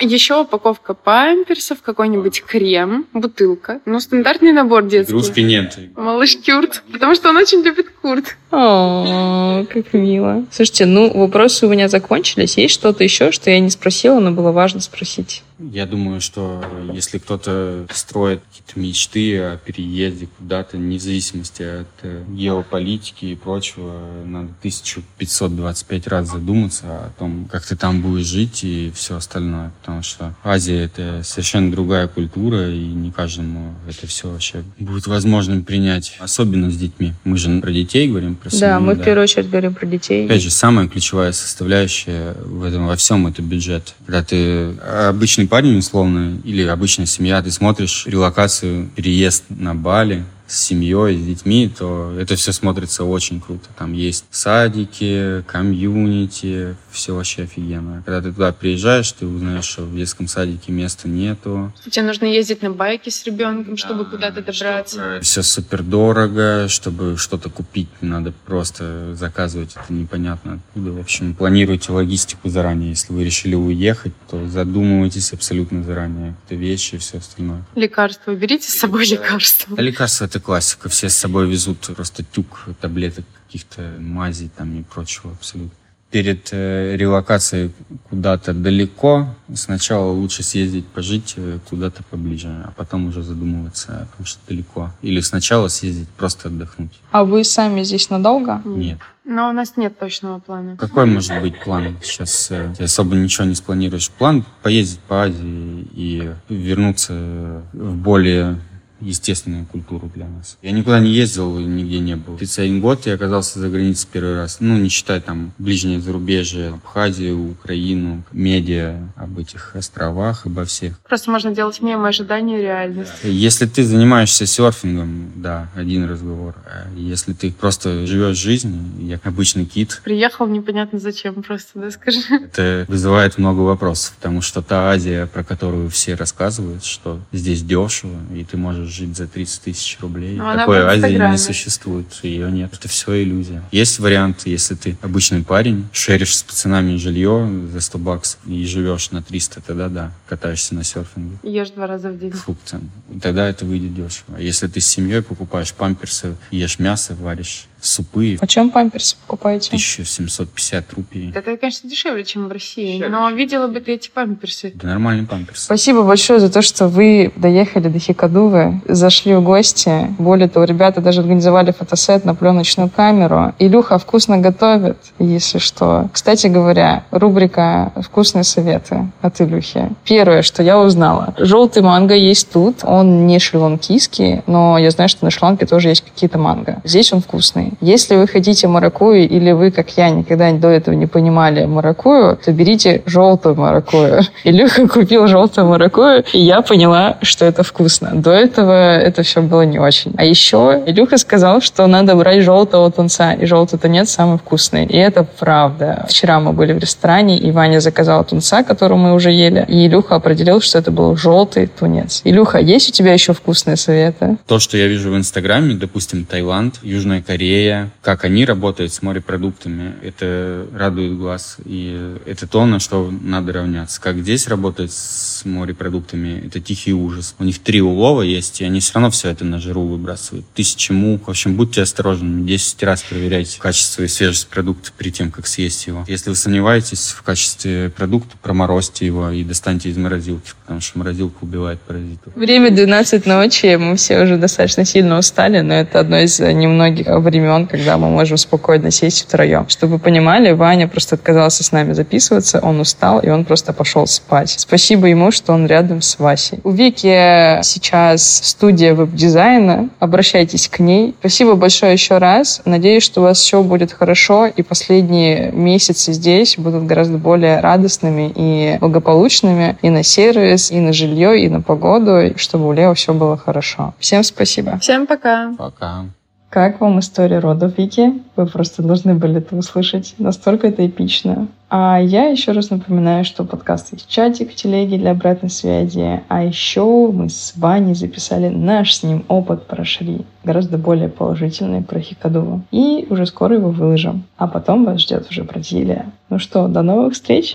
Еще 0.00 0.40
упаковка 0.40 0.94
памперсов, 0.94 1.82
какой-нибудь 1.82 2.42
крем, 2.44 3.06
бутылка. 3.12 3.80
Ну, 3.84 4.00
стандартный 4.00 4.52
набор 4.52 4.84
детский. 4.84 5.12
Игрушки 5.12 5.40
нет. 5.40 5.78
Малыш 5.96 6.36
Кюрт, 6.38 6.82
потому 6.92 7.14
что 7.14 7.28
он 7.30 7.36
очень 7.36 7.62
любит 7.62 7.90
Курт. 8.02 8.36
О, 8.50 9.64
как 9.70 9.92
мило. 9.92 10.44
Слушайте, 10.50 10.86
ну, 10.86 11.12
вопросы 11.12 11.66
у 11.66 11.70
меня 11.70 11.88
закончились. 11.88 12.56
Есть 12.56 12.74
что-то 12.74 13.04
еще, 13.04 13.30
что 13.30 13.50
я 13.50 13.60
не 13.60 13.70
спросила, 13.70 14.18
но 14.18 14.32
было 14.32 14.50
важно 14.50 14.80
спросить? 14.80 15.42
Я 15.58 15.84
думаю, 15.84 16.22
что 16.22 16.64
если 16.92 17.18
кто-то 17.18 17.86
строит 17.92 18.40
какие-то 18.48 18.80
мечты 18.80 19.38
о 19.38 19.56
переезде 19.58 20.28
куда-то, 20.38 20.78
вне 20.78 20.98
зависимости 20.98 21.62
от 21.62 21.88
э, 22.02 22.24
геополитики 22.28 23.26
и 23.26 23.34
прочего, 23.34 23.92
надо 24.24 24.48
1525 24.60 26.06
раз 26.06 26.28
задуматься 26.28 26.86
о 26.86 27.10
том, 27.18 27.46
как 27.52 27.66
ты 27.66 27.76
там 27.76 28.00
будешь 28.00 28.24
жить 28.24 28.64
и 28.64 28.90
все 28.94 29.16
остальное. 29.16 29.72
Потому 29.80 30.02
что 30.02 30.34
Азия— 30.42 30.82
это 30.84 31.20
совершенно 31.24 31.70
другая 31.70 32.08
культура, 32.08 32.70
и 32.70 32.78
не 32.78 33.12
каждому 33.12 33.74
это 33.86 34.06
все 34.06 34.30
вообще 34.30 34.64
будет 34.78 35.06
возможным 35.06 35.62
принять. 35.62 36.16
Особенно 36.20 36.70
с 36.70 36.76
детьми. 36.76 37.12
Мы 37.24 37.36
же 37.36 37.60
про 37.60 37.70
детей 37.70 37.89
говорим, 37.98 38.36
про 38.36 38.50
семью. 38.50 38.60
Да, 38.60 38.80
мы 38.80 38.94
в 38.94 39.02
первую 39.02 39.24
очередь 39.24 39.50
говорим 39.50 39.74
про 39.74 39.86
детей. 39.86 40.24
Опять 40.26 40.42
же, 40.42 40.50
самая 40.50 40.88
ключевая 40.88 41.32
составляющая 41.32 42.34
в 42.44 42.64
этом 42.64 42.86
во 42.86 42.96
всем 42.96 43.26
это 43.26 43.42
бюджет. 43.42 43.94
Когда 44.06 44.22
ты 44.22 44.72
обычный 45.08 45.46
парень, 45.46 45.78
условно, 45.78 46.38
или 46.44 46.62
обычная 46.62 47.06
семья, 47.06 47.42
ты 47.42 47.50
смотришь 47.50 48.04
релокацию, 48.06 48.88
переезд 48.94 49.44
на 49.48 49.74
Бали, 49.74 50.24
с 50.50 50.62
семьей, 50.64 51.16
с 51.16 51.24
детьми, 51.24 51.70
то 51.76 52.12
это 52.18 52.34
все 52.34 52.52
смотрится 52.52 53.04
очень 53.04 53.40
круто. 53.40 53.68
Там 53.78 53.92
есть 53.92 54.24
садики, 54.30 55.44
комьюнити, 55.46 56.76
все 56.90 57.14
вообще 57.14 57.44
офигенно. 57.44 58.02
Когда 58.04 58.20
ты 58.20 58.32
туда 58.32 58.52
приезжаешь, 58.52 59.12
ты 59.12 59.26
узнаешь, 59.26 59.64
что 59.64 59.82
в 59.82 59.94
детском 59.94 60.26
садике 60.26 60.72
места 60.72 61.08
нету. 61.08 61.72
Тебе 61.88 62.04
нужно 62.04 62.24
ездить 62.26 62.62
на 62.62 62.70
байке 62.70 63.10
с 63.10 63.24
ребенком, 63.24 63.76
чтобы 63.76 64.04
куда-то 64.04 64.42
добраться. 64.42 65.20
Все 65.22 65.42
супер 65.42 65.82
дорого, 65.82 66.66
чтобы 66.68 67.16
что-то 67.16 67.48
купить, 67.48 67.88
надо 68.00 68.32
просто 68.32 69.14
заказывать, 69.14 69.76
это 69.76 69.92
непонятно 69.92 70.54
откуда. 70.54 70.92
В 70.92 71.00
общем, 71.00 71.34
планируйте 71.34 71.92
логистику 71.92 72.48
заранее. 72.48 72.90
Если 72.90 73.12
вы 73.12 73.24
решили 73.24 73.54
уехать, 73.54 74.12
то 74.28 74.48
задумывайтесь 74.48 75.32
абсолютно 75.32 75.84
заранее. 75.84 76.34
Это 76.46 76.56
вещи 76.56 76.96
и 76.96 76.98
все 76.98 77.18
остальное. 77.18 77.64
Лекарства. 77.76 78.34
Берите 78.34 78.68
с 78.68 78.74
собой 78.74 79.06
лекарства. 79.06 79.76
А 79.78 79.80
лекарства 79.80 80.24
это 80.24 80.39
классика. 80.40 80.88
Все 80.88 81.08
с 81.08 81.16
собой 81.16 81.48
везут 81.48 81.90
просто 81.94 82.24
тюк 82.24 82.68
таблеток 82.80 83.24
каких-то 83.46 83.94
мазей 83.98 84.50
там 84.56 84.80
и 84.80 84.82
прочего 84.82 85.32
абсолютно 85.32 85.80
перед 86.10 86.48
э, 86.52 86.96
релокацией 86.96 87.70
куда-то 88.08 88.52
далеко, 88.52 89.28
сначала 89.54 90.10
лучше 90.10 90.42
съездить 90.42 90.86
пожить 90.86 91.34
э, 91.36 91.58
куда-то 91.68 92.02
поближе, 92.04 92.48
а 92.48 92.72
потом 92.76 93.06
уже 93.06 93.22
задумываться 93.22 93.92
о 94.02 94.16
том, 94.16 94.26
что 94.26 94.40
далеко. 94.48 94.90
Или 95.02 95.20
сначала 95.20 95.68
съездить 95.68 96.08
просто 96.08 96.48
отдохнуть. 96.48 96.92
А 97.12 97.24
вы 97.24 97.44
сами 97.44 97.84
здесь 97.84 98.10
надолго? 98.10 98.60
Нет. 98.64 98.98
Но 99.24 99.50
у 99.50 99.52
нас 99.52 99.76
нет 99.76 99.96
точного 99.98 100.40
плана. 100.40 100.76
Какой 100.76 101.06
может 101.06 101.40
быть 101.40 101.60
план? 101.60 101.96
Сейчас 102.02 102.50
э, 102.50 102.74
ты 102.76 102.84
особо 102.84 103.14
ничего 103.14 103.46
не 103.46 103.54
спланируешь. 103.54 104.10
План 104.10 104.44
поездить 104.62 105.00
по 105.00 105.22
Азии 105.22 105.86
и 105.94 106.30
вернуться 106.48 107.62
в 107.72 107.94
более 107.94 108.58
естественную 109.00 109.66
культуру 109.66 110.10
для 110.14 110.26
нас. 110.26 110.58
Я 110.62 110.72
никуда 110.72 111.00
не 111.00 111.10
ездил, 111.10 111.58
нигде 111.58 111.98
не 112.00 112.16
был. 112.16 112.36
31 112.36 112.80
год 112.80 113.06
я 113.06 113.14
оказался 113.14 113.58
за 113.58 113.68
границей 113.68 114.08
первый 114.12 114.36
раз. 114.36 114.58
Ну, 114.60 114.76
не 114.78 114.88
считая 114.88 115.20
там 115.20 115.52
ближнее 115.58 116.00
зарубежье, 116.00 116.68
Абхазию, 116.68 117.52
Украину, 117.52 118.22
медиа 118.32 118.96
об 119.16 119.38
этих 119.38 119.74
островах, 119.76 120.46
обо 120.46 120.64
всех. 120.64 120.98
Просто 121.00 121.30
можно 121.30 121.54
делать 121.54 121.80
мемы 121.80 122.08
ожидания 122.08 122.58
и 122.58 122.62
реальность. 122.62 123.12
Если 123.22 123.66
ты 123.66 123.84
занимаешься 123.84 124.46
серфингом, 124.46 125.32
да, 125.36 125.68
один 125.74 126.04
разговор. 126.04 126.54
А 126.66 126.88
если 126.96 127.32
ты 127.32 127.52
просто 127.52 128.06
живешь 128.06 128.36
жизнью, 128.36 128.80
я 128.98 129.20
обычный 129.24 129.64
кит. 129.64 130.00
Приехал 130.04 130.46
непонятно 130.46 130.98
зачем 130.98 131.42
просто, 131.42 131.78
да, 131.78 131.90
скажи. 131.90 132.20
Это 132.30 132.84
вызывает 132.88 133.38
много 133.38 133.60
вопросов, 133.60 134.14
потому 134.16 134.42
что 134.42 134.62
та 134.62 134.90
Азия, 134.90 135.26
про 135.26 135.44
которую 135.44 135.88
все 135.90 136.14
рассказывают, 136.14 136.84
что 136.84 137.20
здесь 137.32 137.62
дешево, 137.62 138.16
и 138.34 138.44
ты 138.44 138.56
можешь 138.56 138.89
жить 138.90 139.16
за 139.16 139.26
30 139.26 139.62
тысяч 139.62 139.98
рублей. 140.00 140.36
Но 140.36 140.54
Такой 140.54 140.80
Азии 140.80 141.30
не 141.30 141.38
существует. 141.38 142.06
Ее 142.22 142.50
нет. 142.50 142.72
Это 142.72 142.88
все 142.88 143.22
иллюзия. 143.22 143.62
Есть 143.72 143.98
вариант, 143.98 144.42
если 144.46 144.74
ты 144.74 144.98
обычный 145.02 145.42
парень, 145.42 145.88
шеришь 145.92 146.36
с 146.36 146.42
пацанами 146.42 146.96
жилье 146.96 147.50
за 147.72 147.80
100 147.80 147.98
баксов 147.98 148.40
и 148.46 148.64
живешь 148.66 149.10
на 149.10 149.22
300, 149.22 149.60
тогда 149.60 149.88
да, 149.88 150.12
катаешься 150.28 150.74
на 150.74 150.84
серфинге. 150.84 151.38
Ешь 151.42 151.70
два 151.70 151.86
раза 151.86 152.10
в 152.10 152.18
день. 152.18 152.32
Фрукты. 152.32 152.80
Тогда 153.22 153.48
это 153.48 153.64
выйдет 153.64 153.94
дешево. 153.94 154.36
А 154.36 154.40
если 154.40 154.66
ты 154.66 154.80
с 154.80 154.86
семьей 154.86 155.22
покупаешь 155.22 155.72
памперсы, 155.72 156.36
ешь 156.50 156.78
мясо, 156.78 157.14
варишь 157.14 157.66
супы, 157.80 158.36
Почем 158.40 158.70
памперсы 158.70 159.16
покупаете? 159.26 159.68
1750 159.68 160.92
рупий. 160.94 161.32
Это, 161.34 161.56
конечно, 161.56 161.88
дешевле, 161.88 162.24
чем 162.24 162.48
в 162.48 162.52
России. 162.52 163.02
Но 163.08 163.30
видела 163.30 163.66
бы 163.68 163.80
ты 163.80 163.94
эти 163.94 164.10
памперсы. 164.10 164.68
Это 164.68 164.86
нормальный 164.86 165.26
памперс. 165.26 165.64
Спасибо 165.64 166.02
большое 166.02 166.40
за 166.40 166.50
то, 166.50 166.62
что 166.62 166.88
вы 166.88 167.32
доехали 167.36 167.88
до 167.88 167.98
Хикадувы, 167.98 168.80
зашли 168.86 169.34
в 169.34 169.42
гости. 169.42 170.14
Более 170.18 170.48
того, 170.48 170.64
ребята 170.64 171.00
даже 171.00 171.20
организовали 171.20 171.72
фотосет 171.72 172.24
на 172.24 172.34
пленочную 172.34 172.88
камеру. 172.88 173.54
Илюха 173.58 173.98
вкусно 173.98 174.38
готовит, 174.38 174.98
если 175.18 175.58
что. 175.58 176.08
Кстати 176.12 176.46
говоря, 176.46 177.04
рубрика 177.10 177.92
«Вкусные 178.02 178.44
советы» 178.44 179.10
от 179.22 179.40
Илюхи. 179.40 179.90
Первое, 180.04 180.42
что 180.42 180.62
я 180.62 180.78
узнала. 180.78 181.34
Желтый 181.38 181.82
манго 181.82 182.14
есть 182.14 182.50
тут. 182.50 182.80
Он 182.82 183.26
не 183.26 183.38
шри-ланкийский, 183.38 184.42
но 184.46 184.78
я 184.78 184.90
знаю, 184.90 185.08
что 185.08 185.24
на 185.24 185.30
Шри-Ланке 185.30 185.66
тоже 185.66 185.88
есть 185.88 186.02
какие-то 186.02 186.38
манго. 186.38 186.80
Здесь 186.84 187.12
он 187.12 187.20
вкусный. 187.20 187.69
Если 187.80 188.16
вы 188.16 188.26
хотите 188.26 188.68
маракую, 188.68 189.28
или 189.28 189.52
вы, 189.52 189.70
как 189.70 189.90
я, 189.96 190.10
никогда 190.10 190.50
до 190.52 190.68
этого 190.68 190.94
не 190.94 191.06
понимали 191.06 191.64
маракую, 191.64 192.36
то 192.36 192.52
берите 192.52 193.02
желтую 193.06 193.54
маракую. 193.54 194.22
Илюха 194.44 194.88
купил 194.88 195.26
желтую 195.26 195.68
маракую, 195.68 196.24
и 196.32 196.40
я 196.40 196.62
поняла, 196.62 197.18
что 197.22 197.44
это 197.44 197.62
вкусно. 197.62 198.10
До 198.14 198.30
этого 198.30 198.96
это 198.96 199.22
все 199.22 199.42
было 199.42 199.62
не 199.62 199.78
очень. 199.78 200.14
А 200.16 200.24
еще 200.24 200.82
Илюха 200.86 201.18
сказал, 201.18 201.60
что 201.60 201.86
надо 201.86 202.14
брать 202.16 202.42
желтого 202.42 202.90
тунца, 202.90 203.32
и 203.32 203.46
желтый 203.46 203.78
тунец 203.78 204.10
самый 204.10 204.38
вкусный. 204.38 204.86
И 204.86 204.96
это 204.96 205.24
правда. 205.38 206.06
Вчера 206.08 206.40
мы 206.40 206.52
были 206.52 206.72
в 206.72 206.78
ресторане, 206.78 207.38
и 207.38 207.50
Ваня 207.50 207.80
заказал 207.80 208.24
тунца, 208.24 208.62
который 208.62 208.96
мы 208.96 209.14
уже 209.14 209.30
ели, 209.30 209.64
и 209.68 209.86
Илюха 209.86 210.16
определил, 210.16 210.60
что 210.60 210.78
это 210.78 210.90
был 210.90 211.16
желтый 211.16 211.66
тунец. 211.66 212.22
Илюха, 212.24 212.58
есть 212.58 212.90
у 212.90 212.92
тебя 212.92 213.12
еще 213.12 213.32
вкусные 213.32 213.76
советы? 213.76 214.36
То, 214.46 214.58
что 214.58 214.76
я 214.76 214.86
вижу 214.86 215.10
в 215.10 215.16
Инстаграме, 215.16 215.74
допустим, 215.74 216.24
Таиланд, 216.24 216.76
Южная 216.82 217.22
Корея, 217.22 217.59
как 218.02 218.24
они 218.24 218.44
работают 218.44 218.92
с 218.92 219.02
морепродуктами, 219.02 219.94
это 220.02 220.66
радует 220.74 221.16
глаз. 221.16 221.56
И 221.64 222.16
это 222.26 222.46
то, 222.46 222.66
на 222.66 222.80
что 222.80 223.10
надо 223.10 223.52
равняться. 223.52 224.00
Как 224.00 224.18
здесь 224.18 224.48
работают 224.48 224.92
с 224.92 225.42
морепродуктами, 225.44 226.46
это 226.46 226.60
тихий 226.60 226.92
ужас. 226.92 227.34
У 227.38 227.44
них 227.44 227.58
три 227.58 227.80
улова 227.80 228.22
есть, 228.22 228.60
и 228.60 228.64
они 228.64 228.80
все 228.80 228.94
равно 228.94 229.10
все 229.10 229.30
это 229.30 229.44
на 229.44 229.58
жиру 229.58 229.82
выбрасывают. 229.82 230.46
Тысячи 230.54 230.92
мух. 230.92 231.26
В 231.26 231.30
общем, 231.30 231.56
будьте 231.56 231.82
осторожны. 231.82 232.46
Десять 232.46 232.82
раз 232.82 233.02
проверяйте 233.02 233.58
качество 233.58 234.02
и 234.02 234.08
свежесть 234.08 234.48
продукта 234.48 234.90
перед 234.96 235.14
тем, 235.14 235.30
как 235.30 235.46
съесть 235.46 235.86
его. 235.86 236.04
Если 236.08 236.30
вы 236.30 236.36
сомневаетесь 236.36 237.08
в 237.08 237.22
качестве 237.22 237.90
продукта, 237.90 238.36
проморозьте 238.42 239.06
его 239.06 239.30
и 239.30 239.44
достаньте 239.44 239.90
из 239.90 239.96
морозилки, 239.96 240.52
потому 240.62 240.80
что 240.80 240.98
морозилка 240.98 241.38
убивает 241.42 241.80
паразитов. 241.80 242.34
Время 242.34 242.70
12 242.70 243.26
ночи, 243.26 243.76
мы 243.76 243.96
все 243.96 244.22
уже 244.22 244.36
достаточно 244.36 244.84
сильно 244.84 245.18
устали, 245.18 245.60
но 245.60 245.74
это 245.74 246.00
одно 246.00 246.18
из 246.18 246.38
немногих 246.38 247.06
времен, 247.06 247.49
когда 247.66 247.98
мы 247.98 248.08
можем 248.08 248.36
спокойно 248.36 248.90
сесть 248.90 249.22
втроем. 249.22 249.68
Чтобы 249.68 249.94
вы 249.94 249.98
понимали, 249.98 250.52
Ваня 250.52 250.88
просто 250.88 251.16
отказался 251.16 251.64
с 251.64 251.72
нами 251.72 251.92
записываться, 251.92 252.60
он 252.60 252.80
устал, 252.80 253.20
и 253.20 253.28
он 253.28 253.44
просто 253.44 253.72
пошел 253.72 254.06
спать. 254.06 254.54
Спасибо 254.58 255.06
ему, 255.06 255.30
что 255.30 255.52
он 255.52 255.66
рядом 255.66 256.02
с 256.02 256.18
Васей. 256.18 256.60
У 256.64 256.70
Вики 256.70 257.62
сейчас 257.62 258.40
студия 258.44 258.94
веб-дизайна, 258.94 259.88
обращайтесь 259.98 260.68
к 260.68 260.78
ней. 260.78 261.14
Спасибо 261.20 261.54
большое 261.54 261.92
еще 261.92 262.18
раз. 262.18 262.62
Надеюсь, 262.64 263.02
что 263.02 263.20
у 263.20 263.24
вас 263.24 263.38
все 263.38 263.62
будет 263.62 263.92
хорошо, 263.92 264.46
и 264.46 264.62
последние 264.62 265.52
месяцы 265.52 266.12
здесь 266.12 266.56
будут 266.56 266.86
гораздо 266.86 267.18
более 267.18 267.60
радостными 267.60 268.32
и 268.34 268.78
благополучными 268.80 269.76
и 269.82 269.90
на 269.90 270.02
сервис, 270.02 270.70
и 270.70 270.80
на 270.80 270.92
жилье, 270.92 271.40
и 271.40 271.48
на 271.48 271.60
погоду, 271.60 272.36
чтобы 272.36 272.68
у 272.68 272.72
Лео 272.72 272.94
все 272.94 273.14
было 273.14 273.36
хорошо. 273.36 273.94
Всем 273.98 274.22
спасибо. 274.22 274.78
Всем 274.78 275.06
пока. 275.06 275.52
Пока. 275.58 276.04
Как 276.50 276.80
вам 276.80 276.98
история 276.98 277.38
родов, 277.38 277.78
Вики? 277.78 278.12
Вы 278.34 278.46
просто 278.46 278.82
должны 278.82 279.14
были 279.14 279.36
это 279.36 279.54
услышать. 279.54 280.16
Настолько 280.18 280.66
это 280.66 280.84
эпично. 280.84 281.46
А 281.68 282.00
я 282.02 282.24
еще 282.24 282.50
раз 282.50 282.70
напоминаю, 282.70 283.24
что 283.24 283.44
подкаст 283.44 283.92
есть 283.92 284.08
чатик 284.08 284.50
в 284.50 284.56
телеге 284.56 284.98
для 284.98 285.12
обратной 285.12 285.48
связи. 285.48 286.24
А 286.26 286.42
еще 286.42 287.12
мы 287.12 287.28
с 287.28 287.52
Ваней 287.56 287.94
записали 287.94 288.48
наш 288.48 288.96
с 288.96 289.04
ним 289.04 289.24
опыт 289.28 289.68
про 289.68 289.84
Шри. 289.84 290.26
Гораздо 290.42 290.76
более 290.76 291.08
положительный 291.08 291.82
про 291.82 292.00
Хикадуву. 292.00 292.62
И 292.72 293.06
уже 293.08 293.26
скоро 293.26 293.54
его 293.54 293.70
выложим. 293.70 294.24
А 294.36 294.48
потом 294.48 294.84
вас 294.84 295.02
ждет 295.02 295.30
уже 295.30 295.44
Бразилия. 295.44 296.06
Ну 296.30 296.40
что, 296.40 296.66
до 296.66 296.82
новых 296.82 297.12
встреч! 297.14 297.54